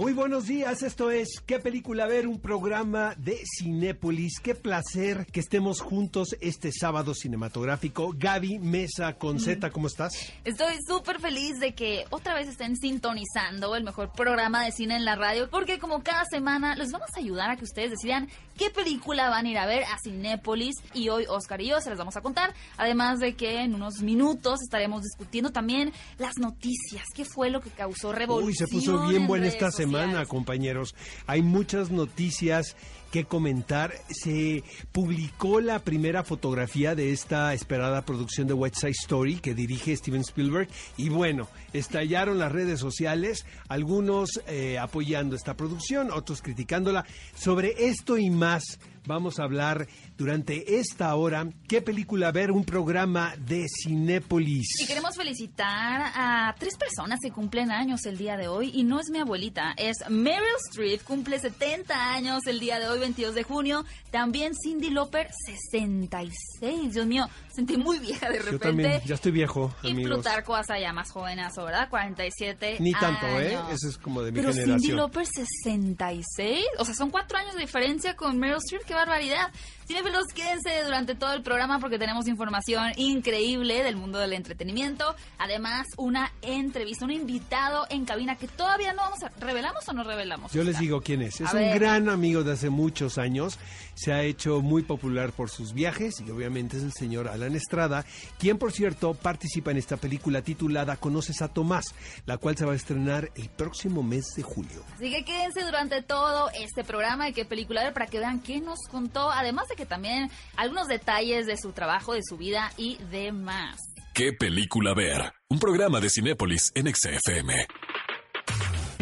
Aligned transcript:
Muy 0.00 0.14
buenos 0.14 0.46
días, 0.46 0.82
esto 0.82 1.10
es 1.10 1.42
¿Qué 1.44 1.58
película 1.58 2.06
ver? 2.06 2.26
Un 2.26 2.40
programa 2.40 3.14
de 3.18 3.38
Cinépolis. 3.58 4.40
Qué 4.42 4.54
placer 4.54 5.26
que 5.26 5.40
estemos 5.40 5.82
juntos 5.82 6.36
este 6.40 6.72
sábado 6.72 7.12
cinematográfico. 7.12 8.14
Gaby 8.16 8.60
Mesa 8.60 9.18
con 9.18 9.38
Z, 9.38 9.70
¿cómo 9.70 9.88
estás? 9.88 10.32
Estoy 10.46 10.76
súper 10.88 11.20
feliz 11.20 11.60
de 11.60 11.74
que 11.74 12.06
otra 12.08 12.32
vez 12.32 12.48
estén 12.48 12.76
sintonizando 12.78 13.76
el 13.76 13.84
mejor 13.84 14.10
programa 14.12 14.64
de 14.64 14.72
cine 14.72 14.96
en 14.96 15.04
la 15.04 15.16
radio, 15.16 15.50
porque 15.50 15.78
como 15.78 16.02
cada 16.02 16.24
semana 16.30 16.76
les 16.76 16.92
vamos 16.92 17.10
a 17.14 17.18
ayudar 17.18 17.50
a 17.50 17.56
que 17.56 17.64
ustedes 17.64 17.90
decidan 17.90 18.30
qué 18.56 18.70
película 18.70 19.28
van 19.28 19.44
a 19.44 19.50
ir 19.50 19.58
a 19.58 19.66
ver 19.66 19.84
a 19.84 19.98
Cinépolis. 20.02 20.76
Y 20.94 21.10
hoy 21.10 21.26
Oscar 21.28 21.60
y 21.60 21.68
yo 21.68 21.80
se 21.82 21.90
las 21.90 21.98
vamos 21.98 22.16
a 22.16 22.22
contar. 22.22 22.54
Además 22.78 23.18
de 23.18 23.34
que 23.34 23.60
en 23.60 23.74
unos 23.74 24.00
minutos 24.00 24.60
estaremos 24.62 25.02
discutiendo 25.02 25.50
también 25.50 25.92
las 26.16 26.38
noticias. 26.38 27.04
¿Qué 27.14 27.26
fue 27.26 27.50
lo 27.50 27.60
que 27.60 27.68
causó 27.68 28.12
revolución? 28.12 28.48
Uy, 28.48 28.54
se 28.54 28.66
puso 28.66 29.06
bien 29.08 29.22
en 29.22 29.28
buena 29.28 29.46
esta 29.46 29.70
semana, 29.70 29.89
sociales? 29.90 30.26
compañeros. 30.26 30.94
Hay 31.26 31.42
muchas 31.42 31.90
noticias 31.90 32.76
que 33.10 33.24
comentar. 33.24 33.92
Se 34.08 34.62
publicó 34.92 35.60
la 35.60 35.80
primera 35.80 36.24
fotografía 36.24 36.94
de 36.94 37.12
esta 37.12 37.52
esperada 37.54 38.02
producción 38.02 38.46
de 38.46 38.54
West 38.54 38.76
Side 38.76 38.92
Story 38.92 39.36
que 39.36 39.54
dirige 39.54 39.96
Steven 39.96 40.20
Spielberg. 40.22 40.68
Y 40.96 41.08
bueno, 41.08 41.48
estallaron 41.72 42.38
las 42.38 42.52
redes 42.52 42.80
sociales, 42.80 43.44
algunos 43.68 44.40
eh, 44.46 44.78
apoyando 44.78 45.36
esta 45.36 45.54
producción, 45.56 46.10
otros 46.10 46.42
criticándola. 46.42 47.04
Sobre 47.34 47.86
esto 47.86 48.18
y 48.18 48.30
más 48.30 48.78
vamos 49.06 49.38
a 49.38 49.44
hablar 49.44 49.86
durante 50.16 50.78
esta 50.78 51.14
hora. 51.14 51.48
¿Qué 51.68 51.82
película 51.82 52.30
ver? 52.32 52.50
Un 52.50 52.64
programa 52.64 53.34
de 53.36 53.66
Cinépolis. 53.68 54.80
Y 54.80 54.86
queremos 54.86 55.16
felicitar 55.16 56.12
a 56.14 56.54
tres 56.58 56.76
personas 56.76 57.18
que 57.22 57.30
cumplen 57.30 57.70
años 57.70 58.04
el 58.06 58.18
día 58.18 58.36
de 58.36 58.48
hoy. 58.48 58.70
Y 58.74 58.84
no 58.84 59.00
es 59.00 59.10
mi 59.10 59.18
abuelita, 59.18 59.72
es 59.76 59.96
Meryl 60.08 60.44
Streep, 60.70 61.02
cumple 61.02 61.38
70 61.38 62.12
años 62.12 62.46
el 62.46 62.60
día 62.60 62.78
de 62.78 62.88
hoy, 62.88 62.98
22 62.98 63.34
de 63.34 63.42
junio. 63.42 63.84
También 64.10 64.52
Cindy 64.54 64.90
Lauper, 64.90 65.28
66. 65.46 66.92
Dios 66.92 67.06
mío, 67.06 67.28
sentí 67.54 67.76
muy 67.76 67.98
vieja 67.98 68.28
de 68.28 68.38
repente. 68.38 68.52
Yo 68.52 68.58
también, 68.58 69.00
ya 69.04 69.14
estoy 69.14 69.32
viejo, 69.32 69.74
Y 69.82 69.90
amigos. 69.92 70.12
Plutarco 70.14 70.54
hasta 70.54 70.78
ya 70.78 70.92
más 70.92 71.10
jovenazo, 71.10 71.64
¿verdad? 71.64 71.88
47 71.88 72.76
Ni 72.80 72.92
tanto, 72.92 73.26
¿eh? 73.40 73.58
Eso 73.72 73.88
es 73.88 73.98
como 73.98 74.22
de 74.22 74.32
mi 74.32 74.40
Pero 74.40 74.52
Cindy 74.52 74.64
generación. 74.66 74.96
Lauper, 74.96 75.26
66. 75.26 76.64
O 76.78 76.84
sea, 76.84 76.94
son 76.94 77.10
cuatro 77.10 77.38
años 77.38 77.54
de 77.54 77.60
diferencia 77.60 78.14
con 78.16 78.38
Meryl 78.38 78.58
Streep. 78.58 78.84
¡Qué 78.90 78.96
barbaridad! 78.96 79.52
Cinefilos, 79.90 80.28
quédense 80.32 80.84
durante 80.84 81.16
todo 81.16 81.32
el 81.32 81.42
programa 81.42 81.80
porque 81.80 81.98
tenemos 81.98 82.28
información 82.28 82.92
increíble 82.96 83.82
del 83.82 83.96
mundo 83.96 84.20
del 84.20 84.34
entretenimiento. 84.34 85.16
Además, 85.36 85.88
una 85.96 86.32
entrevista, 86.42 87.06
un 87.06 87.10
invitado 87.10 87.88
en 87.90 88.04
cabina 88.04 88.36
que 88.36 88.46
todavía 88.46 88.92
no 88.92 89.02
vamos 89.02 89.24
a... 89.24 89.30
¿Revelamos 89.40 89.88
o 89.88 89.92
no 89.92 90.04
revelamos? 90.04 90.52
Yo 90.52 90.62
les 90.62 90.78
digo 90.78 91.00
quién 91.00 91.22
es. 91.22 91.40
Es 91.40 91.48
A 91.48 91.54
un 91.54 91.58
ver. 91.58 91.80
gran 91.80 92.08
amigo 92.08 92.44
de 92.44 92.52
hace 92.52 92.70
muchos 92.70 93.18
años. 93.18 93.58
Se 93.96 94.12
ha 94.12 94.22
hecho 94.22 94.60
muy 94.60 94.84
popular 94.84 95.32
por 95.32 95.50
sus 95.50 95.72
viajes 95.74 96.20
y 96.24 96.30
obviamente 96.30 96.76
es 96.76 96.84
el 96.84 96.92
señor 96.92 97.26
Alan 97.26 97.56
Estrada, 97.56 98.04
quien 98.38 98.58
por 98.58 98.70
cierto 98.70 99.14
participa 99.14 99.72
en 99.72 99.78
esta 99.78 99.96
película 99.96 100.42
titulada 100.42 100.98
Conoces 100.98 101.42
a 101.42 101.48
Tomás, 101.48 101.96
la 102.26 102.38
cual 102.38 102.56
se 102.56 102.64
va 102.64 102.74
a 102.74 102.76
estrenar 102.76 103.32
el 103.34 103.48
próximo 103.48 104.04
mes 104.04 104.34
de 104.36 104.44
julio. 104.44 104.84
Así 104.94 105.10
que 105.10 105.24
quédense 105.24 105.64
durante 105.64 106.00
todo 106.00 106.48
este 106.54 106.84
programa 106.84 107.24
de 107.24 107.32
qué 107.32 107.44
película 107.44 107.82
ver 107.82 107.92
para 107.92 108.06
que 108.06 108.20
vean 108.20 108.38
qué 108.38 108.60
nos 108.60 108.78
contó, 108.88 109.32
además 109.32 109.66
de 109.68 109.79
que 109.80 109.86
también 109.86 110.30
algunos 110.56 110.88
detalles 110.88 111.46
de 111.46 111.56
su 111.56 111.72
trabajo, 111.72 112.12
de 112.12 112.22
su 112.22 112.36
vida 112.36 112.70
y 112.76 112.98
demás. 113.10 113.80
¿Qué 114.12 114.32
película 114.32 114.92
ver? 114.92 115.32
Un 115.48 115.58
programa 115.58 116.00
de 116.00 116.10
Cinépolis 116.10 116.70
en 116.74 116.94
XFM. 116.94 117.66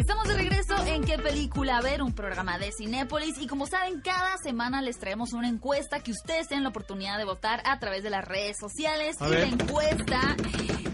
Estamos 0.09 0.27
de 0.27 0.37
regreso 0.37 0.75
en 0.87 1.03
qué 1.03 1.19
película 1.19 1.79
ver, 1.81 2.01
un 2.01 2.13
programa 2.13 2.57
de 2.57 2.71
Cinépolis 2.75 3.37
y 3.39 3.45
como 3.45 3.67
saben, 3.67 4.01
cada 4.01 4.37
semana 4.37 4.81
les 4.81 4.97
traemos 4.97 5.33
una 5.33 5.47
encuesta 5.47 5.99
que 5.99 6.09
ustedes 6.09 6.47
tienen 6.47 6.63
la 6.63 6.69
oportunidad 6.69 7.19
de 7.19 7.25
votar 7.25 7.61
a 7.63 7.77
través 7.77 8.01
de 8.01 8.09
las 8.09 8.25
redes 8.25 8.57
sociales 8.59 9.17
A 9.21 9.27
y 9.27 9.29
ver. 9.29 9.39
la 9.41 9.47
encuesta 9.53 10.35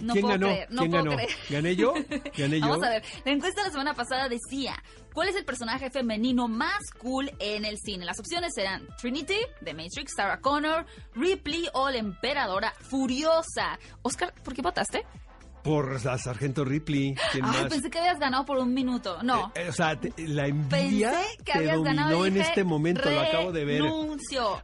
no 0.01 0.11
¿Quién 0.11 0.21
puedo 0.25 0.27
ganó? 0.27 0.47
creer, 0.47 0.67
no 0.69 0.81
¿Quién 0.81 0.91
puedo 0.91 1.03
ganó? 1.05 1.15
creer. 1.15 1.29
¿Gané 1.49 1.75
yo? 1.77 1.93
¿Gané 2.37 2.59
yo? 2.59 2.67
Vamos 2.67 2.83
a 2.83 2.89
ver, 2.89 3.03
la 3.23 3.31
encuesta 3.31 3.63
la 3.63 3.71
semana 3.71 3.93
pasada 3.93 4.27
decía, 4.27 4.83
¿cuál 5.13 5.29
es 5.29 5.37
el 5.37 5.45
personaje 5.45 5.89
femenino 5.89 6.49
más 6.49 6.81
cool 6.99 7.31
en 7.39 7.63
el 7.63 7.77
cine? 7.77 8.03
Las 8.03 8.19
opciones 8.19 8.51
eran 8.57 8.85
Trinity, 8.99 9.39
de 9.61 9.73
Matrix, 9.73 10.11
Sarah 10.13 10.41
Connor, 10.41 10.85
Ripley 11.13 11.69
o 11.73 11.89
la 11.89 11.99
emperadora 11.99 12.73
furiosa. 12.81 13.79
Oscar, 14.01 14.33
¿por 14.43 14.53
qué 14.53 14.61
votaste? 14.61 15.05
Por 15.65 16.01
la 16.05 16.17
Sargento 16.17 16.63
Ripley. 16.63 17.15
¿Quién 17.33 17.43
Ay, 17.43 17.51
más? 17.63 17.63
pensé 17.71 17.89
que 17.89 17.99
habías 17.99 18.19
ganado 18.19 18.45
por 18.45 18.57
un 18.59 18.73
minuto. 18.73 19.21
No. 19.23 19.51
Eh, 19.55 19.63
eh, 19.65 19.69
o 19.69 19.73
sea, 19.73 19.99
te- 19.99 20.13
la 20.27 20.47
envidia 20.47 21.11
Pensé 21.11 21.37
que 21.43 21.51
te 21.51 21.57
habías 21.57 21.75
dominó 21.77 22.25
en 22.25 22.35
dije, 22.35 22.47
este 22.47 22.63
momento, 22.63 23.09
lo 23.09 23.19
acabo 23.19 23.51
de 23.51 23.65
ver. 23.65 23.81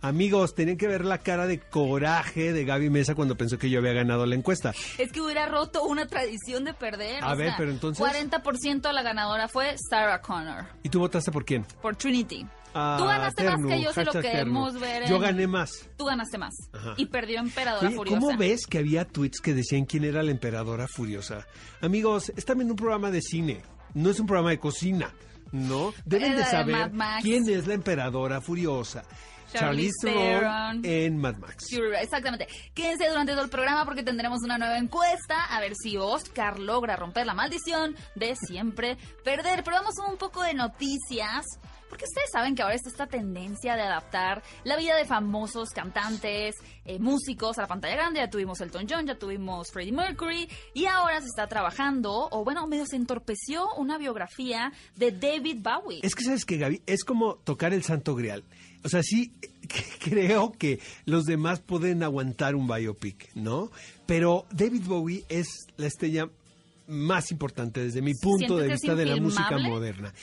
Amigos, 0.01 0.55
tenían 0.55 0.77
que 0.77 0.87
ver 0.87 1.03
la 1.05 1.17
cara 1.17 1.47
de 1.47 1.59
coraje 1.59 2.53
de 2.53 2.65
Gaby 2.65 2.89
Mesa 2.89 3.15
cuando 3.15 3.35
pensó 3.35 3.57
que 3.57 3.69
yo 3.69 3.79
había 3.79 3.93
ganado 3.93 4.25
la 4.25 4.35
encuesta. 4.35 4.73
Es 4.97 5.11
que 5.11 5.21
hubiera 5.21 5.47
roto 5.47 5.83
una 5.83 6.05
tradición 6.07 6.63
de 6.65 6.73
perder. 6.73 7.23
A 7.23 7.33
o 7.33 7.35
ver, 7.35 7.47
sea, 7.49 7.57
pero 7.57 7.71
entonces- 7.71 8.05
40% 8.05 8.91
la 8.91 9.01
ganadora 9.01 9.47
fue 9.47 9.75
Sarah 9.89 10.21
Connor 10.21 10.65
¿Y 10.83 10.89
tú 10.89 10.99
votaste 10.99 11.31
por 11.31 11.45
quién? 11.45 11.65
por 11.81 11.95
Trinity. 11.95 12.45
Ah, 12.73 12.95
Tú 12.97 13.05
ganaste 13.05 13.43
más 13.43 13.59
que 13.67 13.81
yo, 13.81 13.93
si 13.93 14.03
lo 14.03 14.11
queremos 14.13 14.71
Ternu. 14.73 14.79
ver. 14.85 15.07
Yo 15.09 15.15
en- 15.17 15.21
gané 15.21 15.47
más. 15.47 15.71
Tú 15.97 16.05
ganaste 16.05 16.37
más. 16.37 16.53
Ajá. 16.73 16.93
Y 16.97 17.05
perdió 17.07 17.39
Emperadora 17.39 17.87
Oye, 17.87 17.95
Furiosa. 17.97 18.19
¿cómo 18.19 18.37
ves 18.37 18.65
que 18.65 18.77
había 18.77 19.05
tweets 19.05 19.41
que 19.41 19.53
decían 19.53 19.85
quién 19.85 20.03
era 20.05 20.23
la 20.23 20.31
emperadora 20.31 20.87
furiosa? 20.87 21.45
Amigos, 21.81 22.31
están 22.35 22.57
viendo 22.57 22.73
un 22.73 22.77
programa 22.77 23.11
de 23.11 23.21
cine, 23.21 23.61
no 23.93 24.09
es 24.09 24.19
un 24.19 24.27
programa 24.27 24.51
de 24.51 24.59
cocina, 24.59 25.13
¿no? 25.51 25.93
Deben 26.05 26.35
de 26.35 26.45
saber 26.45 26.91
quién 27.21 27.47
es 27.49 27.67
la 27.67 27.73
emperadora 27.73 28.39
furiosa. 28.41 29.03
Charlize 29.53 29.91
Theron 30.03 30.79
en 30.85 31.17
Mad 31.17 31.35
Max. 31.35 31.65
Exactamente. 32.01 32.47
Quédense 32.73 33.09
durante 33.09 33.33
todo 33.33 33.43
el 33.43 33.49
programa 33.49 33.83
porque 33.83 34.01
tendremos 34.01 34.39
una 34.45 34.57
nueva 34.57 34.77
encuesta 34.77 35.43
a 35.43 35.59
ver 35.59 35.73
si 35.75 35.97
Oscar 35.97 36.57
logra 36.57 36.95
romper 36.95 37.25
la 37.25 37.33
maldición 37.33 37.93
de 38.15 38.33
siempre 38.37 38.97
perder. 39.25 39.61
Pero 39.65 39.75
vamos 39.75 39.95
un 40.09 40.15
poco 40.17 40.41
de 40.43 40.53
noticias. 40.53 41.43
Porque 41.91 42.05
ustedes 42.05 42.29
saben 42.31 42.55
que 42.55 42.61
ahora 42.61 42.75
está 42.75 42.87
esta 42.87 43.05
tendencia 43.05 43.75
de 43.75 43.81
adaptar 43.81 44.41
la 44.63 44.77
vida 44.77 44.95
de 44.95 45.03
famosos 45.03 45.71
cantantes, 45.71 46.55
eh, 46.85 46.99
músicos 46.99 47.57
a 47.57 47.63
la 47.63 47.67
pantalla 47.67 47.95
grande. 47.95 48.21
Ya 48.21 48.29
tuvimos 48.29 48.61
Elton 48.61 48.87
John, 48.89 49.05
ya 49.05 49.19
tuvimos 49.19 49.69
Freddie 49.73 49.91
Mercury 49.91 50.47
y 50.73 50.85
ahora 50.85 51.19
se 51.19 51.25
está 51.25 51.47
trabajando, 51.47 52.29
o 52.31 52.45
bueno, 52.45 52.65
medio 52.65 52.85
se 52.85 52.95
entorpeció 52.95 53.75
una 53.75 53.97
biografía 53.97 54.71
de 54.95 55.11
David 55.11 55.57
Bowie. 55.61 55.99
Es 56.01 56.15
que 56.15 56.23
sabes 56.23 56.45
que 56.45 56.57
Gaby, 56.57 56.81
es 56.85 57.03
como 57.03 57.35
tocar 57.35 57.73
el 57.73 57.83
santo 57.83 58.15
grial. 58.15 58.45
O 58.85 58.87
sea, 58.87 59.03
sí 59.03 59.33
creo 59.99 60.53
que 60.53 60.79
los 61.03 61.25
demás 61.25 61.59
pueden 61.59 62.03
aguantar 62.03 62.55
un 62.55 62.69
biopic, 62.69 63.35
¿no? 63.35 63.69
Pero 64.05 64.45
David 64.49 64.83
Bowie 64.85 65.25
es 65.27 65.67
la 65.75 65.87
estrella 65.87 66.29
más 66.87 67.31
importante 67.31 67.81
desde 67.81 68.01
mi 68.01 68.13
punto 68.13 68.59
¿Sientes 68.59 68.65
de 68.65 68.69
vista 68.69 68.95
de 68.95 69.05
la 69.05 69.17
música 69.17 69.57
moderna. 69.57 70.13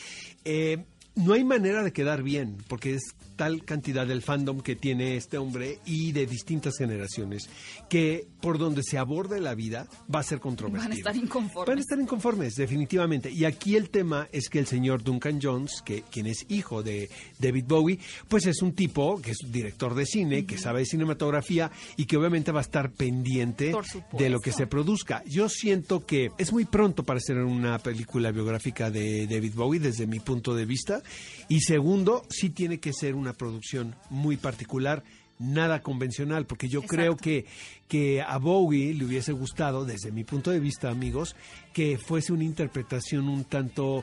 Eh, 0.47 0.83
no 1.19 1.33
hay 1.35 1.45
manera 1.45 1.83
de 1.83 1.93
quedar 1.93 2.23
bien, 2.23 2.57
porque 2.69 2.95
es 2.95 3.03
tal 3.37 3.65
cantidad 3.65 4.07
del 4.07 4.23
fandom 4.23 4.61
que 4.61 4.75
tiene 4.75 5.17
este 5.17 5.39
hombre 5.39 5.79
y 5.87 6.13
de 6.13 6.27
distintas 6.27 6.77
generaciones, 6.77 7.49
que 7.89 8.27
por 8.41 8.59
donde 8.59 8.83
se 8.83 8.99
aborde 8.99 9.41
la 9.41 9.55
vida 9.55 9.87
va 10.13 10.21
a 10.21 10.23
ser 10.23 10.41
controvertido. 10.41 10.89
Van 10.89 10.93
a 10.93 10.95
estar 10.97 11.17
inconformes. 11.17 11.69
Van 11.69 11.79
a 11.79 11.81
estar 11.81 11.99
inconformes, 12.01 12.55
definitivamente. 12.55 13.31
Y 13.31 13.45
aquí 13.45 13.77
el 13.77 13.91
tema 13.91 14.29
es 14.33 14.49
que 14.49 14.59
el 14.59 14.67
señor 14.67 15.03
Duncan 15.03 15.39
Jones, 15.41 15.83
que 15.85 16.03
quien 16.03 16.27
es 16.27 16.47
hijo 16.49 16.83
de 16.83 17.11
David 17.39 17.65
Bowie, 17.67 17.99
pues 18.29 18.47
es 18.47 18.63
un 18.63 18.73
tipo 18.73 19.21
que 19.21 19.33
es 19.33 19.39
director 19.51 19.95
de 19.95 20.07
cine, 20.07 20.47
que 20.47 20.59
sabe 20.59 20.81
de 20.81 20.87
cinematografía 20.87 21.71
y 21.97 22.07
que 22.07 22.17
obviamente 22.17 22.53
va 22.53 22.61
a 22.61 22.63
estar 22.63 22.91
pendiente 22.91 23.73
de 24.13 24.31
lo 24.31 24.41
que 24.41 24.53
se 24.53 24.67
produzca. 24.67 25.23
Yo 25.27 25.49
siento 25.49 26.05
que 26.05 26.31
es 26.39 26.53
muy 26.53 26.65
pronto 26.65 27.05
para 27.05 27.19
hacer 27.19 27.39
una 27.39 27.79
película 27.79 28.33
biográfica 28.33 28.91
de 28.91 29.27
David 29.27 29.55
Bowie 29.55 29.81
desde 29.81 30.07
mi 30.07 30.21
punto 30.21 30.55
de 30.55 30.65
vista. 30.65 31.03
Y 31.49 31.61
segundo, 31.61 32.25
sí 32.29 32.51
tiene 32.51 32.79
que 32.79 32.93
ser 32.93 33.15
una 33.15 33.33
producción 33.33 33.95
muy 34.11 34.37
particular 34.37 35.03
nada 35.39 35.83
convencional, 35.83 36.47
porque 36.47 36.69
yo 36.69 36.81
Exacto. 36.81 36.97
creo 36.97 37.17
que, 37.17 37.47
que 37.87 38.23
a 38.23 38.39
Bowie 38.39 38.95
le 38.95 39.05
hubiese 39.05 39.33
gustado, 39.33 39.85
desde 39.85 40.11
mi 40.11 40.25
punto 40.25 40.51
de 40.51 40.61
vista, 40.61 40.91
amigos, 40.91 41.37
que 41.79 41.97
fuese 41.97 42.33
una 42.33 42.43
interpretación 42.43 43.29
un 43.29 43.45
tanto 43.45 44.03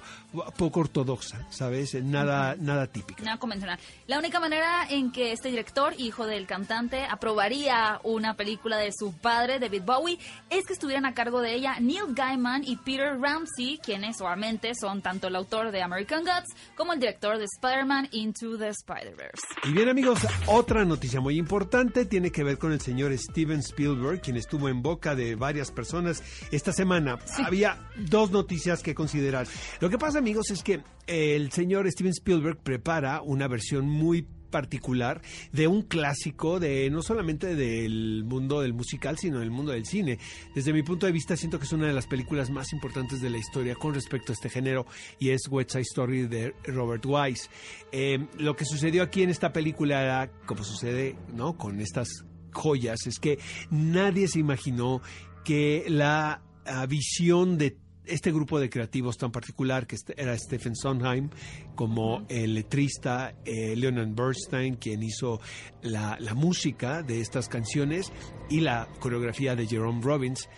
poco 0.58 0.80
ortodoxa, 0.80 1.46
¿sabes? 1.50 1.94
Nada, 1.96 2.56
nada 2.58 2.88
típica. 2.88 3.22
Nada 3.22 3.38
convencional. 3.38 3.78
La 4.08 4.18
única 4.18 4.40
manera 4.40 4.88
en 4.90 5.12
que 5.12 5.34
este 5.34 5.50
director, 5.50 5.94
hijo 5.98 6.26
del 6.26 6.48
cantante, 6.48 7.04
aprobaría 7.04 8.00
una 8.04 8.36
película 8.36 8.78
de 8.78 8.92
su 8.98 9.12
padre, 9.12 9.60
David 9.60 9.82
Bowie, 9.86 10.18
es 10.50 10.66
que 10.66 10.72
estuvieran 10.72 11.06
a 11.06 11.14
cargo 11.14 11.42
de 11.42 11.54
ella 11.54 11.78
Neil 11.82 12.14
Gaiman 12.14 12.64
y 12.64 12.78
Peter 12.78 13.20
Ramsey, 13.20 13.78
quienes 13.84 14.22
obviamente 14.22 14.72
son 14.74 15.02
tanto 15.02 15.28
el 15.28 15.36
autor 15.36 15.72
de 15.72 15.82
American 15.82 16.24
Gods 16.24 16.56
como 16.78 16.94
el 16.94 17.02
director 17.02 17.38
de 17.38 17.44
Spider-Man 17.44 18.08
Into 18.12 18.58
the 18.58 18.70
Spider-Verse. 18.70 19.44
Y 19.66 19.74
bien 19.74 19.90
amigos, 19.90 20.20
otra 20.46 20.86
noticia 20.86 21.20
muy 21.20 21.38
importante, 21.38 22.06
tiene 22.06 22.32
que 22.32 22.46
ver 22.46 22.58
con 22.58 22.72
el 22.72 22.80
señor 22.80 23.12
Steven 23.18 23.60
Spielberg, 23.60 24.22
quien 24.22 24.38
estuvo 24.38 24.70
en 24.70 24.82
boca 24.82 25.14
de 25.14 25.36
varias 25.36 25.72
personas 25.72 26.24
esta 26.52 26.72
semana. 26.72 27.20
Había 27.44 27.65
dos 27.98 28.32
noticias 28.32 28.82
que 28.82 28.96
considerar. 28.96 29.48
Lo 29.80 29.90
que 29.90 29.98
pasa, 29.98 30.20
amigos, 30.20 30.52
es 30.52 30.64
que 30.64 30.82
el 31.08 31.52
señor 31.52 31.90
Steven 31.92 32.12
Spielberg 32.12 32.58
prepara 32.58 33.22
una 33.22 33.48
versión 33.48 33.88
muy 33.88 34.28
particular 34.56 35.22
de 35.52 35.68
un 35.68 35.82
clásico 35.82 36.62
de 36.62 36.90
no 36.90 37.02
solamente 37.02 37.56
del 37.56 38.24
mundo 38.24 38.62
del 38.62 38.74
musical, 38.74 39.18
sino 39.18 39.40
del 39.40 39.52
mundo 39.52 39.74
del 39.74 39.86
cine. 39.86 40.18
Desde 40.54 40.72
mi 40.72 40.82
punto 40.82 41.06
de 41.06 41.12
vista, 41.12 41.36
siento 41.36 41.60
que 41.60 41.66
es 41.66 41.74
una 41.74 41.88
de 41.88 41.94
las 41.94 42.08
películas 42.08 42.50
más 42.50 42.72
importantes 42.72 43.20
de 43.20 43.30
la 43.30 43.38
historia 43.38 43.76
con 43.76 43.94
respecto 43.94 44.32
a 44.32 44.34
este 44.34 44.50
género 44.50 44.86
y 45.20 45.32
es 45.32 45.50
West 45.50 45.72
Side 45.72 45.82
Story 45.82 46.28
de 46.28 46.56
Robert 46.64 47.04
Wise. 47.06 47.50
Eh, 47.92 48.28
lo 48.38 48.56
que 48.56 48.64
sucedió 48.64 49.04
aquí 49.04 49.24
en 49.24 49.30
esta 49.30 49.52
película, 49.52 50.32
como 50.46 50.64
sucede 50.64 51.18
¿no? 51.34 51.58
con 51.58 51.82
estas 51.82 52.08
joyas, 52.54 53.08
es 53.08 53.20
que 53.20 53.40
nadie 53.70 54.30
se 54.30 54.40
imaginó 54.40 55.02
que 55.44 55.84
la 55.90 56.45
ah, 56.66 56.86
visión 56.86 57.58
de 57.58 57.78
este 58.08 58.32
grupo 58.32 58.60
de 58.60 58.70
creativos 58.70 59.18
tan 59.18 59.32
particular 59.32 59.88
que 59.88 59.96
este, 59.96 60.20
era 60.22 60.38
Stephen 60.38 60.76
Sondheim, 60.76 61.30
como 61.76 62.26
el 62.30 62.54
letrista 62.54 63.34
eh, 63.46 63.76
Leonard 63.76 64.14
Bernstein, 64.14 64.76
quien 64.76 65.04
hizo 65.04 65.40
la, 65.82 66.18
música 66.36 67.02
de 67.02 67.22
estas 67.22 67.48
canciones 67.48 68.12
y 68.50 68.60
la 68.60 68.90
coreografía 69.00 69.56
de 69.56 69.68
Jerome 69.68 70.02
Robbins 70.02 70.50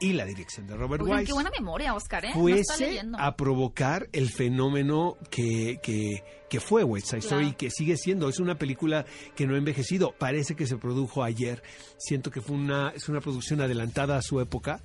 y 0.00 0.12
la 0.12 0.24
dirección 0.24 0.66
de 0.66 0.76
Robert 0.76 1.02
Wise. 1.02 1.24
Qué 1.24 1.32
buena 1.32 1.50
memoria, 1.50 1.94
Oscar, 1.94 2.24
¿eh? 2.24 2.30
Fuese 2.34 3.00
a 3.18 3.36
provocar 3.36 4.08
el 4.12 4.28
fenómeno 4.30 5.16
que, 5.30 5.80
que, 5.82 6.22
fue 6.60 6.84
West 6.84 7.08
Side 7.08 7.18
Story 7.18 7.48
y 7.48 7.52
que 7.54 7.68
sigue 7.68 7.96
siendo. 7.96 8.28
Es 8.28 8.38
una 8.38 8.56
película 8.56 9.04
que 9.34 9.44
no 9.44 9.54
ha 9.54 9.58
envejecido. 9.58 10.14
Parece 10.16 10.54
que 10.54 10.68
se 10.68 10.76
produjo 10.76 11.24
ayer. 11.24 11.64
Siento 11.98 12.30
que 12.30 12.40
fue 12.40 12.54
una, 12.54 12.90
es 12.90 13.08
una 13.08 13.20
producción 13.20 13.60
adelantada 13.60 14.16
a 14.16 14.22
su 14.22 14.40
época. 14.40 14.80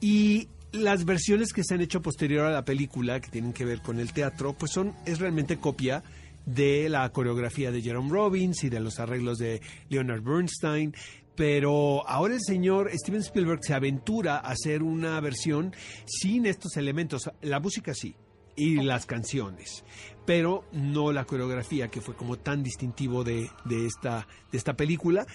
Y 0.00 0.48
las 0.72 1.04
versiones 1.04 1.52
que 1.52 1.64
se 1.64 1.74
han 1.74 1.80
hecho 1.80 2.02
posterior 2.02 2.46
a 2.46 2.50
la 2.50 2.64
película, 2.64 3.20
que 3.20 3.30
tienen 3.30 3.52
que 3.52 3.64
ver 3.64 3.80
con 3.80 3.98
el 3.98 4.12
teatro, 4.12 4.52
pues 4.52 4.72
son, 4.72 4.94
es 5.06 5.18
realmente 5.18 5.58
copia 5.58 6.02
de 6.44 6.88
la 6.88 7.08
coreografía 7.10 7.72
de 7.72 7.82
Jerome 7.82 8.10
Robbins 8.10 8.62
y 8.64 8.68
de 8.68 8.80
los 8.80 9.00
arreglos 9.00 9.38
de 9.38 9.60
Leonard 9.88 10.22
Bernstein. 10.22 10.94
Pero 11.34 12.08
ahora 12.08 12.34
el 12.34 12.40
señor 12.40 12.90
Steven 12.94 13.20
Spielberg 13.20 13.60
se 13.62 13.74
aventura 13.74 14.36
a 14.36 14.52
hacer 14.52 14.82
una 14.82 15.20
versión 15.20 15.74
sin 16.06 16.46
estos 16.46 16.76
elementos. 16.76 17.30
La 17.42 17.60
música 17.60 17.92
sí, 17.92 18.14
y 18.56 18.76
las 18.76 19.06
canciones, 19.06 19.84
pero 20.24 20.64
no 20.72 21.12
la 21.12 21.24
coreografía 21.24 21.88
que 21.88 22.00
fue 22.00 22.16
como 22.16 22.38
tan 22.38 22.62
distintivo 22.62 23.22
de, 23.22 23.50
de, 23.66 23.86
esta, 23.86 24.26
de 24.50 24.58
esta 24.58 24.74
película. 24.74 25.26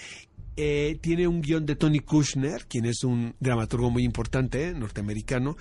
Eh, 0.57 0.97
tiene 1.01 1.27
un 1.27 1.41
guion 1.41 1.65
de 1.65 1.75
Tony 1.75 1.99
Kushner, 1.99 2.65
quien 2.67 2.85
es 2.85 3.03
un 3.03 3.35
dramaturgo 3.39 3.89
muy 3.89 4.03
importante, 4.03 4.67
eh, 4.67 4.73
norteamericano. 4.73 5.55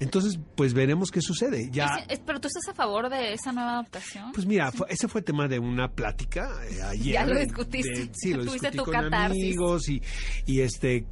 Entonces, 0.00 0.40
pues 0.56 0.72
veremos 0.72 1.10
qué 1.10 1.20
sucede. 1.20 1.68
Ya, 1.70 2.06
¿Pero 2.24 2.40
tú 2.40 2.48
estás 2.48 2.66
a 2.70 2.74
favor 2.74 3.10
de 3.10 3.34
esa 3.34 3.52
nueva 3.52 3.72
adaptación? 3.72 4.32
Pues 4.32 4.46
mira, 4.46 4.72
ese 4.88 5.08
fue 5.08 5.20
tema 5.20 5.46
de 5.46 5.58
una 5.58 5.88
plática 5.88 6.50
eh, 6.70 6.80
ayer. 6.88 7.12
Ya 7.12 7.26
lo 7.26 7.38
discutiste. 7.38 8.08
sí, 8.14 8.32
lo 8.32 8.44
discutí 8.44 8.78
con 8.78 9.12
amigos 9.12 9.90
y, 9.90 10.02
y 10.46 10.62
este 10.62 11.04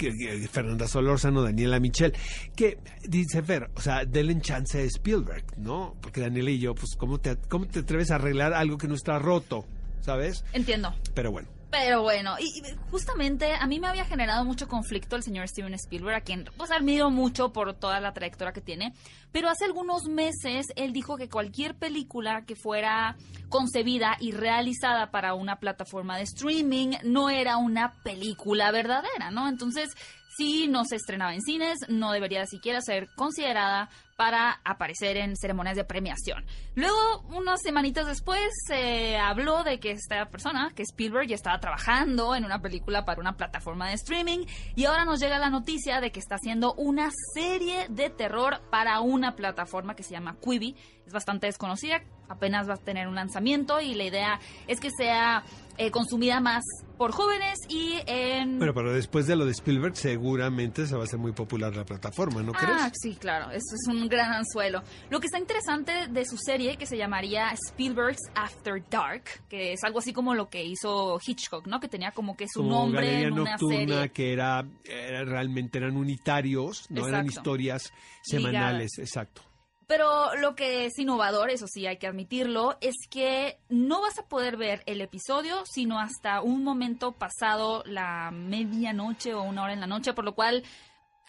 Fernanda 0.50 0.88
Solórzano, 0.88 1.42
Daniela 1.42 1.78
Michel, 1.80 2.14
que 2.56 2.78
dice 3.06 3.42
Fer, 3.42 3.70
o 3.76 3.80
sea, 3.82 4.06
denle 4.06 4.40
chance 4.40 4.78
a 4.80 4.84
Spielberg, 4.84 5.44
¿no? 5.58 5.94
Porque 6.00 6.22
Daniela 6.22 6.50
y 6.50 6.58
yo, 6.58 6.75
pues, 6.75 6.96
¿cómo 6.96 7.19
te, 7.19 7.36
¿cómo 7.36 7.66
te 7.66 7.80
atreves 7.80 8.10
a 8.10 8.14
arreglar 8.14 8.54
algo 8.54 8.78
que 8.78 8.88
no 8.88 8.94
está 8.94 9.19
roto? 9.19 9.66
¿Sabes? 10.00 10.44
Entiendo. 10.54 10.94
Pero 11.14 11.30
bueno. 11.30 11.57
Pero 11.70 12.02
bueno, 12.02 12.36
y, 12.38 12.62
justamente 12.90 13.52
a 13.52 13.66
mí 13.66 13.78
me 13.78 13.88
había 13.88 14.06
generado 14.06 14.44
mucho 14.44 14.68
conflicto 14.68 15.16
el 15.16 15.22
señor 15.22 15.46
Steven 15.48 15.74
Spielberg, 15.74 16.16
a 16.16 16.20
quien 16.22 16.48
pues 16.56 16.70
admiro 16.70 17.10
mucho 17.10 17.52
por 17.52 17.74
toda 17.74 18.00
la 18.00 18.14
trayectoria 18.14 18.54
que 18.54 18.62
tiene, 18.62 18.94
pero 19.32 19.50
hace 19.50 19.66
algunos 19.66 20.04
meses 20.04 20.66
él 20.76 20.94
dijo 20.94 21.18
que 21.18 21.28
cualquier 21.28 21.74
película 21.74 22.44
que 22.46 22.56
fuera 22.56 23.16
concebida 23.50 24.16
y 24.18 24.32
realizada 24.32 25.10
para 25.10 25.34
una 25.34 25.56
plataforma 25.56 26.16
de 26.16 26.22
streaming 26.22 26.96
no 27.04 27.28
era 27.28 27.58
una 27.58 27.92
película 28.02 28.70
verdadera, 28.70 29.30
¿no? 29.30 29.46
Entonces, 29.46 29.94
si 30.38 30.69
no 30.69 30.85
se 30.85 30.94
estrenaba 30.94 31.35
en 31.35 31.43
cines, 31.43 31.81
no 31.88 32.12
debería 32.12 32.46
siquiera 32.46 32.81
ser 32.81 33.08
considerada 33.17 33.90
para 34.17 34.61
aparecer 34.64 35.17
en 35.17 35.37
ceremonias 35.37 35.76
de 35.76 35.85
premiación. 35.85 36.44
Luego, 36.75 37.23
unas 37.31 37.61
semanitas 37.61 38.06
después, 38.06 38.40
se 38.67 39.17
habló 39.17 39.64
de 39.64 39.79
que 39.79 39.93
esta 39.93 40.29
persona, 40.29 40.73
que 40.75 40.82
Spielberg, 40.82 41.29
ya 41.29 41.35
estaba 41.35 41.58
trabajando 41.61 42.35
en 42.35 42.44
una 42.44 42.61
película 42.61 43.05
para 43.05 43.20
una 43.20 43.37
plataforma 43.37 43.88
de 43.88 43.94
streaming 43.94 44.46
y 44.76 44.85
ahora 44.87 45.05
nos 45.05 45.20
llega 45.20 45.38
la 45.38 45.50
noticia 45.50 46.00
de 46.00 46.12
que 46.12 46.20
está 46.20 46.37
haciendo 46.37 46.75
una 46.75 47.11
serie 47.35 47.87
de 47.90 48.11
terror 48.11 48.61
para 48.70 49.00
una 49.00 49.35
plataforma 49.35 49.94
que 49.94 50.02
se 50.02 50.12
llama 50.12 50.37
Quibi. 50.40 50.76
Es 51.08 51.14
bastante 51.14 51.46
desconocida, 51.46 52.02
apenas 52.28 52.69
va 52.69 52.75
a 52.75 52.76
tener 52.76 53.08
un 53.08 53.14
lanzamiento 53.14 53.81
y 53.81 53.94
la 53.94 54.05
idea 54.05 54.40
es 54.66 54.78
que 54.78 54.90
sea 54.90 55.43
eh, 55.78 55.90
consumida 55.90 56.38
más 56.38 56.62
por 56.99 57.12
jóvenes 57.12 57.60
y 57.66 57.94
en... 58.05 58.58
Bueno, 58.58 58.75
pero 58.75 58.93
después 58.93 59.26
de 59.26 59.34
lo 59.34 59.46
de 59.46 59.52
Spielberg 59.52 59.96
seguramente 59.96 60.87
se 60.87 60.94
va 60.94 61.00
a 61.00 61.05
hacer 61.05 61.19
muy 61.19 61.32
popular 61.32 61.75
la 61.75 61.87
plataforma, 61.87 62.43
¿no 62.43 62.52
crees? 62.52 62.76
Ah, 62.78 62.93
sí, 62.93 63.14
claro, 63.14 63.50
eso 63.52 63.75
es 63.75 63.88
un 63.88 64.06
gran 64.06 64.34
anzuelo. 64.34 64.82
Lo 65.08 65.19
que 65.19 65.28
está 65.28 65.38
interesante 65.38 66.08
de 66.10 66.26
su 66.26 66.37
serie, 66.37 66.76
que 66.76 66.84
se 66.84 66.99
llamaría 66.99 67.52
Spielberg's 67.52 68.20
After 68.34 68.84
Dark, 68.90 69.22
que 69.49 69.72
es 69.72 69.82
algo 69.82 70.00
así 70.00 70.12
como 70.12 70.34
lo 70.34 70.50
que 70.50 70.62
hizo 70.62 71.19
Hitchcock, 71.26 71.66
¿no? 71.66 71.81
Que 71.81 71.88
tenía 71.88 72.11
como 72.11 72.37
que 72.37 72.44
su 72.52 72.62
nombre 72.62 73.22
en 73.22 73.32
una 73.32 73.52
nocturna, 73.52 74.08
que 74.08 74.34
era, 74.34 74.62
realmente 74.84 75.78
eran 75.78 75.96
unitarios, 75.96 76.84
no 76.90 77.08
eran 77.08 77.25
historias 77.25 77.94
semanales, 78.20 78.90
exacto. 78.99 79.47
Pero 79.88 80.35
lo 80.37 80.55
que 80.55 80.85
es 80.85 80.99
innovador, 80.99 81.49
eso 81.49 81.67
sí 81.67 81.87
hay 81.87 81.96
que 81.96 82.06
admitirlo, 82.06 82.76
es 82.82 82.94
que 83.08 83.58
no 83.70 84.02
vas 84.02 84.19
a 84.19 84.26
poder 84.26 84.58
ver 84.58 84.82
el 84.85 85.00
episodio 85.00 85.64
sino 85.64 85.99
hasta 85.99 86.43
un 86.43 86.62
momento 86.62 87.12
pasado 87.12 87.82
la 87.87 88.31
medianoche 88.31 89.32
o 89.32 89.43
una 89.43 89.62
hora 89.62 89.73
en 89.73 89.81
la 89.81 89.87
noche, 89.87 90.12
por 90.12 90.26
lo 90.26 90.35
cual 90.35 90.62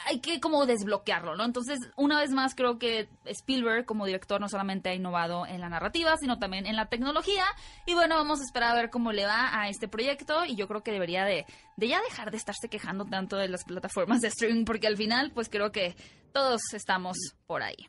hay 0.05 0.19
que 0.19 0.39
como 0.39 0.65
desbloquearlo, 0.65 1.35
¿no? 1.35 1.43
Entonces, 1.43 1.79
una 1.95 2.19
vez 2.19 2.31
más, 2.31 2.55
creo 2.55 2.79
que 2.79 3.09
Spielberg 3.25 3.85
como 3.85 4.05
director 4.05 4.39
no 4.39 4.47
solamente 4.47 4.89
ha 4.89 4.93
innovado 4.93 5.45
en 5.45 5.59
la 5.61 5.69
narrativa, 5.69 6.15
sino 6.17 6.39
también 6.39 6.65
en 6.65 6.75
la 6.75 6.87
tecnología. 6.87 7.45
Y 7.85 7.93
bueno, 7.93 8.15
vamos 8.15 8.39
a 8.39 8.43
esperar 8.43 8.71
a 8.71 8.75
ver 8.75 8.89
cómo 8.89 9.11
le 9.11 9.25
va 9.25 9.57
a 9.59 9.67
este 9.67 9.87
proyecto 9.87 10.45
y 10.45 10.55
yo 10.55 10.67
creo 10.67 10.83
que 10.83 10.91
debería 10.91 11.25
de, 11.25 11.45
de 11.79 11.87
ya 11.87 12.01
dejar 12.01 12.29
de 12.29 12.37
estarse 12.37 12.67
quejando 12.67 13.05
tanto 13.05 13.37
de 13.37 13.47
las 13.47 13.63
plataformas 13.63 14.21
de 14.21 14.27
streaming, 14.27 14.65
porque 14.65 14.87
al 14.87 14.97
final, 14.97 15.31
pues 15.33 15.49
creo 15.49 15.71
que 15.71 15.95
todos 16.33 16.61
estamos 16.73 17.17
por 17.47 17.63
ahí. 17.63 17.87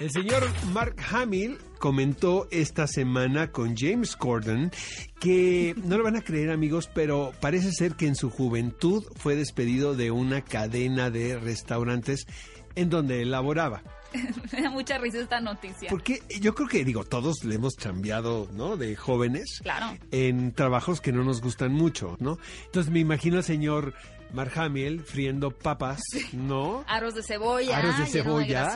El 0.00 0.10
señor 0.10 0.42
Mark 0.72 0.96
Hamill 1.12 1.58
comentó 1.78 2.48
esta 2.50 2.86
semana 2.86 3.52
con 3.52 3.76
James 3.76 4.16
Corden 4.16 4.70
que 5.20 5.74
no 5.84 5.98
lo 5.98 6.04
van 6.04 6.16
a 6.16 6.22
creer 6.22 6.50
amigos, 6.50 6.90
pero 6.92 7.32
parece 7.40 7.70
ser 7.72 7.94
que 7.94 8.06
en 8.06 8.16
su 8.16 8.30
juventud 8.30 9.04
fue 9.16 9.36
despedido 9.36 9.94
de 9.94 10.10
una 10.10 10.42
cadena 10.42 11.10
de 11.10 11.38
restaurantes 11.38 12.26
en 12.74 12.90
donde 12.90 13.22
él 13.22 13.30
laboraba. 13.30 13.82
Me 14.52 14.62
da 14.62 14.70
mucha 14.70 14.98
risa 14.98 15.20
esta 15.20 15.40
noticia. 15.40 15.88
Porque 15.88 16.22
yo 16.40 16.54
creo 16.54 16.68
que, 16.68 16.84
digo, 16.84 17.04
todos 17.04 17.44
le 17.44 17.54
hemos 17.54 17.74
cambiado, 17.74 18.48
¿no? 18.52 18.76
De 18.76 18.96
jóvenes. 18.96 19.60
Claro. 19.62 19.96
En 20.10 20.52
trabajos 20.52 21.00
que 21.00 21.12
no 21.12 21.24
nos 21.24 21.40
gustan 21.40 21.72
mucho, 21.72 22.16
¿no? 22.20 22.38
Entonces 22.66 22.92
me 22.92 23.00
imagino 23.00 23.38
al 23.38 23.44
señor 23.44 23.94
Mark 24.32 24.52
Hamill 24.56 25.00
friendo 25.02 25.50
papas, 25.50 26.00
¿no? 26.32 26.84
Aros 26.86 27.14
de 27.14 27.22
cebolla. 27.22 27.78
Aros 27.78 27.98
de 27.98 28.06
cebolla. 28.06 28.74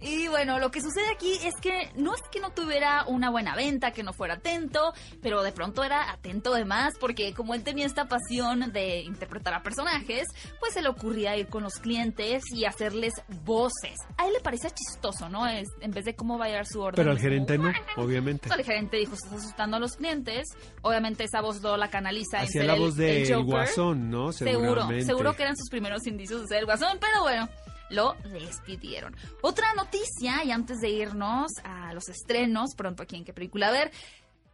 Y 0.00 0.28
bueno, 0.28 0.58
lo 0.58 0.70
que 0.70 0.80
sucede 0.80 1.10
aquí 1.10 1.32
es 1.44 1.54
que 1.60 1.90
no 1.94 2.14
es 2.14 2.22
que 2.30 2.40
no 2.40 2.50
tuviera 2.50 3.04
una 3.06 3.30
buena 3.30 3.54
venta, 3.54 3.92
que 3.92 4.02
no 4.02 4.12
fuera 4.12 4.34
atento, 4.34 4.94
pero 5.22 5.42
de 5.42 5.52
pronto 5.52 5.84
era 5.84 6.10
atento 6.10 6.54
de 6.54 6.64
más, 6.64 6.94
porque 6.98 7.34
como 7.34 7.54
él 7.54 7.62
tenía 7.62 7.86
esta 7.86 8.06
pasión 8.06 8.72
de 8.72 9.00
interpretar 9.00 9.54
a 9.54 9.62
personajes, 9.62 10.26
pues 10.58 10.72
se 10.72 10.82
le 10.82 10.88
ocurría 10.88 11.36
ir 11.36 11.48
con 11.48 11.62
los 11.62 11.74
clientes 11.74 12.42
y 12.54 12.64
hacerles 12.64 13.12
voces. 13.44 13.96
A 14.16 14.26
él 14.26 14.32
le 14.32 14.40
parecía 14.40 14.70
chistoso, 14.70 15.28
¿no? 15.28 15.46
Es, 15.46 15.68
en 15.80 15.90
vez 15.90 16.04
de 16.06 16.14
cómo 16.14 16.38
bailar 16.38 16.66
su 16.66 16.80
orden. 16.80 16.96
Pero 16.96 17.10
al 17.10 17.18
gerente 17.18 17.58
no, 17.58 17.70
obviamente. 17.96 18.48
el 18.56 18.64
gerente 18.64 18.96
dijo, 18.96 19.14
estás 19.14 19.32
asustando 19.32 19.76
a 19.76 19.80
los 19.80 19.96
clientes. 19.96 20.48
Obviamente 20.82 21.24
esa 21.24 21.42
voz 21.42 21.60
no 21.60 21.76
la 21.76 21.88
canaliza 21.88 22.40
Hacia 22.40 22.64
la 22.64 22.74
voz 22.74 22.96
de 22.96 23.34
Guasón, 23.44 24.10
¿no? 24.10 24.32
Seguro, 24.32 24.88
seguro 25.02 25.34
que 25.34 25.42
eran 25.42 25.56
sus 25.56 25.68
primeros 25.68 26.06
indicios 26.06 26.42
de 26.42 26.46
ser 26.46 26.58
el 26.58 26.64
Guasón, 26.64 26.98
pero 27.00 27.22
bueno 27.22 27.48
lo 27.90 28.16
despidieron. 28.24 29.14
Otra 29.42 29.74
noticia, 29.74 30.42
y 30.44 30.50
antes 30.50 30.80
de 30.80 30.88
irnos 30.90 31.52
a 31.64 31.92
los 31.92 32.08
estrenos, 32.08 32.74
pronto 32.76 33.02
aquí 33.02 33.16
en 33.16 33.24
qué 33.24 33.32
película 33.32 33.70
ver, 33.70 33.90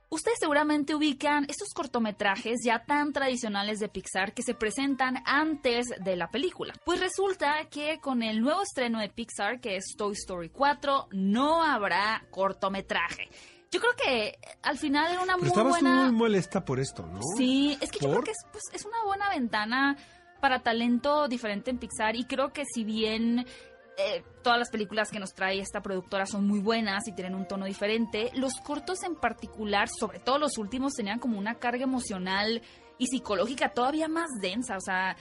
Ustedes 0.08 0.38
seguramente 0.38 0.94
ubican 0.94 1.46
estos 1.48 1.74
cortometrajes 1.74 2.60
ya 2.62 2.84
tan 2.84 3.12
tradicionales 3.12 3.80
de 3.80 3.88
Pixar 3.88 4.34
que 4.34 4.44
se 4.44 4.54
presentan 4.54 5.22
antes 5.26 5.88
de 5.98 6.14
la 6.14 6.30
película. 6.30 6.74
Pues 6.84 7.00
resulta 7.00 7.68
que 7.68 7.98
con 7.98 8.22
el 8.22 8.40
nuevo 8.40 8.62
estreno 8.62 9.00
de 9.00 9.08
Pixar, 9.08 9.60
que 9.60 9.76
es 9.76 9.96
Toy 9.96 10.12
Story 10.12 10.50
4, 10.50 11.08
no 11.10 11.60
habrá 11.64 12.24
cortometraje. 12.30 13.28
Yo 13.72 13.80
creo 13.80 13.94
que 13.96 14.38
al 14.62 14.78
final 14.78 15.12
era 15.12 15.22
una 15.22 15.34
Pero 15.34 15.38
muy 15.38 15.48
estabas 15.48 15.70
buena... 15.70 16.02
muy 16.04 16.12
molesta 16.12 16.64
por 16.64 16.78
esto, 16.78 17.04
¿no? 17.04 17.20
Sí, 17.36 17.76
es 17.80 17.90
que 17.90 17.98
yo 17.98 18.10
creo 18.10 18.22
que 18.22 18.30
es, 18.30 18.46
pues, 18.52 18.62
es 18.72 18.84
una 18.84 19.02
buena 19.04 19.28
ventana 19.30 19.96
para 20.40 20.60
talento 20.60 21.28
diferente 21.28 21.70
en 21.70 21.78
Pixar 21.78 22.16
y 22.16 22.24
creo 22.24 22.52
que 22.52 22.64
si 22.64 22.84
bien 22.84 23.46
eh, 23.98 24.22
todas 24.42 24.58
las 24.58 24.70
películas 24.70 25.10
que 25.10 25.18
nos 25.18 25.32
trae 25.34 25.58
esta 25.58 25.80
productora 25.80 26.26
son 26.26 26.46
muy 26.46 26.60
buenas 26.60 27.08
y 27.08 27.12
tienen 27.12 27.34
un 27.34 27.48
tono 27.48 27.64
diferente, 27.64 28.30
los 28.34 28.54
cortos 28.62 29.02
en 29.04 29.14
particular, 29.14 29.88
sobre 29.88 30.18
todo 30.18 30.38
los 30.38 30.58
últimos, 30.58 30.92
tenían 30.92 31.18
como 31.18 31.38
una 31.38 31.54
carga 31.54 31.84
emocional 31.84 32.60
y 32.98 33.06
psicológica 33.06 33.70
todavía 33.70 34.08
más 34.08 34.28
densa, 34.40 34.76
o 34.76 34.80
sea, 34.80 35.16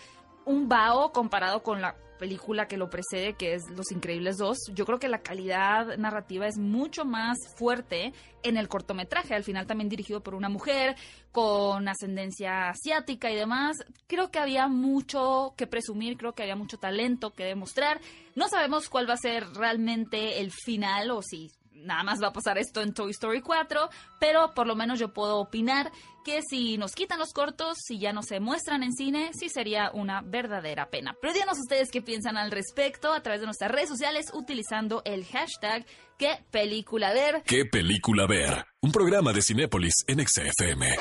un 0.46 0.70
vaho 0.70 1.12
comparado 1.12 1.64
con 1.64 1.82
la 1.82 1.96
película 2.18 2.68
que 2.68 2.78
lo 2.78 2.90
precede, 2.90 3.34
que 3.34 3.56
es 3.56 3.64
Los 3.76 3.92
Increíbles 3.92 4.38
2. 4.38 4.58
Yo 4.74 4.86
creo 4.86 5.00
que 5.00 5.10
la 5.10 5.20
calidad 5.20 5.98
narrativa 5.98 6.48
es 6.48 6.58
mucho 6.58 7.06
más 7.06 7.38
fuerte 7.56 8.14
en 8.44 8.58
el 8.58 8.68
cortometraje, 8.68 9.36
al 9.36 9.44
final 9.44 9.68
también 9.68 9.90
dirigido 9.90 10.22
por 10.22 10.36
una 10.36 10.50
mujer 10.50 10.96
con 11.32 11.88
ascendencia 11.88 12.70
asiática 12.70 13.30
y 13.30 13.36
demás. 13.36 13.78
Creo 14.08 14.32
que 14.32 14.40
había 14.40 14.68
mucho 14.68 15.54
que 15.58 15.68
presumir, 15.68 16.18
creo 16.18 16.34
que 16.34 16.44
había 16.44 16.56
mucho 16.56 16.78
talento 16.78 17.32
que 17.32 17.44
demostrar. 17.44 18.00
No 18.36 18.48
sabemos 18.48 18.90
cuál 18.90 19.10
va 19.10 19.16
a 19.16 19.18
ser 19.18 19.46
realmente 19.54 20.40
el 20.40 20.52
final 20.52 21.12
o 21.12 21.22
si 21.22 21.52
nada 21.76 22.04
más 22.04 22.22
va 22.22 22.28
a 22.28 22.34
pasar 22.34 22.58
esto 22.58 22.82
en 22.82 22.94
Toy 22.94 23.12
Story 23.12 23.42
4, 23.42 23.90
pero 24.20 24.54
por 24.54 24.68
lo 24.68 24.76
menos 24.76 25.00
yo 25.00 25.14
puedo 25.14 25.38
opinar 25.38 25.92
que 26.24 26.42
si 26.42 26.78
nos 26.78 26.94
quitan 26.94 27.20
los 27.20 27.34
cortos, 27.34 27.78
si 27.86 28.00
ya 28.00 28.12
no 28.12 28.24
se 28.24 28.40
muestran 28.40 28.84
en 28.84 28.94
cine, 28.94 29.32
sí 29.34 29.50
sería 29.50 29.92
una 29.94 30.22
verdadera 30.22 30.90
pena. 30.90 31.16
Pero 31.22 31.34
díganos 31.34 31.60
ustedes 31.60 31.92
qué 31.92 32.02
piensan 32.02 32.38
al 32.38 32.52
respecto 32.52 33.14
a 33.14 33.22
través 33.22 33.42
de 33.42 33.46
nuestras 33.46 33.72
redes 33.72 33.90
sociales 33.90 34.32
utilizando 34.34 35.02
el 35.06 35.26
hashtag 35.26 35.86
qué 36.18 36.44
película 36.50 37.14
ver. 37.14 37.44
¿Qué 37.46 37.66
película 37.66 38.26
ver? 38.26 38.66
Un 38.82 38.92
programa 38.92 39.34
de 39.34 39.42
Cinépolis 39.42 39.94
en 40.08 40.26
XFM. 40.26 40.96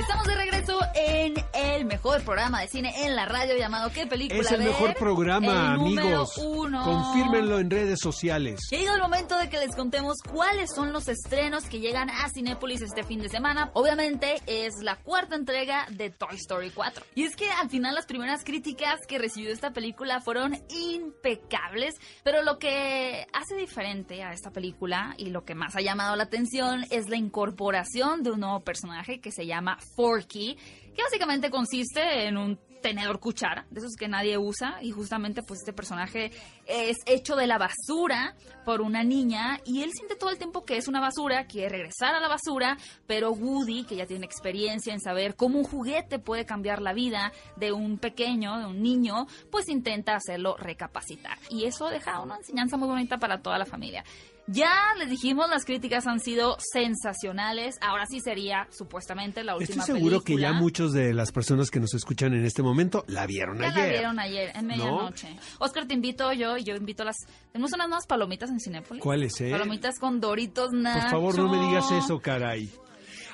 Estamos 0.00 0.26
de 0.26 0.34
regreso 0.34 0.53
en 0.94 1.34
el 1.52 1.84
mejor 1.84 2.22
programa 2.22 2.60
de 2.60 2.68
cine 2.68 2.92
en 3.04 3.14
la 3.16 3.26
radio 3.26 3.56
llamado 3.56 3.90
¿Qué 3.92 4.06
película 4.06 4.40
Es 4.40 4.50
el 4.52 4.58
ver? 4.58 4.68
mejor 4.68 4.94
programa, 4.94 5.74
El 5.74 5.80
amigos. 5.80 6.38
uno. 6.38 6.82
Confírmenlo 6.84 7.58
en 7.58 7.70
redes 7.70 8.00
sociales. 8.00 8.60
Llegado 8.70 8.96
el 8.96 9.02
momento 9.02 9.36
de 9.36 9.48
que 9.48 9.58
les 9.58 9.74
contemos 9.76 10.16
cuáles 10.30 10.70
son 10.74 10.92
los 10.92 11.08
estrenos 11.08 11.64
que 11.64 11.80
llegan 11.80 12.08
a 12.10 12.28
Cinépolis 12.30 12.80
este 12.82 13.02
fin 13.04 13.20
de 13.20 13.28
semana. 13.28 13.70
Obviamente 13.74 14.36
es 14.46 14.74
la 14.82 14.96
cuarta 14.96 15.34
entrega 15.36 15.86
de 15.90 16.10
Toy 16.10 16.36
Story 16.36 16.70
4. 16.70 17.04
Y 17.14 17.24
es 17.24 17.36
que 17.36 17.50
al 17.50 17.68
final 17.68 17.94
las 17.94 18.06
primeras 18.06 18.44
críticas 18.44 19.00
que 19.06 19.18
recibió 19.18 19.52
esta 19.52 19.72
película 19.72 20.20
fueron 20.20 20.54
impecables, 20.70 21.94
pero 22.22 22.42
lo 22.42 22.58
que 22.58 23.26
hace 23.32 23.54
diferente 23.56 24.22
a 24.22 24.32
esta 24.32 24.50
película 24.50 25.14
y 25.18 25.30
lo 25.30 25.44
que 25.44 25.54
más 25.54 25.76
ha 25.76 25.80
llamado 25.80 26.16
la 26.16 26.24
atención 26.24 26.84
es 26.90 27.08
la 27.08 27.16
incorporación 27.16 28.22
de 28.22 28.30
un 28.30 28.40
nuevo 28.40 28.60
personaje 28.60 29.20
que 29.20 29.30
se 29.30 29.46
llama 29.46 29.78
Forky, 29.96 30.53
que 30.94 31.02
básicamente 31.02 31.50
consiste 31.50 32.26
en 32.26 32.36
un 32.36 32.58
tenedor 32.84 33.18
cuchara, 33.18 33.66
de 33.70 33.80
esos 33.80 33.96
que 33.98 34.08
nadie 34.08 34.36
usa, 34.36 34.76
y 34.82 34.90
justamente 34.90 35.42
pues 35.42 35.60
este 35.60 35.72
personaje 35.72 36.30
es 36.66 36.98
hecho 37.06 37.34
de 37.34 37.46
la 37.46 37.56
basura 37.56 38.36
por 38.66 38.82
una 38.82 39.02
niña 39.02 39.58
y 39.64 39.82
él 39.82 39.90
siente 39.94 40.16
todo 40.16 40.28
el 40.28 40.36
tiempo 40.36 40.66
que 40.66 40.76
es 40.76 40.86
una 40.86 41.00
basura, 41.00 41.46
quiere 41.46 41.70
regresar 41.70 42.14
a 42.14 42.20
la 42.20 42.28
basura, 42.28 42.76
pero 43.06 43.32
Woody, 43.32 43.84
que 43.84 43.96
ya 43.96 44.04
tiene 44.04 44.26
experiencia 44.26 44.92
en 44.92 45.00
saber 45.00 45.34
cómo 45.34 45.58
un 45.60 45.64
juguete 45.64 46.18
puede 46.18 46.44
cambiar 46.44 46.82
la 46.82 46.92
vida 46.92 47.32
de 47.56 47.72
un 47.72 47.96
pequeño, 47.96 48.58
de 48.58 48.66
un 48.66 48.82
niño, 48.82 49.28
pues 49.50 49.70
intenta 49.70 50.14
hacerlo 50.14 50.54
recapacitar. 50.58 51.38
Y 51.48 51.64
eso 51.64 51.88
deja 51.88 52.20
una 52.20 52.36
enseñanza 52.36 52.76
muy 52.76 52.88
bonita 52.88 53.16
para 53.16 53.40
toda 53.40 53.56
la 53.56 53.64
familia. 53.64 54.04
Ya 54.46 54.70
les 54.98 55.08
dijimos, 55.08 55.48
las 55.48 55.64
críticas 55.64 56.06
han 56.06 56.20
sido 56.20 56.58
sensacionales. 56.60 57.76
Ahora 57.80 58.04
sí 58.06 58.20
sería 58.20 58.68
supuestamente 58.70 59.42
la 59.42 59.56
última 59.56 59.82
Estoy 59.82 59.96
seguro 59.96 60.20
que 60.22 60.36
ya 60.36 60.52
muchas 60.52 60.92
de 60.92 61.14
las 61.14 61.32
personas 61.32 61.70
que 61.70 61.80
nos 61.80 61.94
escuchan 61.94 62.34
en 62.34 62.44
este 62.44 62.62
momento 62.62 63.04
la 63.08 63.26
vieron 63.26 63.58
Ya 63.58 63.68
ayer. 63.68 63.76
la 63.86 63.92
vieron 63.92 64.18
ayer, 64.18 64.52
en 64.54 64.66
medianoche. 64.66 65.36
Oscar, 65.58 65.86
te 65.86 65.94
invito 65.94 66.30
yo 66.34 66.58
y 66.58 66.64
yo 66.64 66.76
invito 66.76 67.02
a 67.04 67.06
las... 67.06 67.16
Tenemos 67.52 67.72
unas 67.72 67.88
nuevas 67.88 68.06
palomitas 68.06 68.50
en 68.50 68.60
Cinépolis. 68.60 69.02
¿Cuáles, 69.02 69.40
eh? 69.40 69.50
Palomitas 69.50 69.98
con 69.98 70.20
Doritos 70.20 70.72
Nacho. 70.72 71.00
Por 71.00 71.10
favor, 71.10 71.38
no 71.38 71.48
me 71.50 71.66
digas 71.66 71.90
eso, 71.92 72.18
caray. 72.20 72.70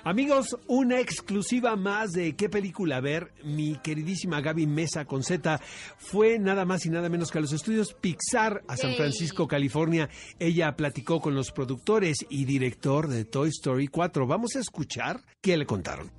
Amigos, 0.03 0.57
una 0.67 0.99
exclusiva 0.99 1.77
más 1.77 2.13
de 2.13 2.35
qué 2.35 2.49
película 2.49 3.01
ver. 3.01 3.33
Mi 3.45 3.77
queridísima 3.77 4.41
Gaby 4.41 4.67
Mesa 4.67 5.05
con 5.05 5.23
Z 5.23 5.61
fue 5.99 6.39
nada 6.39 6.65
más 6.65 6.87
y 6.87 6.91
nada 6.91 7.09
menos 7.09 7.31
que 7.31 7.39
a 7.39 7.41
los 7.43 7.53
estudios 7.53 7.93
Pixar 7.93 8.63
a 8.67 8.77
San. 8.77 8.95
Francisco, 8.95 9.47
California. 9.47 10.09
Ella 10.39 10.75
platicó 10.75 11.21
con 11.21 11.35
los 11.35 11.53
productores 11.53 12.17
y 12.31 12.47
director 12.47 13.09
de 13.09 13.25
Toy 13.25 13.51
Story 13.51 13.89
4. 13.89 14.27
Vamos 14.27 14.57
a 14.57 14.61
escuchar 14.61 15.21
qué 15.41 15.57
le 15.57 15.67
contaron. 15.67 16.11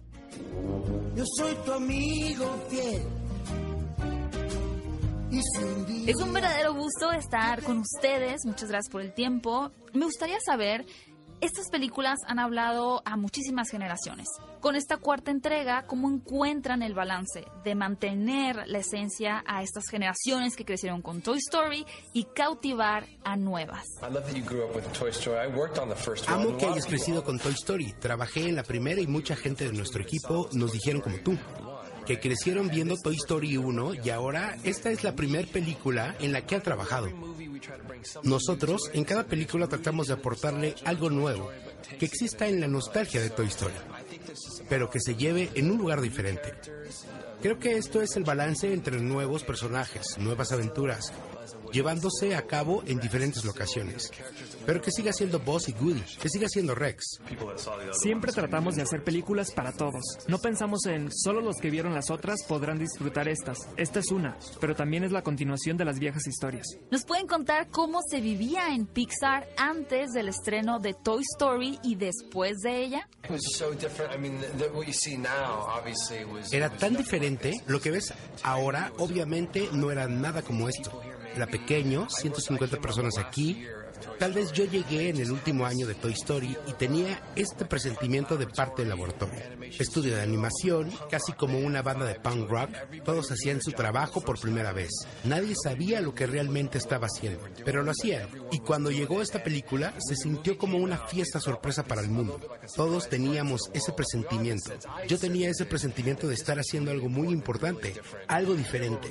Yo 1.16 1.24
soy 1.38 1.56
tu 1.66 1.72
amigo 1.74 2.66
fiel. 2.70 3.02
Es 6.08 6.18
un 6.18 6.34
verdadero 6.34 6.74
gusto 6.74 7.12
estar 7.14 7.64
con 7.64 7.80
ustedes. 7.80 8.42
Muchas 8.46 8.70
gracias 8.70 8.92
por 8.92 9.02
el 9.02 9.14
tiempo. 9.14 9.72
Me 9.94 10.06
gustaría 10.06 10.38
saber, 10.46 10.86
estas 11.42 11.70
películas 11.70 12.20
han 12.28 12.40
hablado 12.40 13.02
a 13.04 13.18
muchísimas 13.18 13.70
generaciones. 13.70 14.28
Con 14.60 14.76
esta 14.76 14.98
cuarta 14.98 15.32
entrega, 15.32 15.86
¿cómo 15.88 16.08
encuentran 16.08 16.84
el 16.84 16.94
balance 16.94 17.46
de 17.64 17.76
mantener 17.76 18.68
la 18.68 18.78
esencia 18.78 19.44
a 19.48 19.64
estas 19.64 19.86
generaciones 19.90 20.56
que 20.56 20.66
crecieron 20.66 21.02
con 21.02 21.22
Toy 21.22 21.40
Story 21.40 21.86
y 22.14 22.26
cautivar 22.26 23.08
a 23.24 23.36
nuevas? 23.36 23.84
I 24.02 24.14
love 24.14 24.26
that 24.26 24.36
you 24.36 24.46
grew 24.46 24.64
up 24.64 24.76
with 24.76 24.84
Toy 24.98 25.10
Story. 25.10 25.40
I 25.40 25.48
worked 25.48 25.80
on 25.80 25.90
the 25.90 25.96
first 25.96 26.30
one. 26.30 26.44
Amo 26.44 26.58
que 26.58 26.68
hayas 26.68 26.86
crecido 26.86 27.24
con 27.24 27.40
Toy 27.40 27.54
Story. 27.54 27.94
Trabajé 28.00 28.48
en 28.48 28.56
la 28.56 28.64
primera 28.64 29.02
y 29.02 29.08
mucha 29.08 29.36
gente 29.36 29.66
de 29.66 29.74
nuestro 29.74 30.04
equipo 30.04 30.48
nos 30.54 30.72
dijeron 30.72 31.02
como 31.02 31.18
tú, 31.24 31.38
que 32.06 32.20
crecieron 32.20 32.70
viendo 32.70 32.98
Toy 32.98 33.16
Story 33.16 33.58
1 33.58 33.96
y 34.04 34.10
ahora 34.10 34.58
esta 34.64 34.92
es 34.92 35.04
la 35.04 35.16
primera 35.16 35.48
película 35.48 36.16
en 36.20 36.32
la 36.32 36.46
que 36.46 36.56
han 36.56 36.64
trabajado. 36.64 37.10
Nosotros 38.24 38.90
en 38.94 39.04
cada 39.04 39.26
película 39.26 39.68
tratamos 39.68 40.08
de 40.08 40.14
aportarle 40.14 40.76
algo 40.86 41.10
nuevo, 41.10 41.50
que 42.00 42.06
exista 42.06 42.48
en 42.48 42.60
la 42.60 42.68
nostalgia 42.68 43.22
de 43.22 43.30
Toy 43.30 43.48
Story, 43.48 43.74
pero 44.70 44.90
que 44.90 45.00
se 45.00 45.16
lleve 45.16 45.52
en 45.56 45.72
un 45.72 45.78
lugar 45.78 46.02
diferente. 46.02 46.54
Creo 47.42 47.58
que 47.58 47.78
esto 47.78 48.02
es 48.02 48.16
el 48.16 48.24
balance 48.24 48.72
entre 48.72 49.00
nuevos 49.00 49.44
personajes, 49.44 50.18
nuevas 50.20 50.52
aventuras, 50.52 51.12
llevándose 51.72 52.36
a 52.36 52.44
cabo 52.44 52.84
en 52.86 53.00
diferentes 53.00 53.46
locaciones. 53.46 54.12
Pero 54.66 54.82
que 54.82 54.92
siga 54.92 55.14
siendo 55.14 55.40
Buzz 55.40 55.70
y 55.70 55.74
Goody, 55.74 56.04
que 56.22 56.30
siga 56.30 56.48
siendo 56.48 56.76
Rex. 56.76 57.20
Siempre 57.94 58.32
tratamos 58.32 58.76
de 58.76 58.84
hacer 58.84 59.04
películas 59.04 59.52
para 59.52 59.72
todos. 59.72 60.04
No 60.28 60.40
pensamos 60.40 60.86
en 60.86 61.12
solo 61.12 61.42
los 61.42 61.58
que 61.58 61.70
vieron 61.70 61.94
las 61.94 62.10
otras 62.10 62.44
podrán 62.48 62.80
disfrutar 62.80 63.28
estas. 63.28 63.58
Esta 63.78 64.00
es 64.00 64.12
una, 64.12 64.38
pero 64.60 64.76
también 64.76 65.04
es 65.04 65.12
la 65.12 65.22
continuación 65.22 65.78
de 65.78 65.86
las 65.86 66.00
viejas 66.00 66.28
historias. 66.28 66.68
¿Nos 66.90 67.06
pueden 67.06 67.28
contar 67.28 67.70
cómo 67.70 68.00
se 68.10 68.22
vivía 68.22 68.74
en 68.74 68.86
Pixar 68.86 69.48
antes 69.58 70.12
del 70.12 70.30
estreno 70.30 70.80
de 70.80 70.94
Toy 70.94 71.24
Story 71.38 71.80
y 71.84 71.96
después 71.96 72.58
de 72.60 72.84
ella? 72.84 73.10
Era 76.52 76.70
tan 76.70 76.96
diferente, 76.96 77.62
lo 77.68 77.80
que 77.80 77.92
ves 77.92 78.14
ahora 78.44 78.92
obviamente 78.98 79.70
no 79.74 79.92
era 79.92 80.08
nada 80.08 80.42
como 80.42 80.68
esto. 80.70 81.02
Era 81.36 81.48
pequeño, 81.48 82.10
150 82.10 82.78
personas 82.78 83.18
aquí. 83.18 83.66
Tal 84.20 84.34
vez 84.34 84.52
yo 84.52 84.66
llegué 84.66 85.10
en 85.10 85.18
el 85.18 85.32
último 85.32 85.66
año 85.66 85.88
de 85.88 85.96
Toy 85.96 86.14
Story 86.14 86.56
y 86.68 86.74
tenía 86.74 87.22
este 87.36 87.66
presentimiento 87.66 88.38
de 88.38 88.48
parte 88.48 88.82
del 88.82 88.90
laboratorio. 88.90 89.40
Estudio 89.80 90.16
de 90.16 90.22
animación, 90.22 90.92
casi 91.10 91.34
como 91.34 91.60
una 91.60 91.82
banda 91.82 92.06
de 92.06 92.16
punk 92.16 92.50
rock, 92.50 92.70
todos 93.04 93.32
hacían 93.32 93.62
su 93.62 93.72
trabajo 93.72 94.22
por 94.22 94.40
primera 94.40 94.74
vez. 94.74 94.92
Nadie 95.24 95.56
sabía 95.62 96.02
lo 96.02 96.14
que 96.14 96.28
realmente 96.28 96.78
estaba 96.78 97.08
haciendo, 97.08 97.44
pero 97.66 97.84
lo 97.84 97.92
hacían. 97.92 98.28
Y 98.52 98.60
cuando 98.60 98.92
llegó 98.92 99.22
esta 99.22 99.44
película, 99.44 99.94
se 100.00 100.16
sintió 100.16 100.58
como 100.58 100.78
una 100.78 100.98
fiesta 101.08 101.40
sorpresa 101.40 101.84
para 101.84 102.02
el 102.02 102.10
mundo. 102.10 102.40
Todos 102.76 103.10
teníamos 103.10 103.70
ese 103.74 103.92
presentimiento. 103.94 104.72
Yo 105.08 105.18
tenía 105.18 105.50
ese 105.50 105.66
presentimiento 105.66 106.28
de 106.28 106.36
estar 106.36 106.60
haciendo 106.60 106.92
algo 106.92 107.10
muy 107.10 107.30
importante, 107.30 107.94
algo 108.28 108.54
diferente. 108.54 109.10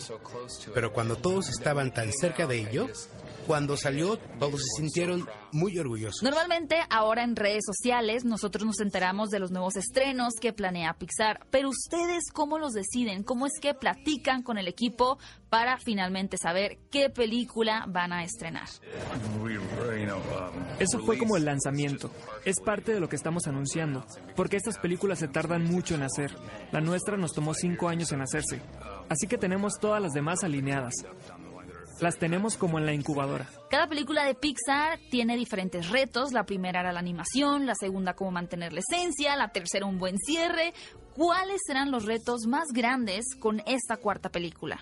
Pero 0.74 0.92
cuando 0.92 1.16
todos 1.16 1.48
estaban 1.48 1.92
tan 1.92 2.12
cerca 2.12 2.46
de 2.46 2.58
ello, 2.58 2.88
cuando 3.50 3.76
salió, 3.76 4.16
todos 4.38 4.60
se 4.60 4.80
sintieron 4.80 5.28
muy 5.50 5.76
orgullosos. 5.76 6.22
Normalmente 6.22 6.76
ahora 6.88 7.24
en 7.24 7.34
redes 7.34 7.64
sociales 7.66 8.24
nosotros 8.24 8.64
nos 8.64 8.78
enteramos 8.78 9.28
de 9.30 9.40
los 9.40 9.50
nuevos 9.50 9.74
estrenos 9.74 10.34
que 10.40 10.52
planea 10.52 10.94
Pixar, 10.94 11.44
pero 11.50 11.68
ustedes 11.68 12.30
cómo 12.32 12.60
los 12.60 12.74
deciden, 12.74 13.24
cómo 13.24 13.46
es 13.46 13.54
que 13.60 13.74
platican 13.74 14.44
con 14.44 14.56
el 14.56 14.68
equipo 14.68 15.18
para 15.48 15.78
finalmente 15.78 16.36
saber 16.40 16.78
qué 16.92 17.10
película 17.10 17.86
van 17.88 18.12
a 18.12 18.22
estrenar. 18.22 18.68
Eso 20.78 21.00
fue 21.00 21.18
como 21.18 21.36
el 21.36 21.44
lanzamiento. 21.44 22.12
Es 22.44 22.60
parte 22.60 22.94
de 22.94 23.00
lo 23.00 23.08
que 23.08 23.16
estamos 23.16 23.48
anunciando, 23.48 24.06
porque 24.36 24.58
estas 24.58 24.78
películas 24.78 25.18
se 25.18 25.26
tardan 25.26 25.64
mucho 25.64 25.96
en 25.96 26.04
hacer. 26.04 26.36
La 26.70 26.80
nuestra 26.80 27.16
nos 27.16 27.32
tomó 27.32 27.52
cinco 27.54 27.88
años 27.88 28.12
en 28.12 28.20
hacerse, 28.20 28.62
así 29.08 29.26
que 29.26 29.38
tenemos 29.38 29.72
todas 29.80 30.00
las 30.00 30.12
demás 30.12 30.44
alineadas. 30.44 30.94
Las 32.00 32.18
tenemos 32.18 32.56
como 32.56 32.78
en 32.78 32.86
la 32.86 32.94
incubadora. 32.94 33.46
Cada 33.68 33.86
película 33.86 34.24
de 34.24 34.34
Pixar 34.34 34.98
tiene 35.10 35.36
diferentes 35.36 35.90
retos. 35.90 36.32
La 36.32 36.44
primera 36.44 36.80
era 36.80 36.92
la 36.92 37.00
animación, 37.00 37.66
la 37.66 37.74
segunda 37.74 38.14
cómo 38.14 38.30
mantener 38.30 38.72
la 38.72 38.80
esencia, 38.80 39.36
la 39.36 39.48
tercera 39.48 39.84
un 39.84 39.98
buen 39.98 40.16
cierre. 40.18 40.72
¿Cuáles 41.20 41.60
serán 41.66 41.90
los 41.90 42.06
retos 42.06 42.46
más 42.46 42.68
grandes 42.72 43.34
con 43.38 43.60
esta 43.66 43.98
cuarta 43.98 44.30
película? 44.30 44.80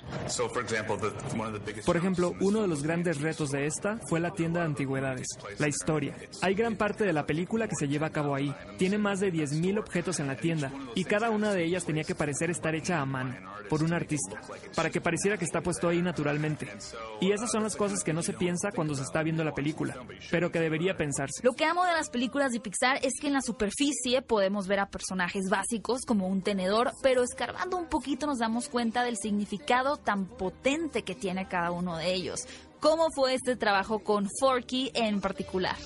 Por 1.84 1.96
ejemplo, 1.96 2.32
uno 2.40 2.62
de 2.62 2.68
los 2.68 2.84
grandes 2.84 3.20
retos 3.20 3.50
de 3.50 3.66
esta 3.66 3.98
fue 4.08 4.20
la 4.20 4.30
tienda 4.30 4.60
de 4.60 4.66
antigüedades, 4.66 5.26
la 5.58 5.66
historia. 5.66 6.14
Hay 6.40 6.54
gran 6.54 6.76
parte 6.76 7.02
de 7.02 7.12
la 7.12 7.26
película 7.26 7.66
que 7.66 7.74
se 7.74 7.88
lleva 7.88 8.06
a 8.06 8.10
cabo 8.10 8.36
ahí. 8.36 8.54
Tiene 8.76 8.98
más 8.98 9.18
de 9.18 9.32
10.000 9.32 9.80
objetos 9.80 10.20
en 10.20 10.28
la 10.28 10.36
tienda 10.36 10.70
y 10.94 11.02
cada 11.02 11.30
una 11.30 11.52
de 11.52 11.64
ellas 11.64 11.84
tenía 11.84 12.04
que 12.04 12.14
parecer 12.14 12.50
estar 12.50 12.72
hecha 12.76 13.00
a 13.00 13.04
mano 13.04 13.34
por 13.68 13.82
un 13.82 13.92
artista, 13.92 14.40
para 14.74 14.90
que 14.90 15.00
pareciera 15.00 15.36
que 15.36 15.44
está 15.44 15.60
puesto 15.60 15.88
ahí 15.88 16.00
naturalmente. 16.02 16.68
Y 17.20 17.32
esas 17.32 17.50
son 17.50 17.62
las 17.62 17.76
cosas 17.76 18.02
que 18.02 18.12
no 18.12 18.22
se 18.22 18.32
piensa 18.32 18.70
cuando 18.72 18.94
se 18.94 19.02
está 19.02 19.22
viendo 19.22 19.44
la 19.44 19.52
película, 19.52 19.96
pero 20.30 20.50
que 20.50 20.60
debería 20.60 20.96
pensarse. 20.96 21.42
Lo 21.42 21.52
que 21.52 21.64
amo 21.64 21.84
de 21.84 21.92
las 21.92 22.10
películas 22.10 22.52
de 22.52 22.60
Pixar 22.60 22.98
es 23.02 23.14
que 23.20 23.26
en 23.26 23.34
la 23.34 23.42
superficie 23.42 24.22
podemos 24.22 24.66
ver 24.68 24.80
a 24.80 24.88
personajes 24.88 25.50
básicos 25.50 26.02
como 26.06 26.27
un 26.28 26.42
tenedor, 26.42 26.92
pero 27.02 27.22
escarbando 27.22 27.76
un 27.76 27.86
poquito 27.86 28.26
nos 28.26 28.38
damos 28.38 28.68
cuenta 28.68 29.02
del 29.02 29.16
significado 29.16 29.96
tan 29.96 30.26
potente 30.26 31.02
que 31.02 31.14
tiene 31.14 31.48
cada 31.48 31.70
uno 31.70 31.96
de 31.96 32.12
ellos. 32.12 32.46
¿Cómo 32.80 33.10
fue 33.10 33.34
este 33.34 33.56
trabajo 33.56 33.98
con 33.98 34.28
Forky 34.38 34.92
en 34.94 35.20
particular? 35.20 35.76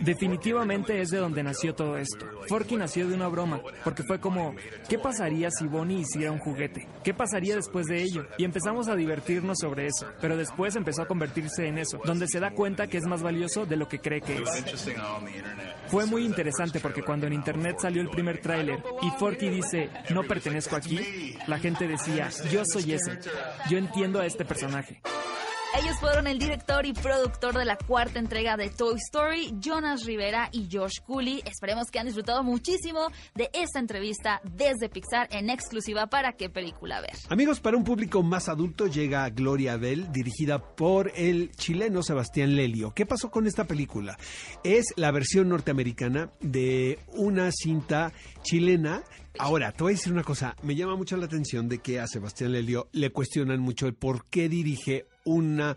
Definitivamente 0.00 1.00
es 1.00 1.10
de 1.10 1.18
donde 1.18 1.42
nació 1.42 1.74
todo 1.74 1.96
esto. 1.96 2.26
Forky 2.48 2.76
nació 2.76 3.08
de 3.08 3.14
una 3.14 3.28
broma, 3.28 3.60
porque 3.82 4.02
fue 4.02 4.20
como, 4.20 4.54
¿qué 4.88 4.98
pasaría 4.98 5.50
si 5.50 5.66
Bonnie 5.66 6.00
hiciera 6.00 6.32
un 6.32 6.38
juguete? 6.38 6.86
¿Qué 7.02 7.14
pasaría 7.14 7.56
después 7.56 7.86
de 7.86 8.02
ello? 8.02 8.26
Y 8.36 8.44
empezamos 8.44 8.88
a 8.88 8.96
divertirnos 8.96 9.58
sobre 9.58 9.86
eso, 9.86 10.06
pero 10.20 10.36
después 10.36 10.76
empezó 10.76 11.02
a 11.02 11.06
convertirse 11.06 11.66
en 11.66 11.78
eso, 11.78 11.98
donde 12.04 12.26
se 12.28 12.40
da 12.40 12.50
cuenta 12.50 12.88
que 12.88 12.98
es 12.98 13.06
más 13.06 13.22
valioso 13.22 13.64
de 13.64 13.76
lo 13.76 13.88
que 13.88 14.00
cree 14.00 14.20
que 14.20 14.42
es. 14.42 14.86
Fue 15.88 16.06
muy 16.06 16.24
interesante 16.24 16.80
porque 16.80 17.02
cuando 17.02 17.26
en 17.26 17.32
internet 17.32 17.76
salió 17.80 18.02
el 18.02 18.08
primer 18.08 18.40
tráiler 18.40 18.82
y 19.02 19.10
Forky 19.18 19.48
dice, 19.48 19.90
no 20.10 20.22
pertenezco 20.24 20.76
aquí, 20.76 21.36
la 21.46 21.58
gente 21.58 21.86
decía, 21.86 22.28
yo 22.50 22.64
soy 22.64 22.92
ese, 22.92 23.18
yo 23.68 23.78
entiendo 23.78 24.20
a 24.20 24.26
este 24.26 24.41
personaje. 24.44 25.00
Ellos 25.74 25.98
fueron 26.00 26.26
el 26.26 26.38
director 26.38 26.84
y 26.84 26.92
productor 26.92 27.56
de 27.56 27.64
la 27.64 27.78
cuarta 27.78 28.18
entrega 28.18 28.58
de 28.58 28.68
Toy 28.68 28.96
Story, 28.96 29.54
Jonas 29.58 30.04
Rivera 30.04 30.50
y 30.52 30.68
Josh 30.70 31.00
Cooley. 31.06 31.42
Esperemos 31.46 31.90
que 31.90 31.98
han 31.98 32.04
disfrutado 32.04 32.42
muchísimo 32.42 33.08
de 33.34 33.48
esta 33.54 33.78
entrevista 33.78 34.42
desde 34.44 34.90
Pixar 34.90 35.28
en 35.30 35.48
exclusiva 35.48 36.08
para 36.08 36.34
qué 36.34 36.50
película 36.50 37.00
ver. 37.00 37.12
Amigos, 37.30 37.60
para 37.60 37.78
un 37.78 37.84
público 37.84 38.22
más 38.22 38.50
adulto 38.50 38.86
llega 38.86 39.30
Gloria 39.30 39.78
Bell, 39.78 40.12
dirigida 40.12 40.58
por 40.58 41.10
el 41.16 41.50
chileno 41.52 42.02
Sebastián 42.02 42.54
Lelio. 42.54 42.92
¿Qué 42.92 43.06
pasó 43.06 43.30
con 43.30 43.46
esta 43.46 43.64
película? 43.64 44.18
Es 44.64 44.84
la 44.96 45.10
versión 45.10 45.48
norteamericana 45.48 46.32
de 46.40 46.98
una 47.14 47.50
cinta 47.50 48.12
chilena 48.42 49.02
Ahora, 49.38 49.72
te 49.72 49.82
voy 49.82 49.92
a 49.92 49.96
decir 49.96 50.12
una 50.12 50.24
cosa, 50.24 50.54
me 50.62 50.76
llama 50.76 50.94
mucho 50.94 51.16
la 51.16 51.24
atención 51.24 51.66
de 51.66 51.78
que 51.78 51.98
a 51.98 52.06
Sebastián 52.06 52.52
Lelio 52.52 52.88
le 52.92 53.10
cuestionan 53.10 53.60
mucho 53.60 53.86
el 53.86 53.94
por 53.94 54.26
qué 54.26 54.50
dirige 54.50 55.06
una 55.24 55.76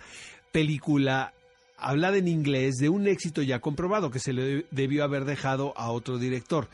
película 0.51 1.33
hablada 1.77 2.17
en 2.17 2.27
inglés 2.27 2.75
de 2.75 2.89
un 2.89 3.07
éxito 3.07 3.41
ya 3.41 3.59
comprobado 3.59 4.11
que 4.11 4.19
se 4.19 4.33
le 4.33 4.65
debió 4.71 5.03
haber 5.03 5.25
dejado 5.25 5.73
a 5.77 5.91
otro 5.91 6.17
director. 6.17 6.67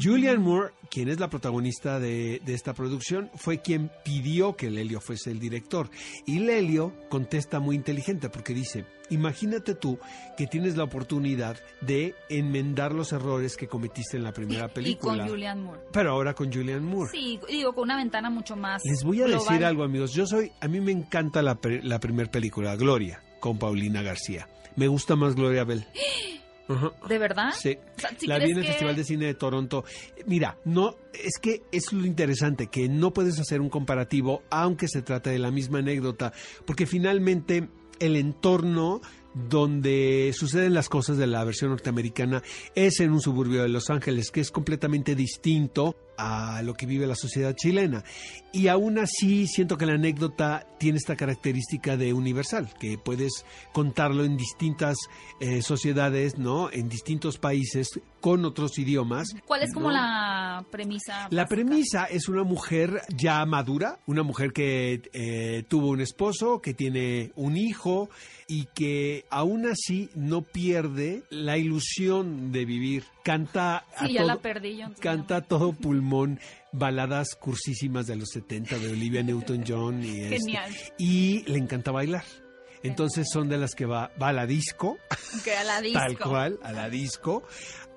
Julian 0.00 0.42
Moore, 0.42 0.72
quien 0.90 1.08
es 1.08 1.18
la 1.20 1.28
protagonista 1.30 1.98
de, 1.98 2.40
de, 2.44 2.54
esta 2.54 2.74
producción, 2.74 3.30
fue 3.34 3.60
quien 3.60 3.90
pidió 4.04 4.56
que 4.56 4.70
Lelio 4.70 5.00
fuese 5.00 5.30
el 5.30 5.38
director. 5.40 5.90
Y 6.26 6.40
Lelio 6.40 6.92
contesta 7.08 7.60
muy 7.60 7.76
inteligente 7.76 8.28
porque 8.28 8.54
dice, 8.54 8.84
imagínate 9.10 9.74
tú 9.74 9.98
que 10.36 10.46
tienes 10.46 10.76
la 10.76 10.84
oportunidad 10.84 11.58
de 11.80 12.14
enmendar 12.28 12.92
los 12.92 13.12
errores 13.12 13.56
que 13.56 13.68
cometiste 13.68 14.16
en 14.16 14.24
la 14.24 14.32
primera 14.32 14.68
película. 14.68 15.14
Y 15.14 15.18
con 15.18 15.28
Julian 15.28 15.62
Moore. 15.62 15.80
Pero 15.92 16.10
ahora 16.10 16.34
con 16.34 16.52
Julian 16.52 16.84
Moore. 16.84 17.10
Sí, 17.12 17.40
digo, 17.48 17.72
con 17.72 17.84
una 17.84 17.96
ventana 17.96 18.30
mucho 18.30 18.56
más 18.56 18.82
Les 18.84 19.02
voy 19.02 19.22
a 19.22 19.26
global. 19.26 19.44
decir 19.46 19.64
algo, 19.64 19.84
amigos. 19.84 20.12
Yo 20.12 20.26
soy, 20.26 20.52
a 20.60 20.68
mí 20.68 20.80
me 20.80 20.92
encanta 20.92 21.42
la, 21.42 21.58
la 21.82 22.00
primera 22.00 22.30
película, 22.30 22.76
Gloria, 22.76 23.22
con 23.40 23.58
Paulina 23.58 24.02
García. 24.02 24.48
Me 24.76 24.88
gusta 24.88 25.16
más 25.16 25.34
Gloria 25.34 25.64
Bell. 25.64 25.86
¿De 27.08 27.18
verdad? 27.18 27.50
Sí. 27.58 27.76
O 27.96 28.00
sea, 28.00 28.10
¿sí 28.18 28.26
la 28.26 28.38
vi 28.38 28.50
en 28.52 28.58
el 28.58 28.62
que- 28.64 28.68
Festival 28.72 28.96
de 28.96 29.04
Cine 29.04 29.26
de 29.26 29.34
Toronto. 29.34 29.84
Mira, 30.26 30.56
no, 30.64 30.96
es 31.12 31.38
que 31.40 31.62
es 31.72 31.92
lo 31.92 32.06
interesante, 32.06 32.66
que 32.68 32.88
no 32.88 33.12
puedes 33.12 33.38
hacer 33.40 33.60
un 33.60 33.68
comparativo, 33.70 34.42
aunque 34.50 34.88
se 34.88 35.02
trate 35.02 35.30
de 35.30 35.38
la 35.38 35.50
misma 35.50 35.78
anécdota, 35.80 36.32
porque 36.66 36.86
finalmente 36.86 37.68
el 37.98 38.16
entorno 38.16 39.00
donde 39.34 40.32
suceden 40.34 40.74
las 40.74 40.88
cosas 40.88 41.16
de 41.16 41.26
la 41.26 41.44
versión 41.44 41.70
norteamericana 41.70 42.42
es 42.74 42.98
en 43.00 43.12
un 43.12 43.20
suburbio 43.20 43.62
de 43.62 43.68
Los 43.68 43.88
Ángeles, 43.90 44.30
que 44.30 44.40
es 44.40 44.50
completamente 44.50 45.14
distinto 45.14 45.94
a 46.20 46.62
lo 46.62 46.74
que 46.74 46.86
vive 46.86 47.06
la 47.06 47.14
sociedad 47.14 47.54
chilena. 47.54 48.04
Y 48.52 48.68
aún 48.68 48.98
así 48.98 49.46
siento 49.46 49.78
que 49.78 49.86
la 49.86 49.94
anécdota 49.94 50.66
tiene 50.78 50.98
esta 50.98 51.16
característica 51.16 51.96
de 51.96 52.12
universal, 52.12 52.68
que 52.78 52.98
puedes 52.98 53.44
contarlo 53.72 54.24
en 54.24 54.36
distintas 54.36 54.96
eh, 55.40 55.62
sociedades, 55.62 56.36
¿no? 56.36 56.70
En 56.70 56.88
distintos 56.88 57.38
países 57.38 57.88
con 58.20 58.44
otros 58.44 58.78
idiomas. 58.78 59.28
¿Cuál 59.46 59.62
es 59.62 59.72
como 59.72 59.90
la 59.90 60.64
premisa? 60.70 61.28
La 61.30 61.44
básica? 61.44 61.46
premisa 61.46 62.04
es 62.04 62.28
una 62.28 62.42
mujer 62.42 63.02
ya 63.16 63.44
madura, 63.46 64.00
una 64.06 64.22
mujer 64.22 64.52
que 64.52 65.02
eh, 65.12 65.64
tuvo 65.68 65.88
un 65.88 66.00
esposo, 66.00 66.60
que 66.60 66.74
tiene 66.74 67.32
un 67.36 67.56
hijo 67.56 68.10
y 68.46 68.66
que 68.74 69.24
aún 69.30 69.66
así 69.66 70.10
no 70.14 70.42
pierde 70.42 71.22
la 71.30 71.56
ilusión 71.56 72.52
de 72.52 72.64
vivir. 72.64 73.04
Canta 73.30 73.84
a 73.96 74.06
Sí, 74.06 74.14
ya 74.14 74.20
todo, 74.22 74.26
la 74.28 74.36
perdí 74.38 74.70
yo. 74.76 74.80
entonces 74.86 75.00
canta 75.02 75.36
a 75.36 75.40
todo 75.42 75.72
pulmón 75.72 76.40
baladas 76.72 77.36
cursísimas 77.36 78.06
de 78.06 78.16
los 78.16 78.28
70 78.30 78.76
de 78.78 78.90
Olivia 78.92 79.22
Newton-John 79.22 80.02
y, 80.04 80.20
este, 80.22 80.38
Genial. 80.38 80.72
y 80.98 81.42
le 81.44 81.58
encanta 81.58 81.92
bailar. 81.92 82.24
Entonces 82.82 83.28
son 83.32 83.48
de 83.48 83.58
las 83.58 83.74
que 83.74 83.86
va, 83.86 84.10
va 84.20 84.28
a 84.28 84.32
la 84.32 84.46
disco. 84.46 84.98
Que 85.44 85.54
a 85.54 85.62
la 85.64 85.80
disco. 85.82 85.98
tal 86.00 86.18
cual, 86.18 86.58
a 86.62 86.72
la 86.72 86.88
disco, 86.88 87.44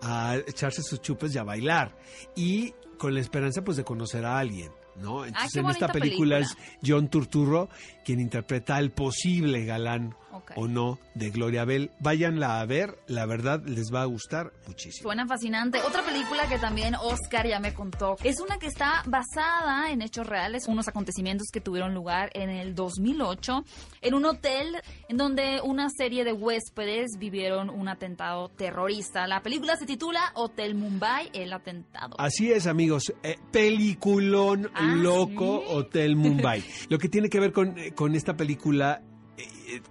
a 0.01 0.35
echarse 0.47 0.83
sus 0.83 1.01
chupes 1.01 1.33
y 1.33 1.37
a 1.39 1.43
bailar. 1.43 1.97
Y 2.35 2.73
con 2.97 3.13
la 3.15 3.19
esperanza 3.21 3.63
pues 3.63 3.77
de 3.77 3.83
conocer 3.83 4.25
a 4.25 4.37
alguien. 4.37 4.71
¿No? 4.97 5.25
Entonces 5.25 5.55
en 5.55 5.67
esta 5.71 5.87
película, 5.87 6.37
película. 6.37 6.39
es 6.39 6.55
John 6.87 7.09
Turturro 7.09 7.69
quien 8.05 8.19
interpreta 8.19 8.75
al 8.75 8.91
posible 8.91 9.65
galán 9.65 10.15
O 10.55 10.67
no 10.67 10.99
de 11.15 11.29
Gloria 11.29 11.65
Bell. 11.65 11.91
Váyanla 11.99 12.59
a 12.59 12.65
ver, 12.65 12.97
la 13.07 13.25
verdad 13.25 13.61
les 13.65 13.93
va 13.93 14.01
a 14.01 14.05
gustar 14.05 14.51
muchísimo. 14.67 15.03
Suena 15.03 15.27
fascinante. 15.27 15.79
Otra 15.81 16.03
película 16.03 16.47
que 16.47 16.57
también 16.59 16.95
Oscar 16.95 17.47
ya 17.47 17.59
me 17.59 17.73
contó 17.73 18.15
es 18.23 18.39
una 18.39 18.57
que 18.57 18.67
está 18.67 19.03
basada 19.05 19.91
en 19.91 20.01
hechos 20.01 20.27
reales, 20.27 20.67
unos 20.67 20.87
acontecimientos 20.87 21.47
que 21.51 21.61
tuvieron 21.61 21.93
lugar 21.93 22.29
en 22.33 22.49
el 22.49 22.75
2008 22.75 23.63
en 24.01 24.13
un 24.13 24.25
hotel 24.25 24.77
en 25.09 25.17
donde 25.17 25.61
una 25.63 25.89
serie 25.89 26.23
de 26.23 26.33
huéspedes 26.33 27.11
vivieron 27.17 27.69
un 27.69 27.87
atentado 27.87 28.49
terrorista. 28.49 29.27
La 29.27 29.41
película 29.41 29.75
se 29.77 29.85
titula 29.85 30.31
Hotel 30.35 30.75
Mumbai, 30.75 31.29
el 31.33 31.53
atentado. 31.53 32.15
Así 32.19 32.51
es, 32.51 32.67
amigos. 32.67 33.13
Eh, 33.23 33.37
peliculón 33.51 34.69
Ah, 34.73 34.95
loco 34.95 35.61
¿sí? 35.65 35.73
Hotel 35.73 36.15
Mumbai. 36.15 36.63
Lo 36.89 36.97
que 36.97 37.09
tiene 37.09 37.29
que 37.29 37.39
ver 37.39 37.51
con, 37.51 37.77
eh, 37.77 37.91
con 37.93 38.15
esta 38.15 38.35
película, 38.35 39.01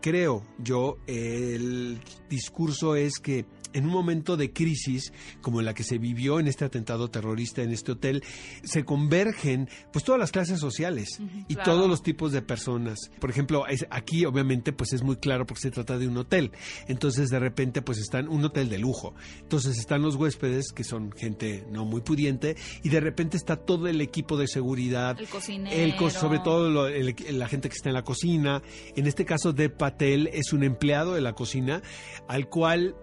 creo 0.01 0.43
yo, 0.59 0.99
el 1.07 1.99
discurso 2.29 2.97
es 2.97 3.19
que 3.19 3.45
en 3.73 3.87
un 3.87 3.91
momento 3.93 4.37
de 4.37 4.53
crisis 4.53 5.13
como 5.41 5.63
la 5.63 5.75
que 5.75 5.83
se 5.85 5.99
vivió 5.99 6.41
en 6.41 6.49
este 6.49 6.65
atentado 6.65 7.11
terrorista 7.11 7.63
en 7.63 7.73
este 7.73 7.93
hotel, 7.93 8.23
se 8.63 8.85
convergen 8.85 9.69
pues 9.93 10.05
todas 10.05 10.19
las 10.19 10.33
clases 10.33 10.61
sociales 10.61 11.21
y 11.49 11.55
claro. 11.55 11.73
todos 11.73 11.89
los 11.89 12.03
tipos 12.03 12.33
de 12.33 12.43
personas. 12.43 12.99
Por 13.21 13.31
ejemplo, 13.31 13.67
es- 13.67 13.87
aquí 13.91 14.25
obviamente 14.25 14.73
pues 14.73 14.93
es 14.93 15.03
muy 15.03 15.17
claro 15.17 15.47
porque 15.47 15.63
se 15.63 15.71
trata 15.71 15.99
de 15.99 16.09
un 16.09 16.17
hotel. 16.17 16.53
Entonces 16.89 17.29
de 17.31 17.39
repente 17.39 17.83
pues 17.83 17.99
están 17.99 18.29
un 18.29 18.45
hotel 18.45 18.69
de 18.69 18.79
lujo. 18.79 19.15
Entonces 19.41 19.79
están 19.79 20.03
los 20.03 20.17
huéspedes 20.17 20.73
que 20.73 20.85
son 20.85 21.13
gente 21.13 21.65
no 21.71 21.85
muy 21.85 22.01
pudiente 22.01 22.57
y 22.83 22.89
de 22.89 23.01
repente 23.01 23.37
está 23.37 23.57
todo 23.57 23.89
el 23.89 24.01
equipo 24.01 24.37
de 24.37 24.47
seguridad, 24.49 25.19
El 25.19 25.29
cocinero. 25.29 25.75
el 25.77 25.97
co- 25.97 26.11
sobre 26.11 26.39
todo 26.41 26.71
lo- 26.71 26.87
el- 26.89 27.15
la 27.31 27.49
gente 27.49 27.69
que 27.69 27.75
está 27.75 27.89
en 27.89 27.95
la 27.95 28.05
cocina. 28.05 28.63
En 28.97 29.07
este 29.07 29.25
caso, 29.25 29.53
Dev 29.53 29.77
Patel 29.77 30.29
es 30.33 30.53
un 30.53 30.63
empleado 30.65 31.15
de 31.15 31.21
la 31.21 31.33
cocina 31.35 31.83
al 32.29 32.49
cual 32.49 32.95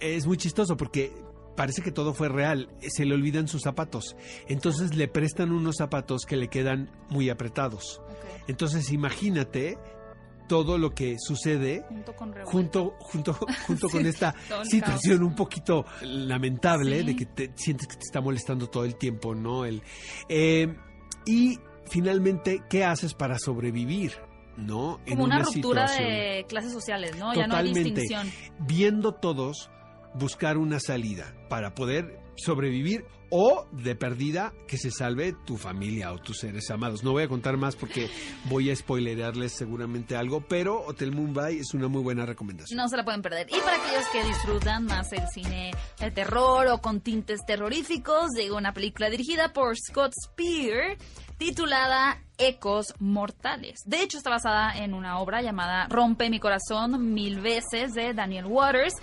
es 0.00 0.26
muy 0.26 0.36
chistoso 0.36 0.76
porque 0.76 1.12
parece 1.56 1.82
que 1.82 1.90
todo 1.92 2.14
fue 2.14 2.28
real. 2.28 2.68
Se 2.80 3.04
le 3.04 3.14
olvidan 3.14 3.48
sus 3.48 3.62
zapatos. 3.62 4.16
Entonces 4.48 4.94
le 4.94 5.08
prestan 5.08 5.52
unos 5.52 5.76
zapatos 5.76 6.24
que 6.26 6.36
le 6.36 6.48
quedan 6.48 6.90
muy 7.10 7.30
apretados. 7.30 8.00
Entonces 8.48 8.90
imagínate 8.92 9.78
todo 10.46 10.76
lo 10.76 10.90
que 10.94 11.16
sucede 11.18 11.86
Junto 11.88 12.14
con 12.14 12.34
junto 12.44 12.94
junto 13.00 13.38
junto 13.66 13.88
con 13.90 14.04
esta 14.04 14.34
situación 14.64 15.22
un 15.22 15.34
poquito 15.34 15.86
lamentable 16.02 16.98
Sí. 17.00 17.06
de 17.06 17.16
que 17.16 17.24
te 17.24 17.50
sientes 17.54 17.86
que 17.88 17.94
te 17.94 18.02
está 18.02 18.20
molestando 18.20 18.66
todo 18.68 18.84
el 18.84 18.96
tiempo 18.96 19.34
no 19.34 19.64
el 19.64 19.82
eh, 20.28 20.76
y 21.24 21.58
finalmente, 21.86 22.62
¿qué 22.68 22.84
haces 22.84 23.14
para 23.14 23.38
sobrevivir? 23.38 24.12
¿No? 24.58 25.00
En 25.06 25.14
Como 25.14 25.24
una, 25.24 25.38
ruptura 25.40 25.88
situación. 25.88 26.08
de 26.12 26.44
clases 26.46 26.72
sociales, 26.72 27.16
¿no? 27.16 27.32
Ya 27.34 27.46
no 27.46 27.56
hay 27.56 27.68
Totalmente. 27.72 28.00
distinción. 28.02 28.30
Viendo 28.60 29.14
todos 29.14 29.70
buscar 30.14 30.56
una 30.56 30.80
salida 30.80 31.34
para 31.48 31.74
poder 31.74 32.20
sobrevivir 32.36 33.04
o 33.30 33.66
de 33.72 33.96
perdida 33.96 34.52
que 34.68 34.78
se 34.78 34.90
salve 34.90 35.34
tu 35.44 35.56
familia 35.56 36.12
o 36.12 36.18
tus 36.18 36.38
seres 36.38 36.70
amados. 36.70 37.02
No 37.02 37.12
voy 37.12 37.24
a 37.24 37.28
contar 37.28 37.56
más 37.56 37.74
porque 37.74 38.08
voy 38.44 38.70
a 38.70 38.76
spoilerearles 38.76 39.52
seguramente 39.52 40.16
algo, 40.16 40.40
pero 40.46 40.80
Hotel 40.84 41.12
Mumbai 41.12 41.58
es 41.58 41.74
una 41.74 41.88
muy 41.88 42.02
buena 42.02 42.26
recomendación. 42.26 42.76
No 42.76 42.88
se 42.88 42.96
la 42.96 43.04
pueden 43.04 43.22
perder. 43.22 43.48
Y 43.48 43.58
para 43.60 43.76
aquellos 43.76 44.06
que 44.12 44.24
disfrutan 44.24 44.84
más 44.84 45.12
el 45.12 45.26
cine 45.32 45.72
de 45.98 46.10
terror 46.10 46.68
o 46.68 46.78
con 46.78 47.00
tintes 47.00 47.40
terroríficos, 47.44 48.30
llegó 48.36 48.56
una 48.56 48.72
película 48.72 49.10
dirigida 49.10 49.52
por 49.52 49.76
Scott 49.76 50.12
Spear 50.12 50.96
titulada 51.36 52.22
Ecos 52.38 52.94
Mortales. 52.98 53.80
De 53.84 54.02
hecho, 54.02 54.18
está 54.18 54.30
basada 54.30 54.76
en 54.76 54.94
una 54.94 55.18
obra 55.18 55.42
llamada 55.42 55.86
Rompe 55.88 56.30
mi 56.30 56.40
corazón 56.40 57.12
mil 57.12 57.40
veces 57.40 57.92
de 57.94 58.14
Daniel 58.14 58.46
Waters. 58.46 58.94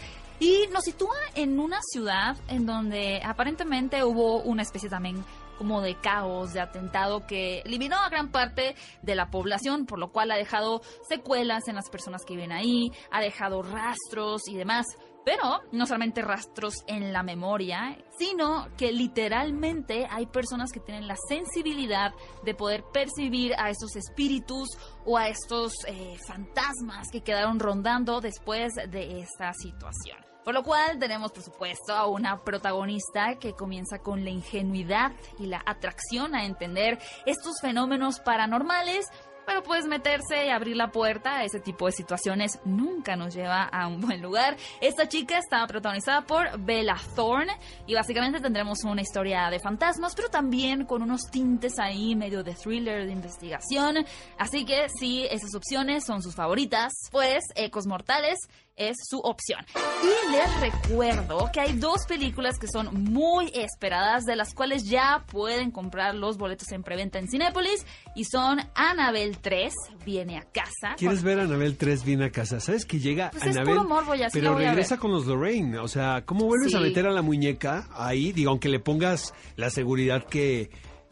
Y 0.42 0.66
nos 0.74 0.86
sitúa 0.86 1.16
en 1.36 1.60
una 1.60 1.82
ciudad 1.84 2.36
en 2.48 2.66
donde 2.66 3.22
aparentemente 3.24 4.04
hubo 4.04 4.42
una 4.42 4.64
especie 4.64 4.90
también 4.90 5.24
como 5.60 5.82
de 5.82 5.94
caos, 5.94 6.54
de 6.54 6.60
atentado 6.60 7.28
que 7.28 7.60
eliminó 7.60 7.98
a 7.98 8.10
gran 8.10 8.32
parte 8.32 8.76
de 9.04 9.14
la 9.14 9.30
población, 9.30 9.86
por 9.86 10.00
lo 10.00 10.12
cual 10.12 10.32
ha 10.32 10.38
dejado 10.38 10.82
secuelas 11.08 11.68
en 11.68 11.76
las 11.76 11.92
personas 11.92 12.26
que 12.26 12.34
viven 12.34 12.52
ahí, 12.52 12.92
ha 13.12 13.22
dejado 13.22 13.62
rastros 13.62 14.48
y 14.48 14.56
demás. 14.56 14.88
Pero 15.24 15.62
no 15.72 15.86
solamente 15.86 16.24
rastros 16.24 16.74
en 16.88 17.14
la 17.14 17.22
memoria, 17.22 17.96
sino 18.18 18.68
que 18.78 18.92
literalmente 18.92 20.08
hay 20.10 20.26
personas 20.26 20.72
que 20.72 20.80
tienen 20.80 21.08
la 21.08 21.18
sensibilidad 21.30 22.16
de 22.44 22.56
poder 22.56 22.84
percibir 22.92 23.54
a 23.60 23.70
estos 23.70 23.96
espíritus 23.96 24.70
o 25.06 25.20
a 25.20 25.28
estos 25.28 25.74
eh, 25.86 26.18
fantasmas 26.28 27.10
que 27.12 27.22
quedaron 27.22 27.60
rondando 27.60 28.22
después 28.22 28.74
de 28.90 29.20
esta 29.20 29.54
situación. 29.54 30.31
Por 30.44 30.54
lo 30.54 30.64
cual 30.64 30.98
tenemos, 30.98 31.32
por 31.32 31.44
supuesto, 31.44 31.94
a 31.94 32.08
una 32.08 32.44
protagonista 32.44 33.36
que 33.40 33.54
comienza 33.54 34.00
con 34.00 34.24
la 34.24 34.32
ingenuidad 34.32 35.12
y 35.40 35.46
la 35.46 35.62
atracción 35.66 36.36
a 36.36 36.46
entender 36.46 36.98
estos 37.26 37.62
fenómenos 37.62 38.20
paranormales, 38.20 39.08
pero 39.46 39.64
pues 39.64 39.86
meterse 39.86 40.46
y 40.46 40.50
abrir 40.50 40.76
la 40.78 40.92
puerta 40.92 41.38
a 41.38 41.44
ese 41.44 41.60
tipo 41.60 41.86
de 41.86 41.92
situaciones 41.92 42.60
nunca 42.64 43.16
nos 43.16 43.34
lleva 43.34 43.64
a 43.64 43.88
un 43.88 44.00
buen 44.00 44.22
lugar. 44.22 44.56
Esta 44.80 45.08
chica 45.08 45.38
está 45.38 45.66
protagonizada 45.68 46.22
por 46.22 46.60
Bella 46.60 46.96
Thorne 47.16 47.58
y 47.86 47.94
básicamente 47.94 48.40
tendremos 48.40 48.84
una 48.84 49.02
historia 49.02 49.50
de 49.50 49.60
fantasmas, 49.60 50.16
pero 50.16 50.30
también 50.30 50.86
con 50.86 51.02
unos 51.02 51.30
tintes 51.32 51.80
ahí 51.80 52.16
medio 52.16 52.44
de 52.44 52.54
thriller, 52.54 53.06
de 53.06 53.12
investigación. 53.12 54.06
Así 54.38 54.66
que 54.66 54.88
si 54.90 55.26
esas 55.26 55.54
opciones 55.56 56.06
son 56.06 56.22
sus 56.22 56.36
favoritas, 56.36 56.94
pues 57.12 57.44
Ecos 57.56 57.88
Mortales 57.88 58.38
es 58.76 58.98
su 59.10 59.20
opción. 59.20 59.60
Y 60.04 60.32
les 60.32 60.60
recuerdo 60.60 61.50
que 61.54 61.60
hay 61.60 61.74
dos 61.74 62.06
películas 62.08 62.58
que 62.60 62.68
son 62.68 63.04
muy 63.04 63.52
esperadas, 63.54 64.26
de 64.26 64.36
las 64.36 64.54
cuales 64.54 64.86
ya 64.86 65.24
pueden 65.32 65.72
comprar 65.72 66.16
los 66.16 66.38
boletos 66.38 66.72
en 66.72 66.84
preventa 66.84 67.20
en 67.20 67.30
Cinépolis, 67.30 67.86
y 68.16 68.26
son 68.26 68.60
Annabelle 68.76 69.38
3, 69.40 69.74
viene 70.06 70.38
a 70.38 70.42
casa. 70.42 70.96
¿Quieres 70.98 71.24
ver 71.24 71.40
Anabel 71.40 71.78
3 71.78 72.04
viene 72.04 72.26
a 72.26 72.32
casa? 72.32 72.60
¿Sabes 72.60 72.86
que 72.86 73.00
llega 73.00 73.32
Pues 73.32 73.44
es 73.44 73.56
Anabel? 73.56 73.76
puro 73.76 73.88
morbo, 73.88 74.16
ya 74.16 74.30
sí 74.30 74.40
pero 74.40 74.56
regresa 74.56 74.98
con 74.98 75.12
los 75.12 75.26
Lorraine. 75.26 75.78
O 75.80 75.88
sea, 75.88 76.24
¿cómo 76.26 76.46
vuelves 76.46 76.74
a 76.76 76.80
meter 76.80 77.06
a 77.06 77.12
la 77.12 77.22
muñeca 77.22 77.88
ahí? 77.94 78.32
Digo, 78.32 78.52
aunque 78.52 78.70
le 78.70 78.80
pongas 78.80 79.34
la 79.56 79.70
seguridad 79.70 80.26
que, 80.26 80.70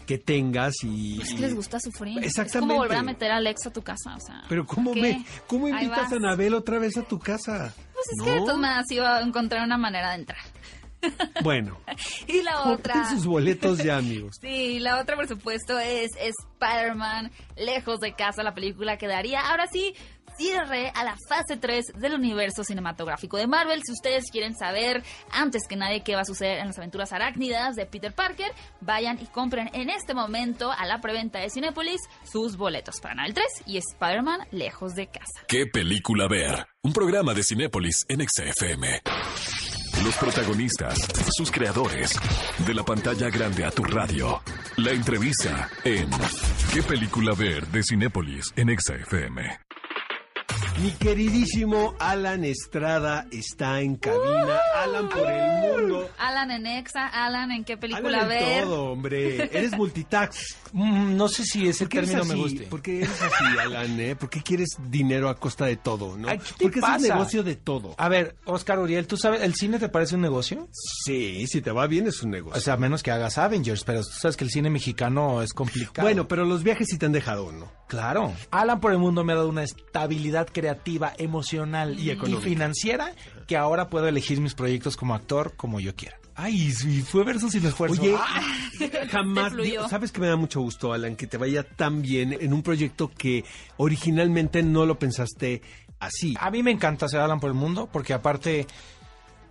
que 0.10 0.18
tengas 0.18 0.74
y... 0.82 1.18
Pues 1.18 1.30
es 1.30 1.36
que 1.36 1.42
les 1.42 1.54
gusta 1.54 1.80
sufrir. 1.80 2.18
Es 2.18 2.30
Exactamente. 2.30 2.74
como 2.74 2.80
volver 2.80 2.98
a 2.98 3.04
meter 3.04 3.32
a 3.32 3.36
Alex 3.36 3.68
a 3.68 3.70
tu 3.72 3.84
casa, 3.84 4.16
o 4.16 4.20
sea. 4.20 4.42
Pero 4.50 4.66
¿cómo, 4.66 4.92
¿qué? 4.94 5.02
me, 5.02 5.26
¿cómo 5.46 5.68
invitas 5.68 6.12
a 6.12 6.16
Anabel 6.16 6.56
otra 6.56 6.80
vez 6.80 6.98
a 6.98 7.04
tu 7.04 7.20
casa? 7.20 7.72
Pues 7.94 8.06
es 8.08 8.18
¿No? 8.18 8.26
que 8.26 8.32
de 8.32 8.40
todas 8.40 8.58
maneras 8.58 8.86
iba 8.90 9.18
a 9.18 9.22
encontrar 9.22 9.64
una 9.64 9.78
manera 9.78 10.10
de 10.10 10.16
entrar. 10.16 10.42
Bueno, 11.44 11.78
Y 12.28 12.42
la 12.42 12.64
otra... 12.64 13.08
sus 13.12 13.28
boletos 13.28 13.84
ya, 13.84 13.98
amigos. 13.98 14.38
Sí, 14.42 14.80
la 14.80 15.00
otra, 15.00 15.16
por 15.16 15.28
supuesto, 15.28 15.78
es 15.78 16.10
Spider-Man, 16.18 17.30
lejos 17.56 18.00
de 18.00 18.14
casa, 18.14 18.42
la 18.42 18.56
película 18.56 18.98
que 18.98 19.08
daría, 19.08 19.42
ahora 19.42 19.68
sí, 19.72 19.94
cierre 20.40 20.90
a 20.96 21.04
la 21.04 21.18
fase 21.28 21.58
3 21.58 21.88
del 21.98 22.14
universo 22.14 22.64
cinematográfico 22.64 23.36
de 23.36 23.46
Marvel. 23.46 23.82
Si 23.86 23.92
ustedes 23.92 24.24
quieren 24.32 24.56
saber 24.56 25.04
antes 25.32 25.64
que 25.68 25.76
nadie 25.76 26.02
qué 26.02 26.16
va 26.16 26.22
a 26.22 26.26
suceder 26.26 26.60
en 26.60 26.68
las 26.68 26.78
aventuras 26.78 27.12
arácnidas 27.12 27.76
de 27.76 27.86
Peter 27.86 28.14
Parker, 28.14 28.52
vayan 28.80 29.20
y 29.22 29.26
compren 29.28 29.70
en 29.74 29.90
este 29.90 30.14
momento 30.14 30.72
a 30.72 30.86
la 30.86 31.02
preventa 31.02 31.40
de 31.40 31.50
Cinépolis 31.50 32.00
sus 32.24 32.56
boletos 32.56 33.02
para 33.02 33.16
Marvel 33.16 33.34
3 33.34 33.46
y 33.66 33.78
Spider-Man, 33.80 34.48
lejos 34.52 34.96
de 34.96 35.08
casa. 35.08 35.42
¿Qué 35.48 35.66
película 35.66 36.28
ver? 36.30 36.68
Un 36.84 36.94
programa 36.94 37.34
de 37.34 37.44
Cinépolis 37.44 38.06
en 38.08 38.26
XFM. 38.26 39.02
Los 40.06 40.16
protagonistas, 40.16 40.98
sus 41.36 41.52
creadores, 41.52 42.18
de 42.66 42.74
la 42.74 42.84
pantalla 42.84 43.30
grande 43.30 43.66
a 43.66 43.72
tu 43.72 43.84
radio. 43.84 44.42
La 44.78 44.92
entrevista 44.92 45.70
en 45.84 46.10
¿Qué 46.74 46.82
película 46.82 47.34
ver? 47.34 47.68
de 47.68 47.84
Cinépolis 47.84 48.54
en 48.56 48.70
XFM. 48.80 49.60
Mi 50.82 50.92
queridísimo 50.92 51.94
Alan 52.00 52.46
Estrada 52.46 53.28
está 53.32 53.82
en 53.82 53.98
cabina. 53.98 54.58
Alan 54.82 55.10
por 55.10 55.30
el 55.30 55.82
mundo. 55.82 56.10
Alan 56.18 56.52
en 56.52 56.66
Exa, 56.68 57.08
Alan 57.08 57.52
en 57.52 57.66
qué 57.66 57.76
película 57.76 58.20
Alan 58.20 58.32
en 58.32 58.40
ver. 58.40 58.64
todo, 58.64 58.84
hombre. 58.92 59.36
Eres 59.58 59.76
multitax. 59.76 60.56
Mm, 60.72 61.18
no 61.18 61.28
sé 61.28 61.44
si 61.44 61.68
ese 61.68 61.84
¿Por 61.86 61.90
qué 61.90 61.98
eres 61.98 62.12
término 62.12 62.34
me 62.34 62.42
guste. 62.42 62.64
¿Por 62.68 62.82
qué 62.82 62.98
eres 63.00 63.22
así, 63.22 63.60
Alan? 63.60 64.00
eh? 64.00 64.16
¿Por 64.16 64.30
qué 64.30 64.42
quieres 64.42 64.70
dinero 64.90 65.28
a 65.28 65.36
costa 65.38 65.66
de 65.66 65.76
todo? 65.76 66.16
¿no? 66.16 66.30
Ay, 66.30 66.38
¿qué 66.38 66.46
te 66.54 66.64
Porque 66.64 66.80
es 66.80 66.86
un 66.86 67.02
negocio 67.02 67.44
de 67.44 67.56
todo. 67.58 67.96
A 67.98 68.08
ver, 68.08 68.38
Oscar 68.46 68.80
Uriel, 68.80 69.06
¿tú 69.06 69.18
sabes, 69.18 69.42
el 69.42 69.56
cine 69.56 69.80
te 69.80 69.90
parece 69.90 70.16
un 70.16 70.22
negocio? 70.22 70.70
Sí, 71.04 71.46
si 71.48 71.62
te 71.62 71.72
va 71.72 71.88
bien 71.88 72.08
es 72.08 72.24
un 72.24 72.32
negocio. 72.32 72.58
O 72.58 72.62
sea, 72.62 72.76
a 72.76 72.78
menos 72.78 73.04
que 73.04 73.12
hagas 73.12 73.38
Avengers, 73.38 73.84
pero 73.84 74.02
tú 74.02 74.12
sabes 74.18 74.38
que 74.38 74.46
el 74.46 74.50
cine 74.50 74.70
mexicano 74.70 75.42
es 75.42 75.52
complicado. 75.54 76.06
bueno, 76.06 76.28
pero 76.30 76.46
los 76.46 76.64
viajes 76.64 76.88
sí 76.90 76.98
te 76.98 77.06
han 77.06 77.12
dejado, 77.12 77.52
¿no? 77.52 77.70
Claro. 77.88 78.34
Alan 78.52 78.80
por 78.80 78.92
el 78.92 79.00
mundo 79.00 79.24
me 79.24 79.34
ha 79.34 79.38
dado 79.38 79.50
una 79.50 79.64
estabilidad 79.64 80.48
creativa, 80.48 80.69
emocional 81.18 81.98
Y 82.00 82.16
financiera 82.42 83.14
que 83.48 83.58
ahora 83.58 83.90
puedo 83.90 84.08
elegir 84.08 84.40
mis 84.42 84.54
proyectos 84.54 84.96
como 84.98 85.16
actor 85.16 85.54
como 85.56 85.80
yo 85.80 85.96
quiera. 85.96 86.18
Ay, 86.36 86.72
sí, 86.72 87.02
fue 87.02 87.26
verso 87.26 87.50
sin 87.50 87.66
esfuerzo. 87.66 88.02
Oye, 88.02 88.16
Ah. 88.18 88.42
jamás, 89.12 89.56
digo, 89.58 89.90
sabes 89.90 90.12
que 90.14 90.22
me 90.22 90.28
da 90.28 90.38
mucho 90.38 90.62
gusto, 90.62 90.94
Alan, 90.94 91.16
que 91.18 91.28
te 91.28 91.38
vaya 91.38 91.64
tan 91.64 92.02
bien 92.02 92.32
en 92.40 92.54
un 92.54 92.64
proyecto 92.64 93.10
que 93.10 93.44
originalmente 93.76 94.64
no 94.64 94.86
lo 94.86 94.98
pensaste 94.98 95.62
así. 96.00 96.36
A 96.40 96.50
mí 96.50 96.64
me 96.64 96.72
encanta 96.72 97.08
hacer 97.08 97.20
Alan 97.20 97.42
por 97.42 97.50
el 97.50 97.56
mundo 97.56 97.90
porque 97.92 98.14
aparte 98.14 98.68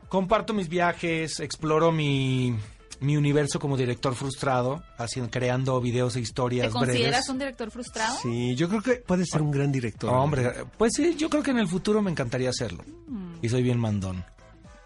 comparto 0.09 0.55
mis 0.55 0.69
viajes, 0.71 1.41
exploro 1.41 1.93
mi, 1.93 2.55
mi 3.01 3.17
universo 3.17 3.59
como 3.59 3.77
director 3.77 4.15
frustrado, 4.15 4.83
haciendo, 4.97 5.31
creando 5.31 5.81
videos 5.81 6.15
e 6.17 6.19
¿Te 6.19 6.23
historias 6.23 6.73
consideras 6.73 7.11
breves. 7.11 7.29
un 7.29 7.39
director 7.39 7.71
frustrado? 7.71 8.17
Sí, 8.23 8.55
yo 8.57 8.69
creo 8.69 8.83
que 8.83 8.95
puedes 8.97 9.29
ser 9.31 9.43
un 9.43 9.51
gran 9.51 9.71
director. 9.73 10.13
Hombre, 10.13 10.53
pues 10.77 10.93
sí, 10.95 11.15
yo 11.17 11.31
creo 11.31 11.43
que 11.43 11.51
en 11.51 11.59
el 11.59 11.69
futuro 11.69 12.03
me 12.03 12.11
encantaría 12.11 12.51
hacerlo. 12.51 12.85
Y 13.41 13.49
soy 13.49 13.63
bien 13.63 13.79
mandón. 13.79 14.25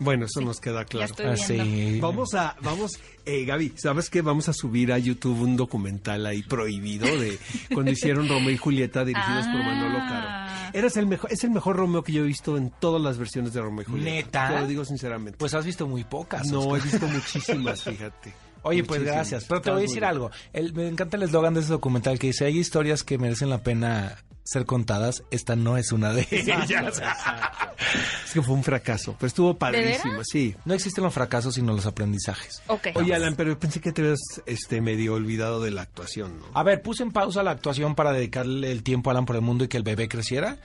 Bueno, 0.03 0.27
eso 0.27 0.41
nos 0.41 0.61
queda 0.61 0.81
Ya 0.83 0.85
claro. 0.87 1.07
estoy 1.07 1.27
Ah, 1.27 1.37
sí. 1.37 1.99
Vamos 2.01 2.35
a, 2.35 2.57
vamos, 2.61 2.93
eh, 3.27 3.45
Gaby, 3.45 3.73
¿sabes 3.77 4.11
qué? 4.11 4.21
Vamos 4.23 4.49
a 4.49 4.53
subir 4.53 4.93
a 4.93 4.99
YouTube 4.99 5.41
un 5.43 5.57
documental 5.57 6.27
ahí 6.27 6.43
prohibido 6.43 7.07
de 7.19 7.39
cuando 7.75 7.91
hicieron 7.93 8.29
Romeo 8.29 8.51
y 8.51 8.57
Julieta 8.57 9.05
dirigidos 9.05 9.47
por 9.47 9.59
Manolo 9.65 9.99
Ah. 10.01 10.09
Caro. 10.09 10.73
Eres 10.79 10.97
el 10.97 11.07
mejor, 11.07 11.31
es 11.33 11.45
el 11.45 11.51
mejor 11.51 11.77
Romeo 11.77 12.03
que 12.03 12.13
yo 12.13 12.23
he 12.23 12.27
visto 12.27 12.57
en 12.57 12.71
todas 12.81 13.01
las 13.03 13.19
versiones 13.19 13.53
de 13.53 13.61
Romeo 13.61 13.83
y 13.83 13.85
Julieta. 13.85 14.11
¿Neta? 14.11 14.55
Te 14.55 14.61
lo 14.63 14.67
digo 14.67 14.85
sinceramente. 14.85 15.37
Pues 15.39 15.53
has 15.55 15.67
visto 15.67 15.87
muy 15.87 16.03
pocas. 16.05 16.47
no, 16.51 16.61
Oscar. 16.61 16.81
he 16.81 16.91
visto 16.91 17.07
muchísimas, 17.09 17.83
fíjate. 17.83 18.33
Oye, 18.65 18.85
pues 18.85 19.03
gracias. 19.03 19.45
Pero 19.49 19.61
te 19.61 19.69
Estás 19.71 19.75
voy 19.75 19.83
a 19.83 19.87
decir 19.89 20.05
algo. 20.05 20.31
El- 20.53 20.73
me 20.73 20.87
encanta 20.89 21.17
el 21.17 21.25
eslogan 21.25 21.53
de 21.55 21.61
ese 21.61 21.71
documental 21.71 22.19
que 22.19 22.29
dice, 22.29 22.45
hay 22.47 22.59
historias 22.59 23.03
que 23.03 23.19
merecen 23.19 23.51
la 23.51 23.59
pena 23.63 24.17
ser 24.45 24.67
contadas. 24.67 25.25
Esta 25.31 25.57
no 25.57 25.77
es 25.77 25.93
una 25.93 26.13
de 26.13 26.27
ellas. 26.31 27.03
Es 28.25 28.33
que 28.33 28.43
fue 28.43 28.55
un 28.55 28.63
fracaso, 28.63 29.17
pero 29.19 29.27
estuvo 29.27 29.59
padrísimo, 29.59 30.23
sí. 30.25 30.55
no 30.65 30.73
existen 30.73 31.03
los 31.05 31.13
fracasos, 31.13 31.55
sino 31.55 31.73
los 31.73 31.85
aprendizajes. 31.85 32.63
Ok. 32.69 32.89
Oye, 32.95 33.15
Alan, 33.15 33.35
pero 33.37 33.59
pensé 33.59 33.81
que 33.81 33.93
te 33.93 34.03
habías 34.03 34.21
este, 34.47 34.81
medio 34.81 35.15
olvidado 35.15 35.61
de 35.61 35.73
la 35.73 35.83
actuación, 35.83 36.39
¿no? 36.39 36.47
A 36.55 36.63
ver, 36.63 36.81
puse 36.81 37.03
en 37.03 37.11
pausa 37.11 37.43
la 37.43 37.51
actuación 37.51 37.95
para 37.95 38.13
dedicarle 38.13 38.71
el 38.71 38.83
tiempo 38.83 39.11
a 39.11 39.13
Alan 39.13 39.27
por 39.27 39.37
el 39.37 39.43
mundo 39.43 39.65
y 39.65 39.69
que 39.69 39.77
el 39.77 39.83
bebé 39.83 40.09
creciera. 40.09 40.59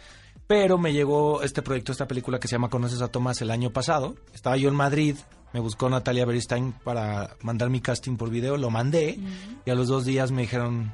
Pero 0.46 0.78
me 0.78 0.94
llegó 0.94 1.42
este 1.42 1.62
proyecto, 1.62 1.92
esta 1.92 2.08
película 2.08 2.40
que 2.40 2.48
se 2.48 2.54
llama 2.54 2.70
Conoces 2.70 3.02
a 3.02 3.10
Tomás 3.10 3.42
el 3.42 3.52
año 3.52 3.72
pasado. 3.72 4.16
Estaba 4.34 4.56
yo 4.56 4.70
en 4.70 4.76
Madrid, 4.76 5.18
me 5.54 5.60
buscó 5.60 5.90
Natalia 5.90 6.26
Beristain 6.26 6.72
para 6.72 7.36
mandar 7.42 7.70
mi 7.70 7.82
casting 7.82 8.16
por 8.16 8.30
video, 8.30 8.56
lo 8.56 8.70
mandé 8.70 9.20
y 9.66 9.70
a 9.70 9.76
los 9.76 9.88
dos 9.90 10.06
días 10.06 10.32
me 10.32 10.44
dijeron, 10.44 10.94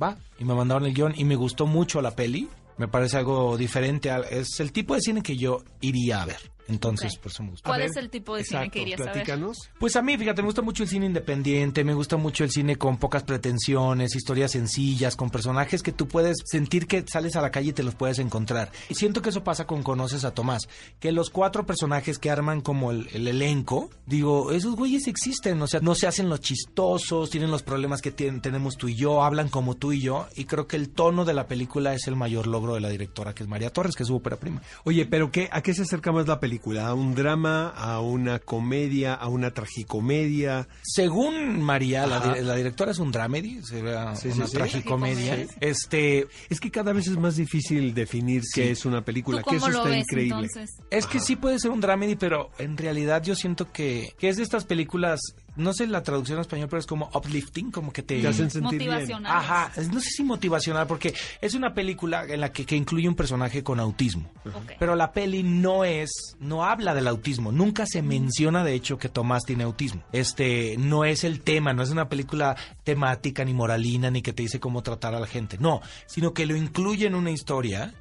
va, 0.00 0.16
y 0.38 0.44
me 0.44 0.54
mandaron 0.54 0.86
el 0.86 0.94
guion 0.94 1.14
y 1.16 1.24
me 1.24 1.36
gustó 1.36 1.66
mucho 1.66 2.00
la 2.00 2.14
peli. 2.14 2.48
Me 2.78 2.88
parece 2.88 3.18
algo 3.18 3.58
diferente, 3.58 4.10
es 4.30 4.58
el 4.58 4.72
tipo 4.72 4.94
de 4.94 5.02
cine 5.02 5.22
que 5.22 5.36
yo 5.36 5.62
iría 5.80 6.22
a 6.22 6.26
ver 6.26 6.50
Entonces, 6.70 7.14
Ok. 7.16 7.22
por 7.22 7.32
eso 7.32 7.42
me 7.42 7.50
gusta. 7.50 7.68
¿Cuál 7.68 7.82
es 7.82 7.96
el 7.96 8.08
tipo 8.10 8.36
de 8.36 8.44
cine 8.44 8.70
que 8.70 8.82
irías 8.82 9.00
a 9.00 9.04
ver? 9.04 9.12
platícanos. 9.12 9.58
Pues 9.78 9.96
a 9.96 10.02
mí, 10.02 10.16
fíjate, 10.16 10.40
me 10.42 10.46
gusta 10.46 10.62
mucho 10.62 10.82
el 10.84 10.88
cine 10.88 11.06
independiente, 11.06 11.84
me 11.84 11.94
gusta 11.94 12.16
mucho 12.16 12.44
el 12.44 12.50
cine 12.50 12.76
con 12.76 12.96
pocas 12.96 13.22
pretensiones, 13.24 14.14
historias 14.14 14.52
sencillas, 14.52 15.16
con 15.16 15.30
personajes 15.30 15.82
que 15.82 15.92
tú 15.92 16.08
puedes 16.08 16.38
sentir 16.44 16.86
que 16.86 17.04
sales 17.06 17.36
a 17.36 17.42
la 17.42 17.50
calle 17.50 17.70
y 17.70 17.72
te 17.72 17.82
los 17.82 17.94
puedes 17.94 18.18
encontrar. 18.18 18.70
Y 18.88 18.94
siento 18.94 19.20
que 19.22 19.30
eso 19.30 19.42
pasa 19.44 19.66
con 19.66 19.82
Conoces 19.82 20.24
a 20.24 20.32
Tomás, 20.32 20.68
que 21.00 21.12
los 21.12 21.30
cuatro 21.30 21.66
personajes 21.66 22.18
que 22.18 22.30
arman 22.30 22.60
como 22.60 22.90
el, 22.92 23.08
el 23.12 23.26
elenco, 23.28 23.90
digo, 24.06 24.52
esos 24.52 24.76
güeyes 24.76 25.06
existen, 25.08 25.60
o 25.62 25.66
sea, 25.66 25.80
no 25.80 25.94
se 25.94 26.06
hacen 26.06 26.28
los 26.28 26.40
chistosos, 26.40 27.30
tienen 27.30 27.50
los 27.50 27.62
problemas 27.62 28.00
que 28.02 28.10
tienen- 28.12 28.40
tenemos 28.40 28.76
tú 28.76 28.88
y 28.88 28.94
yo, 28.94 29.22
hablan 29.22 29.48
como 29.48 29.76
tú 29.76 29.92
y 29.92 30.00
yo, 30.00 30.28
y 30.36 30.44
creo 30.44 30.66
que 30.66 30.76
el 30.76 30.90
tono 30.90 31.24
de 31.24 31.34
la 31.34 31.46
película 31.48 31.94
es 31.94 32.06
el 32.06 32.16
mayor 32.16 32.46
logro 32.46 32.74
de 32.74 32.80
la 32.80 32.88
directora, 32.88 33.34
que 33.34 33.42
es 33.42 33.48
María 33.48 33.70
Torres, 33.72 33.96
que 33.96 34.02
es 34.04 34.06
su 34.08 34.16
ópera 34.16 34.36
prima. 34.36 34.62
Oye, 34.84 35.06
pero 35.06 35.30
qué, 35.32 35.48
¿a 35.52 35.62
qué 35.62 35.74
se 35.74 35.82
acerca 35.82 36.12
más 36.12 36.26
la 36.28 36.38
película? 36.40 36.59
¿A 36.80 36.94
un 36.94 37.14
drama? 37.14 37.68
¿A 37.70 38.00
una 38.00 38.38
comedia? 38.38 39.14
¿A 39.14 39.28
una 39.28 39.50
tragicomedia? 39.52 40.68
Según 40.82 41.62
María, 41.62 42.06
la, 42.06 42.36
la 42.40 42.54
directora 42.54 42.92
es 42.92 42.98
un 42.98 43.10
dramedy, 43.12 43.62
será 43.62 44.14
Sí, 44.16 44.28
una 44.28 44.46
sí. 44.46 44.52
tragicomedia. 44.52 45.46
Este, 45.60 46.26
Es 46.48 46.60
que 46.60 46.70
cada 46.70 46.92
vez 46.92 47.06
es 47.06 47.16
más 47.16 47.36
difícil 47.36 47.94
definir 47.94 48.42
qué 48.54 48.70
es 48.70 48.84
una 48.84 49.04
película, 49.04 49.42
¿Tú 49.42 49.50
que 49.50 49.56
eso 49.56 49.68
está 49.68 49.82
ves 49.84 50.02
increíble. 50.02 50.46
entonces? 50.52 50.70
Es 50.90 51.06
que 51.06 51.20
sí 51.20 51.36
puede 51.36 51.58
ser 51.58 51.70
un 51.70 51.80
dramedy, 51.80 52.16
pero 52.16 52.50
en 52.58 52.76
realidad 52.76 53.22
yo 53.22 53.34
siento 53.34 53.70
que, 53.72 54.12
que 54.18 54.28
es 54.28 54.36
de 54.36 54.42
estas 54.42 54.64
películas, 54.64 55.20
no 55.56 55.72
sé 55.72 55.86
la 55.86 56.02
traducción 56.02 56.38
en 56.38 56.42
español, 56.42 56.68
pero 56.68 56.80
es 56.80 56.86
como 56.86 57.10
uplifting, 57.14 57.70
como 57.70 57.92
que 57.92 58.02
te... 58.02 58.20
Te 58.20 58.28
hacen 58.28 58.50
sentir 58.50 58.78
bien. 58.78 58.90
Motivacional. 58.90 59.36
Ajá, 59.36 59.72
no 59.92 60.00
sé 60.00 60.10
si 60.10 60.22
motivacional, 60.22 60.86
porque 60.86 61.14
es 61.40 61.54
una 61.54 61.74
película 61.74 62.24
en 62.24 62.40
la 62.40 62.52
que, 62.52 62.64
que 62.64 62.76
incluye 62.76 63.08
un 63.08 63.14
personaje 63.14 63.62
con 63.62 63.80
autismo. 63.80 64.30
Pero 64.78 64.94
la 64.94 65.12
peli 65.12 65.42
no 65.42 65.84
es, 65.84 66.10
no 66.38 66.64
habla 66.64 66.94
del 66.94 67.08
autismo. 67.08 67.52
Nunca 67.52 67.86
se 67.86 68.02
menciona, 68.02 68.64
de 68.64 68.74
hecho, 68.74 68.98
que 68.98 69.08
Tomás 69.08 69.44
tiene 69.44 69.64
autismo. 69.64 70.02
Este, 70.12 70.76
no 70.78 71.04
es 71.04 71.24
el 71.24 71.40
tema, 71.40 71.72
no 71.72 71.82
es 71.82 71.90
una 71.90 72.08
película 72.08 72.56
temática, 72.84 73.44
ni 73.44 73.54
moralina, 73.54 74.10
ni 74.10 74.22
que 74.22 74.32
te 74.32 74.42
dice 74.42 74.60
cómo 74.60 74.82
tratar 74.82 75.14
a 75.14 75.20
la 75.20 75.26
gente. 75.26 75.58
No, 75.58 75.80
sino 76.06 76.32
que 76.32 76.46
lo 76.46 76.56
incluye 76.56 77.06
en 77.06 77.14
una 77.14 77.30
historia. 77.30 77.94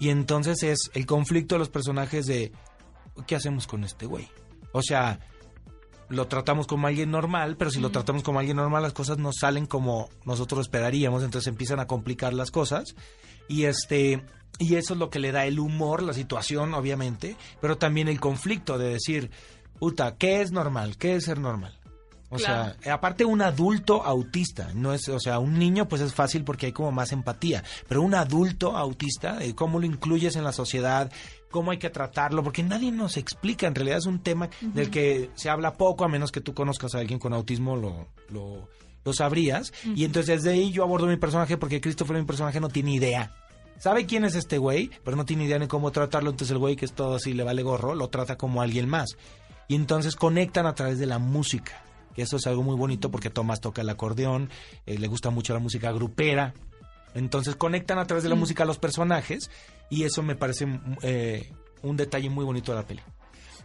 Y 0.00 0.10
entonces 0.10 0.62
es 0.62 0.90
el 0.94 1.06
conflicto 1.06 1.54
de 1.54 1.60
los 1.60 1.70
personajes 1.70 2.26
de, 2.26 2.52
¿qué 3.26 3.34
hacemos 3.34 3.66
con 3.66 3.84
este 3.84 4.06
güey? 4.06 4.28
O 4.72 4.82
sea, 4.82 5.18
lo 6.08 6.26
tratamos 6.26 6.66
como 6.66 6.86
alguien 6.86 7.10
normal, 7.10 7.56
pero 7.56 7.70
si 7.70 7.80
lo 7.80 7.90
tratamos 7.90 8.22
como 8.22 8.38
alguien 8.38 8.56
normal, 8.56 8.82
las 8.82 8.92
cosas 8.92 9.18
no 9.18 9.30
salen 9.32 9.66
como 9.66 10.08
nosotros 10.24 10.60
esperaríamos, 10.62 11.22
entonces 11.22 11.48
empiezan 11.48 11.80
a 11.80 11.86
complicar 11.86 12.32
las 12.34 12.50
cosas. 12.50 12.94
Y 13.48 13.64
este 13.64 14.22
y 14.58 14.74
eso 14.74 14.94
es 14.94 14.98
lo 14.98 15.10
que 15.10 15.18
le 15.20 15.30
da 15.32 15.44
el 15.46 15.60
humor, 15.60 16.02
la 16.02 16.12
situación, 16.14 16.74
obviamente, 16.74 17.36
pero 17.60 17.78
también 17.78 18.08
el 18.08 18.18
conflicto 18.20 18.76
de 18.78 18.88
decir, 18.90 19.30
puta, 19.78 20.16
¿qué 20.16 20.40
es 20.40 20.50
normal? 20.50 20.96
¿Qué 20.96 21.14
es 21.14 21.24
ser 21.24 21.38
normal? 21.38 21.78
O 22.30 22.36
Claro. 22.36 22.74
sea, 22.82 22.92
aparte 22.94 23.24
un 23.24 23.40
adulto 23.40 24.02
autista, 24.04 24.70
no 24.74 24.92
es, 24.92 25.08
o 25.08 25.18
sea, 25.18 25.38
un 25.38 25.58
niño 25.58 25.88
pues 25.88 26.02
es 26.02 26.12
fácil 26.12 26.44
porque 26.44 26.66
hay 26.66 26.72
como 26.72 26.92
más 26.92 27.12
empatía, 27.12 27.64
pero 27.88 28.02
un 28.02 28.14
adulto 28.14 28.76
autista, 28.76 29.42
eh, 29.42 29.54
cómo 29.54 29.78
lo 29.80 29.86
incluyes 29.86 30.36
en 30.36 30.44
la 30.44 30.52
sociedad, 30.52 31.10
cómo 31.50 31.70
hay 31.70 31.78
que 31.78 31.90
tratarlo, 31.90 32.42
porque 32.42 32.62
nadie 32.62 32.92
nos 32.92 33.16
explica, 33.16 33.66
en 33.66 33.74
realidad 33.74 33.98
es 33.98 34.06
un 34.06 34.20
tema 34.20 34.48
del 34.60 34.90
que 34.90 35.30
se 35.34 35.48
habla 35.50 35.74
poco, 35.74 36.04
a 36.04 36.08
menos 36.08 36.32
que 36.32 36.40
tú 36.40 36.54
conozcas 36.54 36.94
a 36.94 36.98
alguien 36.98 37.18
con 37.18 37.32
autismo, 37.32 37.76
lo, 37.76 38.08
lo, 38.28 38.68
lo 39.04 39.12
sabrías, 39.12 39.72
y 39.94 40.04
entonces 40.04 40.42
desde 40.42 40.56
ahí 40.56 40.70
yo 40.70 40.82
abordo 40.82 41.06
mi 41.06 41.16
personaje 41.16 41.56
porque 41.56 41.80
Christopher, 41.80 42.16
mi 42.18 42.24
personaje, 42.24 42.60
no 42.60 42.68
tiene 42.68 42.92
idea. 42.92 43.34
Sabe 43.78 44.06
quién 44.06 44.24
es 44.24 44.34
este 44.34 44.58
güey, 44.58 44.90
pero 45.04 45.16
no 45.16 45.24
tiene 45.24 45.44
idea 45.44 45.58
ni 45.58 45.68
cómo 45.68 45.92
tratarlo, 45.92 46.30
entonces 46.30 46.52
el 46.52 46.58
güey 46.58 46.76
que 46.76 46.84
es 46.84 46.92
todo 46.92 47.14
así, 47.14 47.32
le 47.32 47.44
vale 47.44 47.62
gorro, 47.62 47.94
lo 47.94 48.08
trata 48.08 48.36
como 48.36 48.60
alguien 48.60 48.88
más. 48.88 49.16
Y 49.68 49.74
entonces 49.74 50.16
conectan 50.16 50.66
a 50.66 50.74
través 50.74 50.98
de 50.98 51.06
la 51.06 51.18
música, 51.18 51.82
que 52.14 52.22
eso 52.22 52.36
es 52.36 52.46
algo 52.46 52.62
muy 52.62 52.74
bonito 52.74 53.10
porque 53.10 53.30
Tomás 53.30 53.60
toca 53.60 53.82
el 53.82 53.88
acordeón, 53.88 54.50
eh, 54.86 54.98
le 54.98 55.06
gusta 55.06 55.30
mucho 55.30 55.54
la 55.54 55.60
música 55.60 55.92
grupera, 55.92 56.54
entonces 57.14 57.54
conectan 57.54 57.98
a 57.98 58.06
través 58.06 58.24
de 58.24 58.30
la 58.30 58.34
música 58.34 58.64
a 58.64 58.66
los 58.66 58.78
personajes 58.78 59.50
y 59.90 60.04
eso 60.04 60.22
me 60.22 60.36
parece 60.36 60.66
mm, 60.66 60.96
eh, 61.02 61.52
un 61.82 61.96
detalle 61.96 62.30
muy 62.30 62.44
bonito 62.44 62.72
de 62.72 62.78
la 62.78 62.86
peli. 62.86 63.00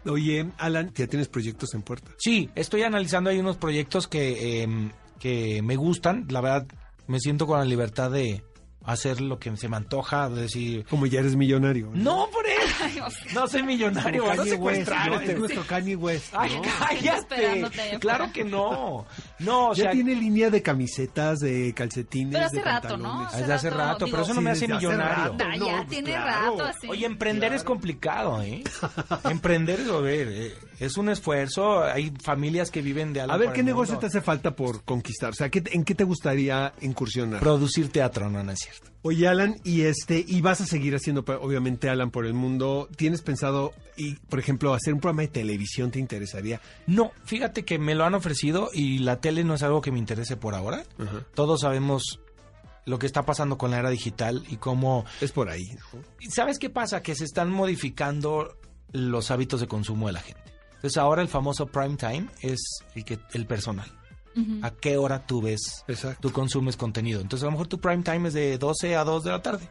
Oye, 0.06 0.46
Alan, 0.58 0.92
ya 0.96 1.08
tienes 1.08 1.30
proyectos 1.30 1.74
en 1.74 1.82
puerta. 1.82 2.12
Sí, 2.18 2.50
estoy 2.56 2.84
analizando 2.84 3.30
ahí 3.30 3.40
unos 3.40 3.58
proyectos 3.58 4.08
que, 4.08 4.62
em, 4.62 4.92
que 5.20 5.62
me 5.62 5.76
gustan, 5.76 6.26
la 6.30 6.42
verdad 6.42 6.68
me 7.08 7.20
siento 7.20 7.48
con 7.48 7.60
la 7.60 7.66
libertad 7.66 8.12
de 8.12 8.44
hacer 8.86 9.22
lo 9.22 9.40
que 9.40 9.56
se 9.56 9.70
me 9.70 9.78
antoja, 9.78 10.30
de 10.30 10.44
decir... 10.44 10.86
Como 10.90 11.06
ya 11.06 11.22
eres 11.22 11.36
millonario. 11.36 11.90
No, 11.94 12.28
por 12.32 12.46
él. 12.46 12.54
No 13.34 13.48
soy 13.48 13.64
millonario, 13.64 14.26
Kanye 14.26 14.56
West, 14.56 14.90
¿no? 14.90 15.20
Es 15.22 15.40
nuestro 15.40 15.66
Kanye 15.66 15.96
West. 15.96 16.34
Ay, 16.34 16.56
¿no? 16.56 16.62
cállate. 16.62 17.64
Claro 18.00 18.32
que 18.34 18.44
no. 18.44 19.06
No, 19.44 19.70
o 19.70 19.74
ya 19.74 19.84
sea, 19.84 19.92
tiene 19.92 20.16
línea 20.16 20.50
de 20.50 20.62
camisetas, 20.62 21.40
de 21.40 21.74
calcetines, 21.76 22.34
Pero 22.34 22.46
hace 22.46 22.56
de 22.58 22.62
rato, 22.64 22.98
¿no? 22.98 23.04
pantalones. 23.04 23.38
Desde 23.38 23.54
hace 23.54 23.70
rato, 23.70 24.06
pero 24.10 24.24
eso 24.24 24.34
no 24.34 24.42
me 24.42 24.52
hace 24.52 24.68
millonario. 24.68 25.34
rato, 25.38 25.46
no, 25.60 25.66
ya 25.68 25.86
tiene 25.86 26.12
claro. 26.12 26.52
rato 26.58 26.64
así. 26.66 26.88
Oye, 26.90 27.06
emprender 27.06 27.54
es 27.54 27.64
complicado, 27.64 28.42
¿eh? 28.42 28.64
emprender 29.30 29.80
es, 29.82 29.90
a 29.90 29.98
ver, 30.00 30.28
eh, 30.32 30.54
es 30.80 30.98
un 30.98 31.10
esfuerzo. 31.10 31.84
Hay 31.84 32.14
familias 32.24 32.72
que 32.72 32.82
viven 32.82 33.14
de 33.14 33.22
algo 33.22 33.34
A 33.34 33.38
ver, 33.38 33.52
¿qué 33.54 33.64
negocio 33.64 33.96
mundo. 33.96 34.02
te 34.02 34.08
hace 34.08 34.22
falta 34.22 34.56
por 34.56 34.84
conquistar? 34.84 35.32
O 35.32 35.34
sea, 35.34 35.50
¿qué- 35.50 35.64
¿en 35.72 35.84
qué 35.84 35.96
te 35.96 36.04
gustaría 36.04 36.74
incursionar? 36.82 37.40
Producir 37.40 37.92
teatro, 37.92 38.30
no, 38.30 38.44
no 38.44 38.52
es 38.52 38.60
cierto. 38.60 38.93
Oye, 39.06 39.28
Alan, 39.28 39.58
y 39.66 39.82
este, 39.82 40.24
y 40.26 40.40
vas 40.40 40.62
a 40.62 40.66
seguir 40.66 40.96
haciendo, 40.96 41.26
obviamente, 41.42 41.90
Alan 41.90 42.10
por 42.10 42.26
el 42.26 42.34
mundo. 42.34 42.88
¿Tienes 42.96 43.22
pensado, 43.22 43.74
y, 43.98 44.16
por 44.16 44.40
ejemplo, 44.40 44.74
hacer 44.74 44.94
un 44.94 45.02
programa 45.02 45.24
de 45.24 45.28
televisión 45.28 45.92
te 45.92 46.00
interesaría? 46.00 46.62
No, 46.88 47.12
fíjate 47.26 47.66
que 47.66 47.78
me 47.80 47.96
lo 47.96 48.06
han 48.06 48.16
ofrecido 48.16 48.70
y 48.74 49.00
la 49.00 49.20
tele 49.20 49.44
no 49.44 49.56
es 49.56 49.64
algo 49.64 49.82
que 49.82 49.92
me 49.92 50.00
interese 50.00 50.38
por 50.38 50.56
ahora. 50.56 50.86
Todos 51.34 51.62
sabemos 51.62 52.22
lo 52.86 52.98
que 52.98 53.06
está 53.06 53.26
pasando 53.26 53.58
con 53.58 53.72
la 53.72 53.80
era 53.80 53.90
digital 53.90 54.44
y 54.50 54.56
cómo... 54.56 55.04
Es 55.20 55.34
por 55.34 55.50
ahí. 55.50 55.66
¿no? 55.66 56.00
¿Y 56.22 56.30
¿Sabes 56.30 56.58
qué 56.58 56.70
pasa? 56.70 57.02
Que 57.02 57.14
se 57.14 57.26
están 57.26 57.50
modificando 57.50 58.58
los 58.94 59.32
hábitos 59.32 59.60
de 59.60 59.68
consumo 59.68 60.08
de 60.08 60.14
la 60.14 60.22
gente. 60.22 60.42
Entonces 60.76 60.98
ahora 60.98 61.22
el 61.22 61.28
famoso 61.28 61.66
prime 61.66 61.98
time 61.98 62.28
es 62.42 62.62
el, 62.96 63.04
que, 63.04 63.20
el 63.34 63.46
personal. 63.48 63.90
¿A 64.62 64.72
qué 64.72 64.98
hora 64.98 65.26
tú 65.26 65.42
ves, 65.42 65.84
Exacto. 65.88 66.28
tú 66.28 66.34
consumes 66.34 66.78
contenido? 66.78 67.22
Entonces 67.22 67.44
a 67.44 67.48
lo 67.48 67.52
mejor 67.52 67.68
tu 67.68 67.80
prime 67.80 68.04
time 68.04 68.28
es 68.28 68.34
de 68.34 68.58
12 68.58 68.96
a 68.96 69.04
2 69.04 69.24
de 69.24 69.32
la 69.32 69.42
tarde. 69.42 69.70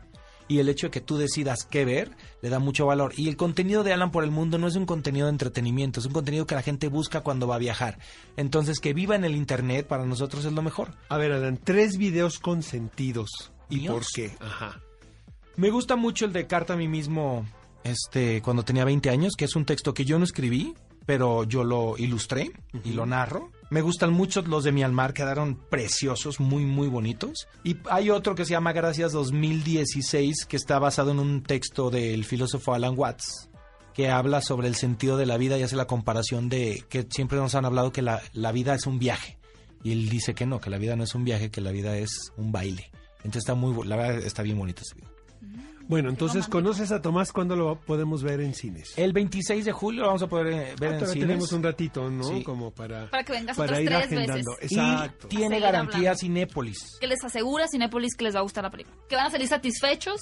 Y 0.49 0.59
el 0.59 0.69
hecho 0.69 0.89
de 0.89 0.91
que 0.91 1.01
tú 1.01 1.17
decidas 1.17 1.65
qué 1.65 1.85
ver 1.85 2.11
le 2.43 2.51
da 2.51 2.59
mucho 2.59 2.85
valor. 2.85 3.13
Y 3.17 3.29
el 3.29 3.37
contenido 3.37 3.85
de 3.85 3.93
Alan 3.93 4.11
por 4.11 4.25
el 4.25 4.31
Mundo 4.31 4.59
no 4.59 4.67
es 4.67 4.77
un 4.77 4.87
contenido 4.87 5.27
de 5.27 5.33
entretenimiento, 5.33 6.01
es 6.01 6.07
un 6.07 6.13
contenido 6.13 6.47
que 6.47 6.55
la 6.55 6.63
gente 6.63 6.89
busca 6.89 7.23
cuando 7.23 7.47
va 7.47 7.55
a 7.55 7.59
viajar. 7.59 7.99
Entonces 8.37 8.79
que 8.81 8.93
viva 8.93 9.17
en 9.17 9.25
el 9.25 9.35
Internet 9.35 9.87
para 9.87 10.05
nosotros 10.05 10.45
es 10.45 10.53
lo 10.53 10.63
mejor. 10.63 10.95
A 11.09 11.17
ver, 11.17 11.33
Alan, 11.33 11.59
tres 11.63 11.97
videos 11.97 12.39
consentidos. 12.39 13.53
¿Y 13.71 13.89
por 13.89 14.03
qué? 14.15 14.37
Ajá. 14.41 14.81
Me 15.57 15.71
gusta 15.71 15.97
mucho 15.97 16.25
el 16.25 16.33
de 16.33 16.47
Carta 16.47 16.75
a 16.75 16.77
mí 16.77 16.89
mismo 16.89 17.47
este, 17.85 18.43
cuando 18.43 18.65
tenía 18.65 18.85
20 18.85 19.11
años, 19.11 19.35
que 19.37 19.45
es 19.45 19.57
un 19.57 19.65
texto 19.65 19.95
que 19.95 20.05
yo 20.05 20.19
no 20.19 20.25
escribí, 20.25 20.75
pero 21.07 21.45
yo 21.45 21.65
lo 21.65 21.97
ilustré 21.99 22.53
y 22.85 22.93
lo 22.93 23.07
narro. 23.07 23.51
Me 23.73 23.81
gustan 23.81 24.13
mucho 24.13 24.43
los 24.43 24.65
de 24.65 24.71
Mi 24.71 24.83
Almar, 24.83 25.15
quedaron 25.15 25.57
preciosos, 25.57 26.41
muy, 26.41 26.67
muy 26.67 26.89
bonitos. 26.89 27.49
Y 27.65 27.79
hay 27.89 28.11
otro 28.11 28.35
que 28.35 28.45
se 28.45 28.51
llama 28.51 28.75
Gracias 28.75 29.13
2016, 29.13 30.45
que 30.45 30.59
está 30.59 30.79
basado 30.79 31.11
en 31.11 31.19
un 31.19 31.43
texto 31.43 31.89
del 31.89 32.27
filósofo 32.27 32.75
Alan 32.75 32.93
Watts, 32.99 33.49
que 33.95 34.11
habla 34.11 34.43
sobre 34.43 34.69
el 34.69 34.75
sentido 34.75 35.17
de 35.17 35.25
la 35.25 35.39
vida 35.39 35.57
y 35.57 35.63
hace 35.63 35.77
la 35.77 35.87
comparación 35.87 36.51
de 36.51 36.85
que 36.91 37.07
siempre 37.09 37.39
nos 37.39 37.55
han 37.55 37.65
hablado 37.65 37.93
que 37.93 38.03
la, 38.03 38.21
la 38.35 38.53
vida 38.53 38.75
es 38.75 38.87
un 38.87 38.99
viaje. 38.99 39.39
Y 39.83 39.93
él 39.93 40.11
dice 40.11 40.35
que 40.35 40.45
no, 40.45 40.61
que 40.61 40.69
la 40.69 40.77
vida 40.77 40.95
no 40.95 41.05
es 41.05 41.15
un 41.15 41.25
viaje, 41.25 41.51
que 41.51 41.63
la 41.63 41.73
vida 41.73 41.97
es 41.97 42.31
un 42.37 42.53
baile. 42.53 42.91
Entonces 43.21 43.45
está 43.45 43.55
muy, 43.55 43.89
la 43.89 43.97
verdad 43.97 44.19
está 44.19 44.43
bien 44.43 44.59
bonito 44.59 44.83
ese 44.83 44.97
video. 44.97 45.11
Bueno, 45.93 46.09
entonces. 46.09 46.49
¿conoces 46.49 46.91
a 46.91 47.03
Tomás? 47.03 47.33
¿Cuándo 47.33 47.55
lo 47.55 47.77
podemos 47.77 48.23
ver 48.23 48.41
en 48.41 48.55
cines? 48.55 48.97
El 48.97 49.13
26 49.13 49.65
de 49.67 49.73
julio 49.73 50.01
lo 50.01 50.07
vamos 50.09 50.23
a 50.23 50.27
poder 50.27 50.47
eh, 50.47 50.75
ver 50.81 50.95
Ah, 50.95 50.99
en 51.01 51.07
cines. 51.07 51.27
tenemos 51.27 51.53
un 51.53 51.63
ratito, 51.63 52.11
¿no? 52.11 52.25
Sí. 52.25 52.43
Como 52.43 52.71
para, 52.71 53.11
Para 53.11 53.23
que 53.25 53.33
vengas 53.33 53.57
para 53.57 53.73
otras 53.73 53.81
ir 53.83 53.89
tres 53.89 54.05
agendando. 54.07 54.51
veces. 54.57 54.73
Exacto. 54.73 55.27
Y 55.31 55.37
tiene 55.37 55.61
garantía 55.61 55.99
hablando. 55.99 56.19
Cinépolis. 56.19 56.97
Que 56.99 57.07
les 57.07 57.23
asegura 57.23 57.67
Cinépolis 57.69 58.15
que 58.17 58.25
les 58.25 58.35
va 58.35 58.39
a 58.41 58.43
gustar 58.43 58.65
la 58.65 58.71
película. 58.71 58.97
Que 59.09 59.17
van 59.17 59.27
a 59.27 59.31
salir 59.31 59.47
satisfechos, 59.49 60.19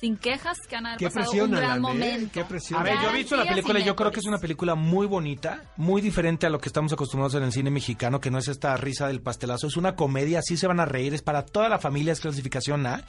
sin 0.00 0.16
quejas, 0.16 0.58
que 0.68 0.74
van 0.74 0.86
a 0.86 0.88
haber 0.94 0.98
Qué 0.98 1.10
pasado 1.10 1.44
un 1.44 1.50
gran 1.52 1.64
Alan, 1.64 1.76
¿eh? 1.76 1.80
momento. 1.80 2.30
Qué 2.34 2.44
presión. 2.44 2.80
A 2.80 2.82
ver, 2.82 2.94
yo 3.00 3.10
he 3.10 3.16
visto 3.16 3.36
la 3.36 3.44
película 3.46 3.78
y 3.78 3.84
yo 3.84 3.94
creo 3.94 4.10
que 4.10 4.18
es 4.18 4.26
una 4.26 4.38
película 4.38 4.74
muy 4.74 5.06
bonita, 5.06 5.62
muy 5.76 6.02
diferente 6.02 6.46
a 6.46 6.50
lo 6.50 6.58
que 6.58 6.68
estamos 6.68 6.92
acostumbrados 6.92 7.36
en 7.36 7.44
el 7.44 7.52
cine 7.52 7.70
mexicano, 7.70 8.20
que 8.20 8.30
no 8.32 8.38
es 8.38 8.48
esta 8.48 8.76
risa 8.76 9.06
del 9.06 9.20
pastelazo, 9.22 9.68
es 9.68 9.76
una 9.76 9.94
comedia, 9.94 10.42
sí 10.42 10.56
se 10.56 10.66
van 10.66 10.80
a 10.80 10.84
reír, 10.84 11.14
es 11.14 11.22
para 11.22 11.46
toda 11.46 11.68
la 11.68 11.78
familia, 11.78 12.12
es 12.12 12.20
clasificación 12.20 12.84
A, 12.86 13.04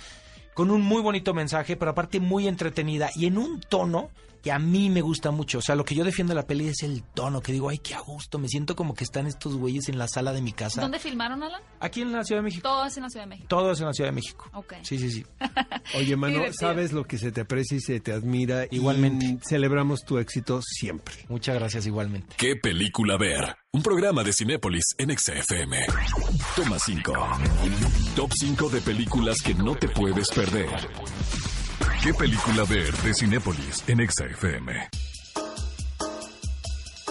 con 0.56 0.72
un 0.72 0.82
muy 0.82 1.02
bonito 1.02 1.34
mensaje, 1.34 1.76
pero 1.76 1.91
aparte 1.91 2.20
muy 2.20 2.48
entretenida 2.48 3.12
y 3.13 3.28
en 3.28 3.38
un 3.38 3.60
tono 3.60 4.10
que 4.46 4.52
a 4.52 4.60
mí 4.60 4.92
me 4.92 5.02
gusta 5.02 5.32
mucho. 5.32 5.58
O 5.58 5.62
sea, 5.64 5.74
lo 5.74 5.84
que 5.84 5.96
yo 5.96 6.04
defiendo 6.04 6.30
de 6.32 6.36
la 6.36 6.46
peli 6.46 6.68
es 6.68 6.84
el 6.84 7.02
tono, 7.02 7.42
que 7.42 7.52
digo, 7.52 7.68
ay, 7.70 7.80
qué 7.80 7.96
a 7.96 8.00
gusto, 8.02 8.38
me 8.38 8.48
siento 8.48 8.76
como 8.76 8.94
que 8.94 9.04
están 9.04 9.26
estos 9.26 9.56
güeyes 9.56 9.90
en 9.90 9.98
la 9.98 10.08
sala 10.08 10.34
de 10.34 10.42
mi 10.44 10.54
casa. 10.54 10.82
¿Dónde 10.82 11.00
filmaron, 11.00 11.42
Alan? 11.42 11.64
Aquí 11.80 12.02
en 12.02 12.12
la 12.12 12.24
Ciudad 12.24 12.42
de 12.42 12.44
México. 12.44 12.62
Todo 12.70 12.86
es 12.86 12.96
en 12.96 13.02
la 13.02 13.10
Ciudad 13.10 13.26
de 13.26 13.30
México. 13.32 13.48
Todo 13.50 13.72
es 13.72 13.80
en 13.80 13.88
la 13.88 13.94
Ciudad 13.94 14.10
de 14.12 14.16
México. 14.16 14.48
Ok. 14.54 14.74
Sí, 14.84 15.00
sí, 15.00 15.10
sí. 15.10 15.26
Oye, 15.98 16.16
mano, 16.16 16.44
sabes 16.52 16.94
lo 16.94 17.06
que 17.06 17.18
se 17.18 17.32
te 17.32 17.42
aprecia 17.42 17.78
y 17.78 17.82
se 17.82 18.00
te 18.02 18.12
admira. 18.14 18.66
y 18.70 18.76
Igualmente. 18.76 19.40
celebramos 19.50 20.06
tu 20.06 20.20
éxito 20.20 20.62
siempre. 20.62 21.16
Muchas 21.28 21.56
gracias 21.56 21.88
igualmente. 21.88 22.36
¿Qué 22.38 22.56
película 22.56 23.18
ver? 23.18 23.56
Un 23.72 23.82
programa 23.82 24.24
de 24.24 24.32
Cinépolis 24.32 24.86
en 25.00 25.10
XFM. 25.18 25.88
Toma 26.56 26.78
5. 26.78 27.14
Top 28.16 28.32
5 28.32 28.70
de 28.70 28.82
películas 28.82 29.42
que 29.42 29.56
no 29.56 29.74
te 29.76 29.90
puedes 29.90 30.30
perder. 30.30 30.70
¿Qué 32.06 32.13
película 32.13 32.63
ver 32.65 32.94
de 32.98 33.15
Cinépolis 33.15 33.84
en 33.88 34.08
XFM? 34.08 34.89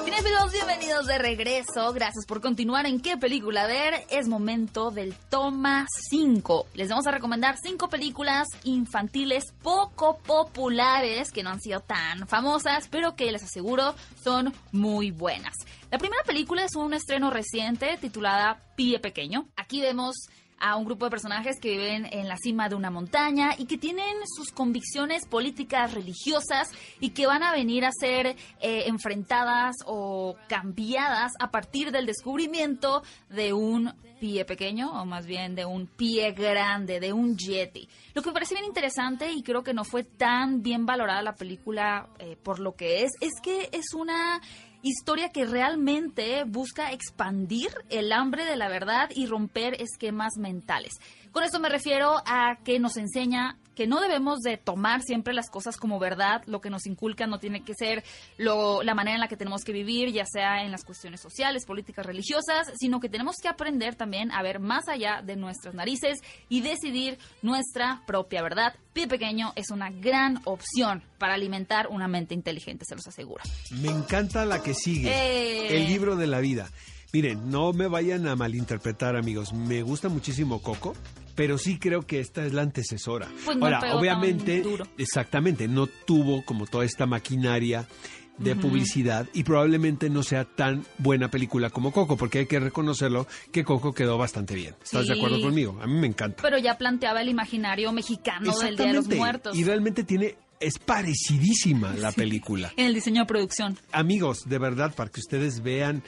Cinéfilos, 0.05 0.53
bienvenidos 0.53 1.07
de 1.09 1.19
regreso. 1.19 1.93
Gracias 1.93 2.25
por 2.29 2.41
continuar 2.41 2.87
en 2.87 3.01
qué 3.01 3.17
película 3.17 3.67
ver. 3.67 4.07
Es 4.09 4.29
momento 4.29 4.93
del 4.93 5.13
Toma 5.31 5.85
5. 6.11 6.67
Les 6.75 6.91
vamos 6.91 7.09
a 7.09 7.11
recomendar 7.11 7.57
cinco 7.61 7.89
películas 7.89 8.47
infantiles 8.63 9.53
poco 9.65 10.19
populares 10.19 11.33
que 11.33 11.43
no 11.43 11.51
han 11.51 11.61
sido 11.61 11.81
tan 11.81 12.29
famosas, 12.29 12.87
pero 12.89 13.17
que 13.17 13.33
les 13.33 13.43
aseguro 13.43 13.97
son 14.23 14.55
muy 14.71 15.11
buenas. 15.11 15.55
La 15.91 15.99
primera 15.99 16.23
película 16.23 16.63
es 16.63 16.77
un 16.77 16.95
estreno 16.95 17.31
reciente 17.31 17.99
titulada 18.01 18.63
Pie 18.77 19.01
Pequeño. 19.01 19.49
Aquí 19.57 19.81
vemos 19.81 20.29
a 20.65 20.77
un 20.77 20.87
grupo 20.87 21.05
de 21.05 21.11
personajes 21.11 21.61
que 21.61 21.73
viven 21.73 22.07
en 22.11 22.27
la 22.27 22.39
cima 22.39 22.71
de 22.71 22.75
una 22.75 22.91
montaña 22.91 23.51
y 23.59 23.67
que 23.67 23.77
tienen 23.77 24.17
sus 24.35 24.51
convicciones 24.51 25.27
políticas 25.27 25.93
religiosas 25.93 26.71
y 27.01 27.11
que 27.11 27.27
van 27.27 27.43
a 27.43 27.53
venir 27.53 27.85
a 27.85 27.93
ser 27.93 28.29
eh, 28.29 28.37
enfrentadas 28.87 29.77
o 29.85 30.37
cambiadas 30.49 31.33
a 31.39 31.51
partir 31.51 31.93
del 31.93 32.07
descubrimiento 32.07 33.03
de 33.29 33.53
un 33.53 33.93
pie 34.19 34.47
pequeño 34.47 34.91
o 34.91 35.05
más 35.05 35.27
bien 35.27 35.55
de 35.55 35.67
un 35.67 35.87
pie 35.87 36.33
grande, 36.33 36.99
de 36.99 37.13
un 37.13 37.37
yeti. 37.37 37.87
Lo 38.15 38.23
que 38.23 38.31
me 38.31 38.33
parece 38.33 38.55
bien 38.55 38.65
interesante 38.65 39.31
y 39.31 39.43
creo 39.43 39.63
que 39.63 39.75
no 39.75 39.85
fue 39.85 40.03
tan 40.03 40.63
bien 40.63 40.87
valorada 40.87 41.21
la 41.21 41.35
película 41.35 42.09
eh, 42.19 42.39
por 42.43 42.59
lo 42.59 42.75
que 42.75 43.03
es, 43.03 43.11
es 43.21 43.33
que 43.43 43.69
es 43.71 43.93
una 43.93 44.41
historia 44.85 45.31
que 45.31 45.47
realmente 45.47 46.45
busca 46.45 46.93
expandir 46.93 47.71
el 47.89 48.13
hambre 48.13 48.45
de 48.45 48.57
la 48.57 48.69
verdad 48.69 49.09
y 49.15 49.27
romper 49.27 49.81
esquemas 49.81 50.37
mentales. 50.37 50.93
Con 51.33 51.43
esto 51.43 51.59
me 51.59 51.71
refiero 51.71 52.23
a 52.27 52.59
que 52.63 52.79
nos 52.79 52.97
enseña 52.99 53.57
que 53.75 53.87
no 53.87 54.01
debemos 54.01 54.41
de 54.41 54.57
tomar 54.57 55.03
siempre 55.03 55.35
las 55.35 55.51
cosas 55.51 55.77
como 55.77 55.99
verdad, 55.99 56.43
lo 56.47 56.61
que 56.61 56.71
nos 56.71 56.87
inculca 56.87 57.27
no 57.27 57.39
tiene 57.39 57.63
que 57.63 57.75
ser 57.75 58.05
lo, 58.39 58.83
la 58.83 58.95
manera 58.95 59.17
en 59.17 59.21
la 59.21 59.29
que 59.29 59.37
tenemos 59.37 59.63
que 59.63 59.73
vivir, 59.73 60.13
ya 60.13 60.25
sea 60.27 60.65
en 60.65 60.71
las 60.71 60.85
cuestiones 60.85 61.21
sociales, 61.21 61.67
políticas, 61.67 62.07
religiosas, 62.07 62.73
sino 62.79 63.01
que 63.01 63.09
tenemos 63.09 63.37
que 63.43 63.49
aprender 63.49 63.95
también 63.95 64.31
a 64.33 64.43
ver 64.43 64.61
más 64.61 64.89
allá 64.89 65.23
de 65.23 65.37
nuestras 65.37 65.75
narices 65.75 66.19
y 66.49 66.61
decidir 66.61 67.19
nuestra 67.43 68.03
propia 68.07 68.43
verdad. 68.43 68.75
Pie 68.93 69.09
pequeño 69.09 69.53
es 69.57 69.71
una 69.71 69.91
gran 69.91 70.41
opción 70.45 71.03
para 71.19 71.35
alimentar 71.35 71.89
una 71.89 72.09
mente 72.09 72.35
inteligente, 72.35 72.85
se 72.87 72.95
los 72.95 73.07
aseguro. 73.07 73.43
Me 73.71 73.89
encanta 73.89 74.45
la 74.45 74.63
que 74.63 74.75
sigue. 74.75 75.11
Eh. 75.11 75.77
El 75.77 75.87
libro 75.87 76.17
de 76.17 76.27
la 76.27 76.41
vida. 76.41 76.71
Miren, 77.13 77.49
no 77.49 77.73
me 77.73 77.87
vayan 77.87 78.27
a 78.27 78.35
malinterpretar, 78.35 79.17
amigos. 79.17 79.53
Me 79.53 79.83
gusta 79.83 80.09
muchísimo 80.09 80.61
Coco, 80.61 80.95
pero 81.35 81.59
sí 81.59 81.79
creo 81.79 82.03
que 82.03 82.21
esta 82.21 82.45
es 82.45 82.53
la 82.53 82.63
antecesora. 82.63 83.29
Pues 83.45 83.59
Ahora, 83.61 83.97
obviamente, 83.97 84.63
exactamente, 84.99 85.69
no 85.69 85.87
tuvo 85.87 86.45
como 86.45 86.67
toda 86.67 86.85
esta 86.85 87.07
maquinaria 87.07 87.87
de 88.39 88.57
publicidad 88.57 89.29
y 89.33 89.45
probablemente 89.45 90.11
no 90.11 90.23
sea 90.23 90.45
tan 90.45 90.85
buena 90.99 91.31
película 91.31 91.71
como 91.71 91.93
Coco, 91.93 92.17
porque 92.17 92.41
hay 92.41 92.47
que 92.47 92.59
reconocerlo 92.59 93.27
que 93.53 93.65
Coco 93.65 93.93
quedó 93.93 94.19
bastante 94.19 94.55
bien. 94.55 94.75
¿Estás 94.83 95.07
de 95.07 95.15
acuerdo 95.15 95.41
conmigo? 95.41 95.79
A 95.81 95.87
mí 95.87 95.95
me 95.95 96.09
encanta. 96.09 96.43
Pero 96.43 96.59
ya 96.59 96.77
planteaba 96.77 97.21
el 97.23 97.29
imaginario 97.29 97.93
mexicano 97.93 98.57
del 98.59 98.77
Día 98.77 98.87
de 98.87 98.93
los. 98.95 99.09
Muertos. 99.09 99.57
Y 99.57 99.65
realmente 99.65 100.03
tiene 100.03 100.37
es 100.61 100.79
parecidísima 100.79 101.95
la 101.95 102.11
película. 102.13 102.73
En 102.77 102.87
el 102.87 102.95
diseño 102.95 103.23
de 103.23 103.27
producción. 103.27 103.79
Amigos, 103.93 104.49
de 104.49 104.59
verdad, 104.59 104.95
para 104.95 105.11
que 105.11 105.21
ustedes 105.21 105.63
vean 105.63 106.03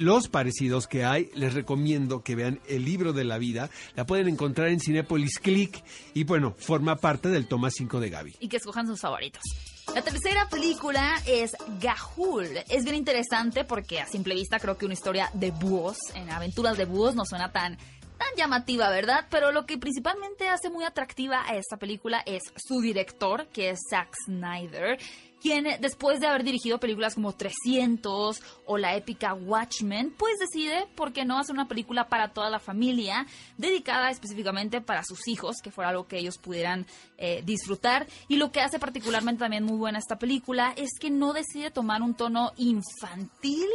los 0.00 0.28
parecidos 0.28 0.86
que 0.86 1.04
hay, 1.04 1.30
les 1.34 1.52
recomiendo 1.52 2.22
que 2.24 2.34
vean 2.34 2.58
el 2.66 2.86
libro 2.86 3.12
de 3.12 3.22
la 3.22 3.36
vida. 3.36 3.68
La 3.94 4.06
pueden 4.06 4.28
encontrar 4.28 4.68
en 4.68 4.80
Cinepolis 4.80 5.38
Click 5.38 5.84
y 6.14 6.24
bueno, 6.24 6.54
forma 6.58 6.96
parte 6.96 7.28
del 7.28 7.46
toma 7.46 7.70
5 7.70 8.00
de 8.00 8.08
Gaby. 8.08 8.36
y 8.40 8.48
que 8.48 8.56
escojan 8.56 8.86
sus 8.86 8.98
favoritos. 8.98 9.42
La 9.94 10.00
tercera 10.00 10.48
película 10.48 11.20
es 11.26 11.52
Gahul. 11.80 12.48
Es 12.70 12.84
bien 12.84 12.96
interesante 12.96 13.64
porque 13.64 14.00
a 14.00 14.06
simple 14.06 14.34
vista 14.34 14.58
creo 14.58 14.78
que 14.78 14.86
una 14.86 14.94
historia 14.94 15.28
de 15.34 15.50
búhos, 15.50 15.98
en 16.14 16.30
aventuras 16.30 16.78
de 16.78 16.86
búhos, 16.86 17.14
no 17.14 17.26
suena 17.26 17.52
tan 17.52 17.76
tan 18.20 18.36
llamativa, 18.36 18.90
¿verdad? 18.90 19.26
Pero 19.30 19.50
lo 19.50 19.64
que 19.64 19.78
principalmente 19.78 20.48
hace 20.48 20.68
muy 20.68 20.84
atractiva 20.84 21.42
a 21.46 21.56
esta 21.56 21.78
película 21.78 22.22
es 22.26 22.42
su 22.56 22.80
director, 22.80 23.48
que 23.48 23.70
es 23.70 23.80
Zack 23.88 24.14
Snyder, 24.26 24.98
quien 25.40 25.66
después 25.80 26.20
de 26.20 26.26
haber 26.26 26.44
dirigido 26.44 26.78
películas 26.78 27.14
como 27.14 27.32
300 27.32 28.40
o 28.66 28.78
la 28.78 28.96
épica 28.96 29.34
Watchmen, 29.34 30.14
pues 30.16 30.38
decide 30.38 30.86
por 30.94 31.12
qué 31.12 31.24
no 31.24 31.38
hacer 31.38 31.54
una 31.54 31.68
película 31.68 32.08
para 32.08 32.32
toda 32.32 32.50
la 32.50 32.58
familia, 32.58 33.26
dedicada 33.56 34.10
específicamente 34.10 34.80
para 34.80 35.02
sus 35.04 35.26
hijos, 35.28 35.56
que 35.62 35.70
fuera 35.70 35.90
algo 35.90 36.06
que 36.06 36.18
ellos 36.18 36.38
pudieran 36.38 36.86
eh, 37.18 37.42
disfrutar. 37.44 38.06
Y 38.28 38.36
lo 38.36 38.52
que 38.52 38.60
hace 38.60 38.78
particularmente 38.78 39.40
también 39.40 39.64
muy 39.64 39.76
buena 39.76 39.98
esta 39.98 40.18
película 40.18 40.72
es 40.76 40.90
que 40.98 41.10
no 41.10 41.32
decide 41.32 41.70
tomar 41.70 42.02
un 42.02 42.14
tono 42.14 42.52
infantil 42.56 43.68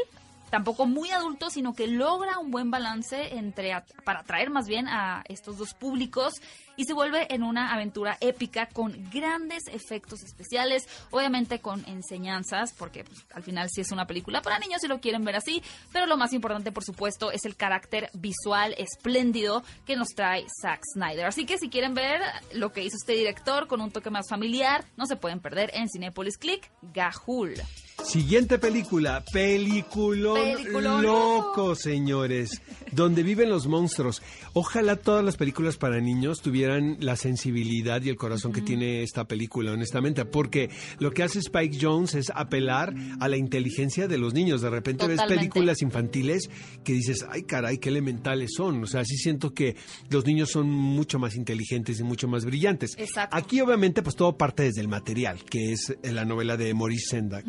tampoco 0.55 0.85
muy 0.85 1.11
adulto, 1.11 1.49
sino 1.49 1.73
que 1.73 1.85
logra 1.85 2.39
un 2.39 2.49
buen 2.49 2.71
balance 2.71 3.35
entre 3.35 3.73
at- 3.73 3.91
para 4.05 4.21
atraer 4.21 4.49
más 4.51 4.67
bien 4.67 4.87
a 4.87 5.21
estos 5.27 5.57
dos 5.57 5.73
públicos 5.73 6.35
y 6.77 6.85
se 6.85 6.93
vuelve 6.93 7.27
en 7.33 7.43
una 7.43 7.73
aventura 7.73 8.15
épica 8.21 8.67
con 8.67 9.09
grandes 9.11 9.63
efectos 9.67 10.23
especiales, 10.23 10.87
obviamente 11.11 11.59
con 11.59 11.83
enseñanzas, 11.89 12.73
porque 12.73 13.03
pues, 13.03 13.19
al 13.33 13.43
final 13.43 13.67
sí 13.69 13.81
es 13.81 13.91
una 13.91 14.07
película 14.07 14.41
para 14.41 14.57
niños 14.59 14.79
si 14.79 14.87
lo 14.87 15.01
quieren 15.01 15.25
ver 15.25 15.35
así, 15.35 15.61
pero 15.91 16.05
lo 16.05 16.15
más 16.15 16.31
importante 16.31 16.71
por 16.71 16.85
supuesto 16.85 17.31
es 17.31 17.43
el 17.43 17.57
carácter 17.57 18.09
visual 18.13 18.75
espléndido 18.77 19.61
que 19.85 19.97
nos 19.97 20.07
trae 20.15 20.45
Zack 20.61 20.81
Snyder. 20.93 21.25
Así 21.25 21.45
que 21.45 21.57
si 21.57 21.69
quieren 21.69 21.93
ver 21.95 22.21
lo 22.53 22.71
que 22.71 22.81
hizo 22.81 22.95
este 22.95 23.11
director 23.11 23.67
con 23.67 23.81
un 23.81 23.91
toque 23.91 24.09
más 24.09 24.29
familiar, 24.29 24.85
no 24.95 25.05
se 25.05 25.17
pueden 25.17 25.41
perder 25.41 25.71
en 25.73 25.89
Cinepolis 25.89 26.37
Click 26.37 26.71
Gahul. 26.93 27.55
Siguiente 28.03 28.59
película, 28.59 29.23
peliculón, 29.31 30.35
Peliculón 30.35 31.01
loco, 31.01 31.75
señores, 31.75 32.61
donde 32.91 33.23
viven 33.23 33.49
los 33.49 33.67
monstruos. 33.67 34.21
Ojalá 34.53 34.95
todas 34.95 35.23
las 35.23 35.37
películas 35.37 35.77
para 35.77 35.99
niños 35.99 36.41
tuvieran 36.41 36.97
la 36.99 37.15
sensibilidad 37.15 38.01
y 38.03 38.09
el 38.09 38.15
corazón 38.15 38.53
que 38.53 38.61
tiene 38.61 39.01
esta 39.01 39.25
película, 39.25 39.71
honestamente, 39.71 40.23
porque 40.23 40.69
lo 40.99 41.11
que 41.11 41.23
hace 41.23 41.39
Spike 41.39 41.77
Jones 41.81 42.15
es 42.15 42.31
apelar 42.33 42.93
a 43.19 43.27
la 43.27 43.37
inteligencia 43.37 44.07
de 44.07 44.17
los 44.17 44.33
niños. 44.33 44.61
De 44.61 44.69
repente 44.69 45.07
ves 45.07 45.21
películas 45.23 45.81
infantiles 45.81 46.49
que 46.83 46.93
dices, 46.93 47.25
ay 47.29 47.43
caray, 47.43 47.79
qué 47.79 47.89
elementales 47.89 48.51
son. 48.55 48.83
O 48.83 48.87
sea, 48.87 49.03
sí 49.03 49.17
siento 49.17 49.53
que 49.53 49.75
los 50.09 50.25
niños 50.25 50.51
son 50.51 50.69
mucho 50.69 51.17
más 51.17 51.35
inteligentes 51.35 51.99
y 51.99 52.03
mucho 52.03 52.27
más 52.27 52.45
brillantes. 52.45 52.95
Exacto. 52.97 53.35
Aquí 53.35 53.61
obviamente 53.61 54.03
pues 54.03 54.15
todo 54.15 54.37
parte 54.37 54.63
desde 54.63 54.81
el 54.81 54.87
material, 54.87 55.43
que 55.43 55.73
es 55.73 55.97
la 56.03 56.23
novela 56.23 56.55
de 56.55 56.73
Maurice 56.73 57.07
Sendak, 57.09 57.45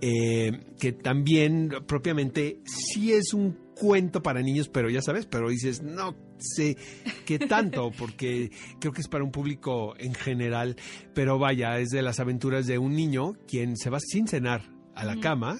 eh, 0.00 0.60
que 0.78 0.92
también 0.92 1.70
propiamente 1.86 2.60
sí 2.64 3.12
es 3.12 3.34
un 3.34 3.70
cuento 3.74 4.22
para 4.22 4.42
niños, 4.42 4.68
pero 4.68 4.90
ya 4.90 5.00
sabes, 5.00 5.26
pero 5.26 5.48
dices, 5.48 5.82
no 5.82 6.14
sé 6.38 6.76
qué 7.24 7.38
tanto, 7.38 7.90
porque 7.98 8.50
creo 8.78 8.92
que 8.92 9.00
es 9.00 9.08
para 9.08 9.24
un 9.24 9.30
público 9.30 9.94
en 9.98 10.14
general, 10.14 10.76
pero 11.14 11.38
vaya, 11.38 11.78
es 11.78 11.88
de 11.88 12.02
las 12.02 12.20
aventuras 12.20 12.66
de 12.66 12.78
un 12.78 12.94
niño 12.94 13.34
quien 13.48 13.76
se 13.76 13.90
va 13.90 13.98
sin 14.00 14.28
cenar 14.28 14.62
a 14.94 15.04
la 15.04 15.18
cama 15.18 15.58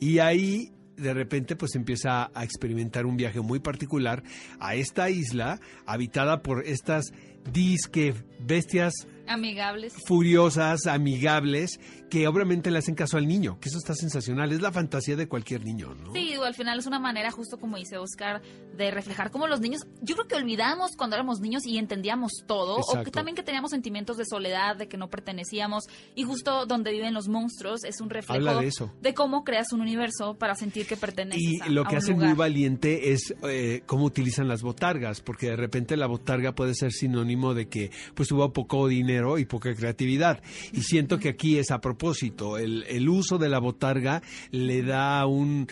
y 0.00 0.18
ahí 0.18 0.72
de 0.96 1.14
repente 1.14 1.56
pues 1.56 1.74
empieza 1.74 2.30
a 2.34 2.44
experimentar 2.44 3.06
un 3.06 3.16
viaje 3.16 3.40
muy 3.40 3.58
particular 3.58 4.22
a 4.60 4.74
esta 4.74 5.10
isla 5.10 5.60
habitada 5.86 6.42
por 6.42 6.64
estas 6.66 7.12
disque 7.50 8.14
bestias 8.40 8.92
Amigables. 9.26 9.94
furiosas, 10.06 10.86
amigables, 10.86 11.78
que 12.10 12.28
obviamente 12.28 12.70
le 12.70 12.78
hacen 12.78 12.94
caso 12.94 13.16
al 13.16 13.26
niño, 13.26 13.58
que 13.60 13.68
eso 13.68 13.78
está 13.78 13.94
sensacional, 13.94 14.52
es 14.52 14.60
la 14.60 14.72
fantasía 14.72 15.16
de 15.16 15.26
cualquier 15.28 15.64
niño, 15.64 15.94
¿no? 15.94 16.12
Sí, 16.12 16.30
digo, 16.30 16.44
al 16.44 16.54
final 16.54 16.78
es 16.78 16.86
una 16.86 16.98
manera, 16.98 17.30
justo 17.30 17.58
como 17.58 17.76
dice 17.76 17.98
Oscar, 17.98 18.42
de 18.76 18.90
reflejar 18.90 19.30
cómo 19.30 19.46
los 19.46 19.60
niños, 19.60 19.82
yo 20.02 20.14
creo 20.14 20.28
que 20.28 20.36
olvidamos 20.36 20.92
cuando 20.96 21.16
éramos 21.16 21.40
niños 21.40 21.66
y 21.66 21.78
entendíamos 21.78 22.32
todo, 22.46 22.76
o 22.76 23.02
que 23.02 23.10
también 23.10 23.34
que 23.34 23.42
teníamos 23.42 23.70
sentimientos 23.70 24.16
de 24.16 24.24
soledad, 24.26 24.76
de 24.76 24.88
que 24.88 24.96
no 24.96 25.08
pertenecíamos, 25.08 25.84
y 26.14 26.24
justo 26.24 26.66
donde 26.66 26.92
viven 26.92 27.14
los 27.14 27.28
monstruos 27.28 27.84
es 27.84 28.00
un 28.00 28.10
reflejo 28.10 28.48
Habla 28.48 28.60
de 28.60 28.68
eso. 28.68 28.92
cómo 29.14 29.44
creas 29.44 29.72
un 29.72 29.80
universo 29.80 30.34
para 30.38 30.54
sentir 30.54 30.86
que 30.86 30.96
perteneces 30.96 31.40
Y 31.42 31.60
a, 31.60 31.68
lo 31.68 31.82
a 31.82 31.84
que 31.88 31.94
un 31.94 31.98
hace 31.98 32.12
lugar. 32.12 32.28
muy 32.28 32.36
valiente 32.36 33.12
es 33.12 33.34
eh, 33.48 33.82
cómo 33.86 34.04
utilizan 34.04 34.48
las 34.48 34.62
botargas, 34.62 35.20
porque 35.20 35.46
de 35.48 35.56
repente 35.56 35.96
la 35.96 36.06
botarga 36.06 36.54
puede 36.54 36.74
ser 36.74 36.92
sinónimo 36.92 37.54
de 37.54 37.68
que 37.68 37.90
pues 38.14 38.30
hubo 38.32 38.52
poco 38.52 38.88
dinero 38.88 39.13
dinero 39.14 39.38
y 39.38 39.44
poca 39.44 39.74
creatividad. 39.74 40.40
Y 40.72 40.82
siento 40.82 41.18
que 41.18 41.30
aquí 41.30 41.58
es 41.58 41.70
a 41.70 41.80
propósito. 41.80 42.58
El, 42.58 42.84
el 42.88 43.08
uso 43.08 43.38
de 43.38 43.48
la 43.48 43.58
botarga 43.58 44.22
le 44.50 44.82
da 44.82 45.24
un, 45.26 45.66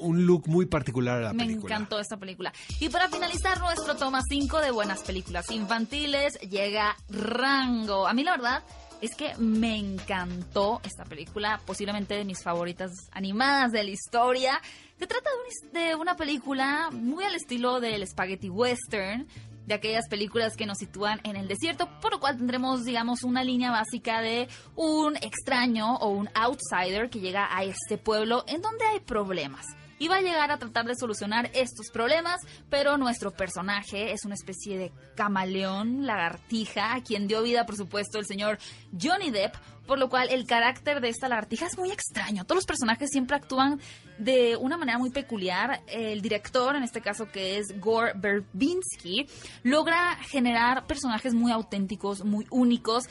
un 0.00 0.26
look 0.26 0.48
muy 0.48 0.66
particular 0.66 1.18
a 1.18 1.20
la 1.22 1.32
Me 1.32 1.44
película. 1.44 1.74
encantó 1.76 1.98
esta 1.98 2.16
película. 2.16 2.52
Y 2.80 2.88
para 2.88 3.08
finalizar 3.08 3.58
nuestro 3.60 3.96
toma 3.96 4.20
5 4.28 4.60
de 4.60 4.70
buenas 4.70 5.02
películas 5.02 5.50
infantiles, 5.50 6.38
llega 6.40 6.96
Rango. 7.08 8.06
A 8.06 8.12
mí 8.14 8.24
la 8.24 8.32
verdad 8.32 8.62
es 9.00 9.14
que 9.14 9.34
me 9.38 9.76
encantó 9.76 10.80
esta 10.84 11.04
película, 11.04 11.60
posiblemente 11.66 12.14
de 12.14 12.24
mis 12.24 12.42
favoritas 12.42 12.90
animadas 13.12 13.72
de 13.72 13.84
la 13.84 13.90
historia. 13.90 14.60
Se 14.98 15.06
trata 15.06 15.28
de, 15.30 15.36
un- 15.36 15.72
de 15.72 15.94
una 15.96 16.16
película 16.16 16.88
muy 16.92 17.24
al 17.24 17.34
estilo 17.34 17.80
del 17.80 18.06
spaghetti 18.06 18.48
western, 18.48 19.26
de 19.66 19.74
aquellas 19.74 20.08
películas 20.08 20.56
que 20.56 20.66
nos 20.66 20.78
sitúan 20.78 21.20
en 21.24 21.36
el 21.36 21.48
desierto, 21.48 21.88
por 22.00 22.12
lo 22.12 22.20
cual 22.20 22.36
tendremos, 22.36 22.84
digamos, 22.84 23.22
una 23.22 23.44
línea 23.44 23.70
básica 23.70 24.20
de 24.20 24.48
un 24.76 25.16
extraño 25.16 25.96
o 25.96 26.08
un 26.08 26.28
outsider 26.34 27.10
que 27.10 27.20
llega 27.20 27.48
a 27.50 27.64
este 27.64 27.98
pueblo 27.98 28.44
en 28.46 28.62
donde 28.62 28.84
hay 28.84 29.00
problemas. 29.00 29.66
Y 29.98 30.08
va 30.08 30.16
a 30.16 30.20
llegar 30.20 30.50
a 30.50 30.58
tratar 30.58 30.86
de 30.86 30.96
solucionar 30.96 31.50
estos 31.54 31.90
problemas, 31.90 32.40
pero 32.70 32.98
nuestro 32.98 33.30
personaje 33.30 34.12
es 34.12 34.24
una 34.24 34.34
especie 34.34 34.76
de 34.78 34.92
camaleón, 35.14 36.06
lagartija, 36.06 36.94
a 36.94 37.02
quien 37.02 37.26
dio 37.26 37.42
vida, 37.42 37.66
por 37.66 37.76
supuesto, 37.76 38.18
el 38.18 38.26
señor 38.26 38.58
Johnny 39.00 39.30
Depp, 39.30 39.54
por 39.86 39.98
lo 39.98 40.08
cual 40.08 40.28
el 40.30 40.46
carácter 40.46 41.00
de 41.00 41.10
esta 41.10 41.28
lagartija 41.28 41.66
es 41.66 41.78
muy 41.78 41.90
extraño. 41.90 42.44
Todos 42.44 42.56
los 42.56 42.66
personajes 42.66 43.10
siempre 43.10 43.36
actúan 43.36 43.80
de 44.18 44.56
una 44.56 44.76
manera 44.76 44.98
muy 44.98 45.10
peculiar. 45.10 45.82
El 45.86 46.22
director, 46.22 46.74
en 46.76 46.82
este 46.82 47.00
caso 47.00 47.26
que 47.30 47.58
es 47.58 47.78
Gore 47.80 48.12
Verbinski, 48.16 49.26
logra 49.62 50.16
generar 50.30 50.86
personajes 50.86 51.34
muy 51.34 51.52
auténticos, 51.52 52.24
muy 52.24 52.46
únicos. 52.50 53.04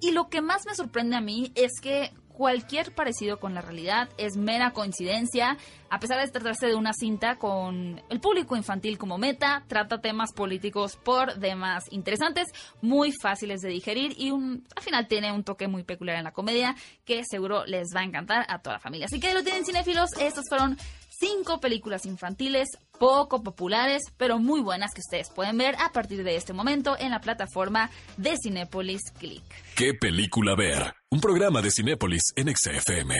Y 0.00 0.12
lo 0.12 0.28
que 0.28 0.40
más 0.40 0.64
me 0.66 0.74
sorprende 0.74 1.16
a 1.16 1.20
mí 1.20 1.52
es 1.54 1.72
que 1.80 2.12
cualquier 2.40 2.94
parecido 2.94 3.38
con 3.38 3.52
la 3.52 3.60
realidad 3.60 4.08
es 4.16 4.38
mera 4.38 4.70
coincidencia. 4.70 5.58
A 5.90 6.00
pesar 6.00 6.24
de 6.24 6.32
tratarse 6.32 6.68
de 6.68 6.74
una 6.74 6.94
cinta 6.94 7.36
con 7.36 8.00
el 8.08 8.18
público 8.18 8.56
infantil 8.56 8.96
como 8.96 9.18
meta, 9.18 9.62
trata 9.68 10.00
temas 10.00 10.32
políticos 10.32 10.96
por 10.96 11.34
demás 11.34 11.84
interesantes, 11.90 12.46
muy 12.80 13.12
fáciles 13.12 13.60
de 13.60 13.68
digerir 13.68 14.14
y 14.16 14.30
un, 14.30 14.66
al 14.74 14.82
final 14.82 15.06
tiene 15.06 15.32
un 15.32 15.44
toque 15.44 15.68
muy 15.68 15.82
peculiar 15.82 16.16
en 16.16 16.24
la 16.24 16.32
comedia 16.32 16.74
que 17.04 17.24
seguro 17.30 17.66
les 17.66 17.88
va 17.94 18.00
a 18.00 18.04
encantar 18.04 18.46
a 18.48 18.60
toda 18.60 18.76
la 18.76 18.80
familia. 18.80 19.04
Así 19.04 19.20
que 19.20 19.34
lo 19.34 19.42
tienen 19.42 19.66
cinéfilos, 19.66 20.08
estas 20.18 20.46
fueron 20.48 20.78
cinco 21.20 21.60
películas 21.60 22.06
infantiles 22.06 22.68
poco 22.98 23.42
populares, 23.42 24.02
pero 24.16 24.38
muy 24.38 24.60
buenas 24.60 24.92
que 24.94 25.00
ustedes 25.00 25.30
pueden 25.30 25.58
ver 25.58 25.76
a 25.78 25.92
partir 25.92 26.24
de 26.24 26.36
este 26.36 26.52
momento 26.52 26.96
en 26.98 27.10
la 27.10 27.20
plataforma 27.20 27.90
de 28.16 28.36
Cinépolis 28.42 29.02
Click. 29.18 29.44
¿Qué 29.76 29.94
película 29.94 30.54
ver? 30.56 30.94
Un 31.10 31.20
programa 31.20 31.60
de 31.62 31.70
Cinépolis 31.70 32.22
en 32.36 32.54
XFM. 32.54 33.14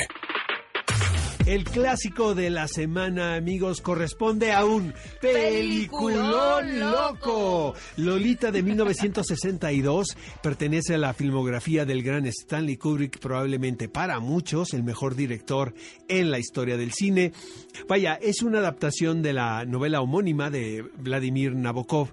El 1.46 1.64
clásico 1.64 2.34
de 2.34 2.50
la 2.50 2.68
semana, 2.68 3.34
amigos, 3.34 3.80
corresponde 3.80 4.52
a 4.52 4.64
un 4.64 4.92
peliculón 5.20 6.78
loco. 6.78 7.74
Lolita 7.96 8.52
de 8.52 8.62
1962 8.62 10.16
pertenece 10.42 10.94
a 10.94 10.98
la 10.98 11.14
filmografía 11.14 11.84
del 11.84 12.02
gran 12.02 12.26
Stanley 12.26 12.76
Kubrick, 12.76 13.18
probablemente 13.18 13.88
para 13.88 14.20
muchos 14.20 14.74
el 14.74 14.82
mejor 14.82 15.16
director 15.16 15.74
en 16.08 16.30
la 16.30 16.38
historia 16.38 16.76
del 16.76 16.92
cine. 16.92 17.32
Vaya, 17.88 18.14
es 18.20 18.42
una 18.42 18.58
adaptación 18.58 19.22
de 19.22 19.32
la 19.32 19.64
novela 19.64 20.02
homónima 20.02 20.50
de 20.50 20.84
Vladimir 20.98 21.54
Nabokov. 21.56 22.12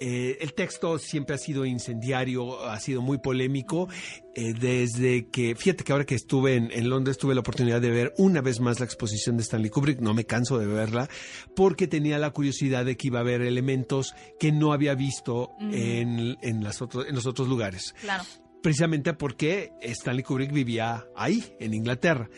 Eh, 0.00 0.38
el 0.40 0.54
texto 0.54 0.98
siempre 0.98 1.34
ha 1.34 1.38
sido 1.38 1.64
incendiario, 1.66 2.64
ha 2.64 2.78
sido 2.80 3.02
muy 3.02 3.18
polémico. 3.18 3.88
eh, 4.34 4.52
desde 4.54 5.26
que, 5.28 5.56
fíjate 5.56 5.82
que 5.82 5.92
ahora 5.92 6.06
que 6.06 6.14
estuve 6.14 6.54
en, 6.54 6.70
en 6.70 6.88
Londres 6.88 7.18
tuve 7.18 7.34
la 7.34 7.40
oportunidad 7.40 7.80
de 7.80 7.90
ver 7.90 8.14
una 8.18 8.40
vez 8.40 8.60
más 8.60 8.78
la 8.78 8.86
exposición 8.86 9.36
de 9.36 9.42
Stanley 9.42 9.70
Kubrick, 9.70 10.00
no 10.00 10.14
me 10.14 10.24
canso 10.24 10.58
de 10.58 10.66
verla, 10.66 11.08
porque 11.56 11.88
tenía 11.88 12.18
la 12.18 12.30
curiosidad 12.30 12.84
de 12.84 12.96
que 12.96 13.08
iba 13.08 13.18
a 13.18 13.22
haber 13.22 13.42
elementos 13.42 14.14
que 14.38 14.52
no 14.52 14.72
había 14.72 14.94
visto 14.94 15.50
en, 15.60 16.36
en, 16.40 16.62
las 16.62 16.80
otros, 16.82 17.06
en 17.08 17.14
los 17.16 17.26
otros 17.26 17.48
lugares 17.48 17.94
Claro. 18.00 18.22
precisamente 18.62 19.12
porque 19.14 19.72
Stanley 19.82 20.22
Kubrick 20.22 20.52
vivía 20.52 21.04
ahí, 21.16 21.42
en 21.58 21.74
Inglaterra. 21.74 22.28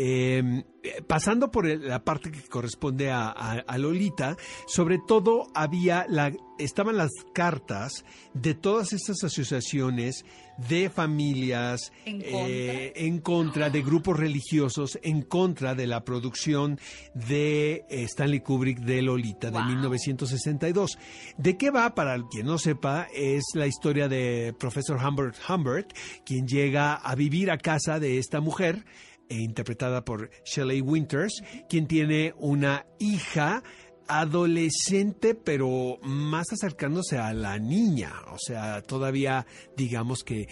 Eh, 0.00 0.62
pasando 1.08 1.50
por 1.50 1.66
la 1.66 2.04
parte 2.04 2.30
que 2.30 2.40
corresponde 2.42 3.10
a, 3.10 3.28
a- 3.30 3.64
a 3.66 3.78
Lolita, 3.78 4.36
sobre 4.68 4.98
todo 5.06 5.48
había 5.54 6.06
la, 6.08 6.32
estaban 6.58 6.96
las 6.96 7.10
cartas 7.34 8.04
de 8.32 8.54
todas 8.54 8.92
estas 8.92 9.24
asociaciones 9.24 10.24
de 10.68 10.88
familias 10.88 11.92
En 12.04 12.20
contra. 12.20 12.38
eh, 12.48 12.92
en 12.96 13.18
contra 13.20 13.70
de 13.70 13.82
grupos 13.82 14.18
religiosos, 14.18 14.98
en 15.02 15.22
contra 15.22 15.74
de 15.74 15.86
la 15.88 16.04
producción 16.04 16.78
de 17.14 17.84
Stanley 17.90 18.40
Kubrick 18.40 18.78
de 18.80 19.02
Lolita 19.02 19.50
de 19.50 19.58
Wow. 19.58 19.66
1962. 19.68 20.96
¿De 21.36 21.56
qué 21.56 21.70
va? 21.70 21.94
Para 21.94 22.16
quien 22.30 22.46
no 22.46 22.58
sepa, 22.58 23.08
es 23.14 23.42
la 23.54 23.66
historia 23.66 24.08
de 24.08 24.54
profesor 24.58 24.98
Humbert 25.04 25.36
Humbert, 25.48 25.92
quien 26.24 26.46
llega 26.46 26.94
a 26.94 27.14
vivir 27.14 27.50
a 27.50 27.58
casa 27.58 27.98
de 28.00 28.18
esta 28.18 28.40
mujer, 28.40 28.84
interpretada 29.28 30.04
por 30.04 30.30
Shelley 30.44 30.80
Winters, 30.80 31.42
quien 31.68 31.86
tiene 31.86 32.34
una 32.38 32.86
hija 32.98 33.62
adolescente, 34.10 35.34
pero 35.34 35.98
más 36.02 36.46
acercándose 36.52 37.18
a 37.18 37.34
la 37.34 37.58
niña, 37.58 38.12
o 38.32 38.36
sea, 38.38 38.80
todavía 38.82 39.46
digamos 39.76 40.22
que 40.24 40.42
eh, 40.42 40.48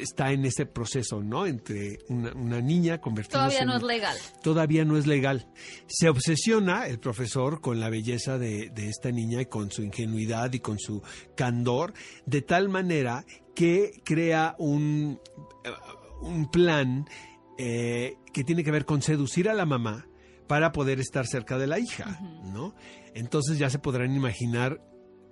está 0.00 0.32
en 0.32 0.44
ese 0.44 0.66
proceso, 0.66 1.22
¿no? 1.22 1.46
Entre 1.46 1.98
una, 2.08 2.32
una 2.34 2.60
niña 2.60 3.00
convirtiéndose 3.00 3.58
Todavía 3.58 3.64
no 3.64 3.72
en- 3.72 3.76
es 3.78 3.82
legal. 3.86 4.16
todavía 4.42 4.84
no 4.84 4.96
es 4.98 5.06
legal. 5.06 5.46
Se 5.86 6.08
obsesiona 6.08 6.86
el 6.88 6.98
profesor 6.98 7.60
con 7.60 7.78
la 7.78 7.90
belleza 7.90 8.38
de, 8.38 8.70
de 8.70 8.88
esta 8.88 9.10
niña 9.12 9.40
y 9.42 9.46
con 9.46 9.70
su 9.70 9.82
ingenuidad 9.82 10.52
y 10.52 10.60
con 10.60 10.78
su 10.78 11.02
candor, 11.36 11.94
de 12.26 12.42
tal 12.42 12.68
manera 12.68 13.24
que 13.54 13.92
crea 14.04 14.56
un, 14.58 15.20
eh, 15.64 15.70
un 16.22 16.50
plan 16.50 17.06
eh, 17.58 18.16
que 18.32 18.44
tiene 18.44 18.64
que 18.64 18.70
ver 18.70 18.84
con 18.84 19.02
seducir 19.02 19.48
a 19.48 19.54
la 19.54 19.66
mamá 19.66 20.06
para 20.46 20.72
poder 20.72 21.00
estar 21.00 21.26
cerca 21.26 21.58
de 21.58 21.66
la 21.66 21.78
hija, 21.78 22.20
¿no? 22.52 22.74
Entonces 23.14 23.58
ya 23.58 23.70
se 23.70 23.78
podrán 23.78 24.14
imaginar 24.14 24.80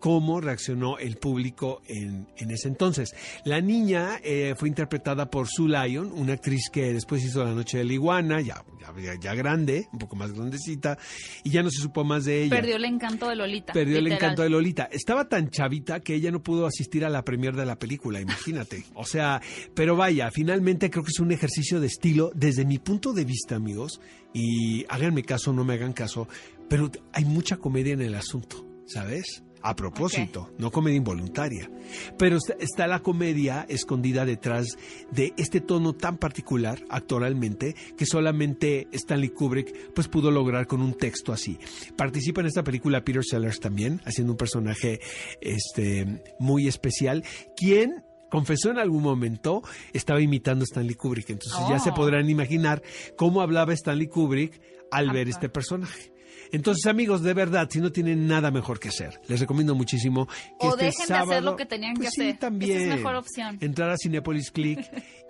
cómo 0.04 0.38
reaccionó 0.38 0.98
el 0.98 1.16
público 1.16 1.80
en, 1.88 2.28
en 2.36 2.50
ese 2.50 2.68
entonces. 2.68 3.14
La 3.46 3.62
niña 3.62 4.20
eh, 4.22 4.54
fue 4.54 4.68
interpretada 4.68 5.30
por 5.30 5.48
Sue 5.48 5.70
Lyon, 5.70 6.12
una 6.12 6.34
actriz 6.34 6.68
que 6.70 6.92
después 6.92 7.24
hizo 7.24 7.42
La 7.42 7.54
Noche 7.54 7.78
de 7.78 7.84
la 7.84 7.94
Iguana, 7.94 8.42
ya, 8.42 8.62
ya, 9.02 9.14
ya 9.18 9.34
grande, 9.34 9.88
un 9.94 9.98
poco 9.98 10.14
más 10.14 10.30
grandecita, 10.34 10.98
y 11.42 11.48
ya 11.48 11.62
no 11.62 11.70
se 11.70 11.80
supo 11.80 12.04
más 12.04 12.26
de 12.26 12.42
ella. 12.42 12.54
Perdió 12.54 12.76
el 12.76 12.84
encanto 12.84 13.30
de 13.30 13.36
Lolita. 13.36 13.72
Perdió 13.72 13.96
el 13.96 14.12
encanto 14.12 14.42
de 14.42 14.50
Lolita. 14.50 14.90
Estaba 14.92 15.26
tan 15.26 15.48
chavita 15.48 16.00
que 16.00 16.14
ella 16.14 16.30
no 16.30 16.42
pudo 16.42 16.66
asistir 16.66 17.06
a 17.06 17.08
la 17.08 17.24
premier 17.24 17.56
de 17.56 17.64
la 17.64 17.78
película, 17.78 18.20
imagínate. 18.20 18.84
O 18.96 19.06
sea, 19.06 19.40
pero 19.74 19.96
vaya, 19.96 20.30
finalmente 20.30 20.90
creo 20.90 21.02
que 21.02 21.12
es 21.12 21.20
un 21.20 21.32
ejercicio 21.32 21.80
de 21.80 21.86
estilo 21.86 22.30
desde 22.34 22.66
mi 22.66 22.78
punto 22.78 23.14
de 23.14 23.24
vista, 23.24 23.56
amigos, 23.56 24.02
y 24.34 24.84
háganme 24.90 25.22
caso, 25.22 25.54
no 25.54 25.64
me 25.64 25.74
hagan 25.74 25.94
caso, 25.94 26.28
pero 26.68 26.90
hay 27.14 27.24
mucha 27.24 27.56
comedia 27.56 27.94
en 27.94 28.02
el 28.02 28.14
asunto, 28.14 28.66
¿sabes? 28.86 29.43
A 29.66 29.74
propósito, 29.74 30.50
no 30.58 30.70
comedia 30.70 30.98
involuntaria. 30.98 31.70
Pero 32.18 32.36
está, 32.36 32.52
está 32.60 32.86
la 32.86 33.00
comedia 33.00 33.64
escondida 33.66 34.26
detrás 34.26 34.76
de 35.10 35.32
este 35.38 35.62
tono 35.62 35.94
tan 35.94 36.18
particular 36.18 36.82
actualmente 36.90 37.74
que 37.96 38.04
solamente 38.04 38.88
Stanley 38.92 39.30
Kubrick 39.30 39.92
pues 39.94 40.06
pudo 40.08 40.30
lograr 40.30 40.66
con 40.66 40.82
un 40.82 40.92
texto 40.92 41.32
así. 41.32 41.58
Participa 41.96 42.42
en 42.42 42.48
esta 42.48 42.62
película 42.62 43.02
Peter 43.04 43.24
Sellers 43.24 43.58
también, 43.58 44.02
haciendo 44.04 44.34
un 44.34 44.36
personaje 44.36 45.00
este 45.40 46.22
muy 46.38 46.68
especial, 46.68 47.24
quien 47.56 48.04
confesó 48.30 48.70
en 48.70 48.78
algún 48.78 49.02
momento 49.02 49.62
estaba 49.92 50.20
imitando 50.20 50.64
a 50.64 50.66
Stanley 50.66 50.94
Kubrick. 50.94 51.30
Entonces 51.30 51.58
ya 51.70 51.78
se 51.78 51.90
Oh. 51.90 51.94
podrán 51.94 52.28
imaginar 52.28 52.82
cómo 53.16 53.40
hablaba 53.40 53.72
Stanley 53.72 54.08
Kubrick 54.08 54.60
al 54.90 55.10
ver 55.10 55.28
este 55.28 55.48
personaje. 55.48 56.12
Entonces, 56.54 56.86
amigos, 56.86 57.22
de 57.22 57.34
verdad, 57.34 57.68
si 57.68 57.80
no 57.80 57.90
tienen 57.90 58.28
nada 58.28 58.52
mejor 58.52 58.78
que 58.78 58.88
hacer, 58.88 59.20
les 59.26 59.40
recomiendo 59.40 59.74
muchísimo 59.74 60.28
que 60.60 60.68
O 60.68 60.70
este 60.70 60.84
dejen 60.84 61.08
de 61.08 61.14
hacer 61.14 61.26
sábado, 61.26 61.40
lo 61.40 61.56
que 61.56 61.66
tenían 61.66 61.94
pues 61.94 62.10
que 62.10 62.14
sí, 62.14 62.28
hacer. 62.28 62.38
también, 62.38 62.80
Esa 62.80 62.94
es 62.94 62.96
mejor 63.00 63.16
opción. 63.16 63.58
Entrar 63.60 63.90
a 63.90 63.96
Cinepolis 63.96 64.52
Click 64.52 64.78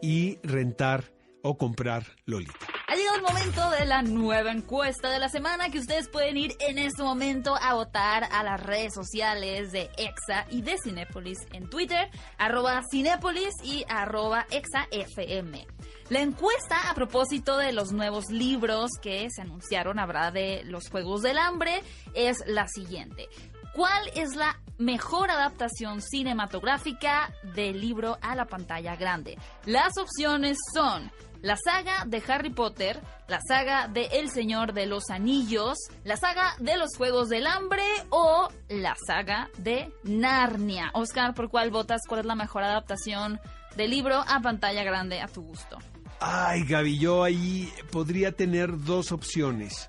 y 0.02 0.38
rentar 0.42 1.12
o 1.42 1.56
comprar 1.56 2.04
Lolita. 2.26 2.52
Ha 2.88 2.94
llegado 2.96 3.16
el 3.16 3.22
momento 3.22 3.70
de 3.70 3.86
la 3.86 4.02
nueva 4.02 4.52
encuesta 4.52 5.10
de 5.10 5.18
la 5.18 5.28
semana 5.30 5.70
que 5.70 5.78
ustedes 5.78 6.08
pueden 6.08 6.36
ir 6.36 6.52
en 6.60 6.78
este 6.78 7.02
momento 7.02 7.54
a 7.60 7.74
votar 7.74 8.24
a 8.30 8.42
las 8.42 8.62
redes 8.62 8.92
sociales 8.94 9.72
de 9.72 9.90
EXA 9.96 10.46
y 10.50 10.60
de 10.62 10.76
Cinépolis 10.82 11.38
en 11.52 11.68
Twitter, 11.70 12.10
arroba 12.38 12.82
Cinépolis 12.90 13.54
y 13.62 13.84
arroba 13.88 14.46
EXAFM. 14.50 15.66
La 16.10 16.20
encuesta 16.20 16.90
a 16.90 16.94
propósito 16.94 17.56
de 17.56 17.72
los 17.72 17.92
nuevos 17.92 18.26
libros 18.30 18.90
que 19.00 19.28
se 19.30 19.42
anunciaron, 19.42 19.98
habrá 19.98 20.30
de 20.30 20.62
los 20.64 20.88
Juegos 20.90 21.22
del 21.22 21.38
Hambre, 21.38 21.82
es 22.14 22.38
la 22.46 22.68
siguiente. 22.68 23.28
¿Cuál 23.74 24.08
es 24.14 24.36
la 24.36 24.58
mejor 24.78 25.30
adaptación 25.30 26.02
cinematográfica 26.02 27.32
del 27.54 27.80
libro 27.80 28.18
a 28.20 28.34
la 28.34 28.46
pantalla 28.46 28.96
grande. 28.96 29.38
Las 29.66 29.96
opciones 29.98 30.58
son 30.72 31.10
la 31.42 31.56
saga 31.56 32.04
de 32.06 32.22
Harry 32.26 32.50
Potter, 32.50 33.00
la 33.28 33.38
saga 33.46 33.86
de 33.86 34.06
El 34.06 34.30
Señor 34.30 34.72
de 34.72 34.86
los 34.86 35.10
Anillos, 35.10 35.76
la 36.02 36.16
saga 36.16 36.54
de 36.58 36.76
los 36.76 36.96
Juegos 36.96 37.28
del 37.28 37.46
Hambre 37.46 37.84
o 38.10 38.48
la 38.68 38.96
saga 39.06 39.50
de 39.58 39.92
Narnia. 40.04 40.90
Oscar, 40.94 41.34
¿por 41.34 41.50
cuál 41.50 41.70
votas? 41.70 42.00
¿Cuál 42.08 42.20
es 42.20 42.26
la 42.26 42.34
mejor 42.34 42.62
adaptación 42.62 43.40
del 43.76 43.90
libro 43.90 44.24
a 44.26 44.40
pantalla 44.40 44.82
grande 44.84 45.20
a 45.20 45.28
tu 45.28 45.42
gusto? 45.42 45.78
Ay, 46.20 46.64
Gaby, 46.64 46.98
yo 46.98 47.22
ahí 47.24 47.70
podría 47.90 48.32
tener 48.32 48.82
dos 48.84 49.12
opciones. 49.12 49.88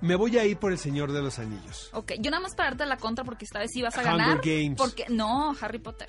Me 0.00 0.14
voy 0.16 0.38
a 0.38 0.46
ir 0.46 0.56
por 0.56 0.72
El 0.72 0.78
Señor 0.78 1.12
de 1.12 1.20
los 1.20 1.38
Anillos. 1.38 1.90
Ok, 1.92 2.12
yo 2.20 2.30
nada 2.30 2.42
más 2.42 2.54
para 2.54 2.70
darte 2.70 2.86
la 2.86 2.96
contra 2.96 3.24
porque 3.24 3.44
esta 3.44 3.58
vez 3.58 3.70
sí 3.72 3.82
vas 3.82 3.94
a 3.96 4.00
Hunger 4.00 4.16
ganar. 4.16 4.40
Games. 4.42 4.76
Porque 4.78 5.04
no, 5.10 5.54
Harry 5.60 5.78
Potter. 5.78 6.08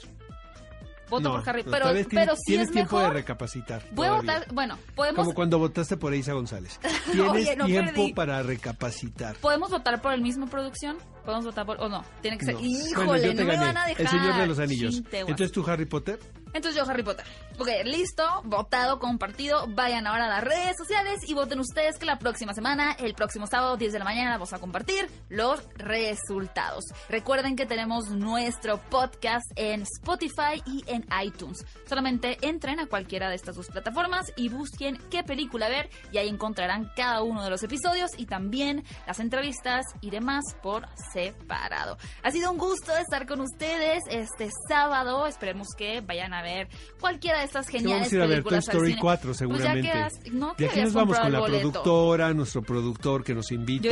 Voto 1.09 1.27
No, 1.27 1.31
por 1.43 1.49
Harry, 1.49 1.63
pero 1.63 1.87
pero, 1.91 2.07
pero 2.09 2.35
sí 2.37 2.41
tienes 2.45 2.67
es 2.69 2.73
tiempo 2.73 2.95
mejor. 2.95 3.11
de 3.13 3.19
recapacitar. 3.19 3.83
Voy 3.91 4.07
a 4.07 4.13
votar, 4.13 4.47
bueno, 4.53 4.77
podemos 4.95 5.25
Como 5.25 5.35
cuando 5.35 5.59
votaste 5.59 5.97
por 5.97 6.13
Isa 6.13 6.31
González. 6.31 6.79
Tienes 7.11 7.29
Oye, 7.29 7.55
no 7.57 7.65
tiempo 7.65 7.91
perdí. 7.95 8.13
para 8.13 8.41
recapacitar. 8.43 9.35
podemos 9.35 9.69
votar 9.71 10.01
por 10.01 10.13
el 10.13 10.21
mismo 10.21 10.47
producción. 10.47 10.97
Podemos 11.25 11.43
votar 11.43 11.65
por 11.65 11.81
o 11.81 11.89
no, 11.89 12.05
tiene 12.21 12.37
que 12.37 12.45
ser. 12.45 12.53
No. 12.53 12.61
Híjole, 12.61 13.05
Bueno, 13.05 13.33
no 13.33 13.43
me 13.45 13.57
van 13.57 13.75
a 13.77 13.85
dejar. 13.87 14.01
El 14.01 14.07
Señor 14.07 14.35
de 14.37 14.47
los 14.47 14.59
Anillos. 14.59 15.03
Entonces 15.11 15.51
tú, 15.51 15.65
Harry 15.69 15.85
Potter. 15.85 16.17
Entonces 16.53 16.75
yo, 16.75 16.89
Harry 16.89 17.03
Potter. 17.03 17.25
Ok, 17.59 17.69
listo, 17.85 18.23
votado, 18.43 18.99
compartido. 18.99 19.67
Vayan 19.67 20.07
ahora 20.07 20.25
a 20.25 20.29
las 20.29 20.43
redes 20.43 20.75
sociales 20.77 21.19
y 21.27 21.33
voten 21.33 21.59
ustedes 21.59 21.97
que 21.97 22.05
la 22.05 22.17
próxima 22.17 22.53
semana, 22.53 22.93
el 22.93 23.13
próximo 23.13 23.47
sábado, 23.47 23.77
10 23.77 23.93
de 23.93 23.99
la 23.99 24.05
mañana, 24.05 24.31
vamos 24.31 24.53
a 24.53 24.59
compartir 24.59 25.09
los 25.29 25.61
resultados. 25.75 26.85
Recuerden 27.09 27.55
que 27.55 27.65
tenemos 27.65 28.09
nuestro 28.09 28.79
podcast 28.89 29.45
en 29.55 29.83
Spotify 29.83 30.61
y 30.65 30.83
en 30.87 31.05
iTunes. 31.23 31.65
Solamente 31.87 32.37
entren 32.41 32.79
a 32.79 32.87
cualquiera 32.87 33.29
de 33.29 33.35
estas 33.35 33.55
dos 33.55 33.67
plataformas 33.67 34.33
y 34.35 34.49
busquen 34.49 34.97
qué 35.09 35.23
película 35.23 35.69
ver 35.69 35.89
y 36.11 36.17
ahí 36.17 36.29
encontrarán 36.29 36.91
cada 36.95 37.21
uno 37.21 37.43
de 37.43 37.49
los 37.49 37.63
episodios 37.63 38.11
y 38.17 38.25
también 38.25 38.83
las 39.07 39.19
entrevistas 39.19 39.85
y 40.01 40.09
demás 40.09 40.43
por 40.61 40.87
separado. 41.13 41.97
Ha 42.23 42.31
sido 42.31 42.51
un 42.51 42.57
gusto 42.57 42.95
estar 42.97 43.27
con 43.27 43.41
ustedes 43.41 44.03
este 44.09 44.49
sábado. 44.67 45.27
Esperemos 45.27 45.67
que 45.77 46.01
vayan 46.01 46.33
a 46.33 46.40
ver 46.41 46.67
cualquiera 46.99 47.39
de 47.39 47.45
estas 47.45 47.67
geniales 47.67 48.11
vamos 48.11 48.13
a 48.13 48.15
ir 48.15 48.21
a 48.21 48.25
ver 48.25 48.43
Toy 48.43 48.49
películas 48.51 48.67
Story 48.67 48.87
cine. 48.89 49.01
4 49.01 49.21
Pues 49.27 49.39
ya 49.39 49.45
seguramente. 49.45 49.91
quedas- 49.91 50.19
no, 50.31 50.53
de 50.57 50.65
aquí 50.65 50.81
nos 50.81 50.93
vamos 50.93 51.19
con 51.19 51.31
la 51.31 51.43
productora, 51.43 52.33
nuestro 52.33 52.61
productor 52.61 53.23
que 53.23 53.33
nos 53.35 53.51
invite. 53.51 53.89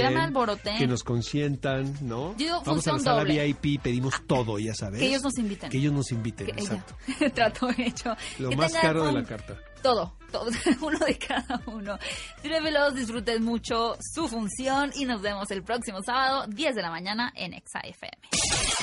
Que 0.77 0.87
nos 0.87 1.03
consientan, 1.03 1.93
¿no? 2.01 2.31
Yo 2.37 2.45
digo 2.45 2.61
vamos 2.65 2.87
a 2.87 2.93
la 2.93 2.99
sala 2.99 3.19
doble. 3.19 3.53
VIP, 3.53 3.81
pedimos 3.81 4.13
todo, 4.27 4.59
ya 4.59 4.73
sabes. 4.73 4.99
Que 4.99 5.07
ellos 5.07 5.23
nos 5.23 5.37
inviten. 5.37 5.69
Que 5.69 5.77
ellos 5.77 5.93
nos 5.93 6.11
inviten, 6.11 6.47
Que- 6.47 6.51
exacto. 6.53 6.95
Trato 7.33 7.69
hecho. 7.77 8.15
Lo 8.39 8.49
Que 8.49 8.55
más 8.55 8.73
caro 8.73 9.03
de 9.03 9.09
un- 9.09 9.15
la 9.15 9.23
carta. 9.23 9.57
Todo, 9.81 10.13
todo, 10.31 10.51
uno 10.81 10.99
de 10.99 11.17
cada 11.17 11.61
uno. 11.67 11.97
Cinefilos, 12.41 12.95
disfruten 12.95 13.43
mucho 13.43 13.97
su 14.13 14.27
función 14.27 14.91
y 14.95 15.05
nos 15.05 15.21
vemos 15.21 15.49
el 15.51 15.63
próximo 15.63 16.01
sábado, 16.03 16.45
10 16.47 16.75
de 16.75 16.81
la 16.81 16.89
mañana 16.89 17.31
en 17.35 17.53
Exa 17.53 17.79
FM. 17.79 18.17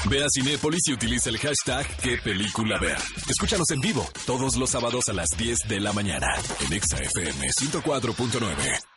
Ve 0.09 0.25
a 0.25 0.29
Cinépolis 0.33 0.89
y 0.89 0.93
utiliza 0.93 1.31
el 1.31 1.39
hashtag 1.39 1.87
qué 2.03 2.19
película 2.19 2.79
ver. 2.79 2.99
Escúchanos 3.29 3.71
en 3.71 3.81
vivo 3.81 4.09
todos 4.25 4.57
los 4.57 4.71
sábados 4.71 5.09
a 5.09 5.13
las 5.13 5.29
10 5.37 5.69
de 5.69 5.81
la 5.81 5.93
mañana 5.93 6.29
en 6.65 6.73
Exa 6.73 6.99
FM 6.99 7.49
104.9. 7.49 8.96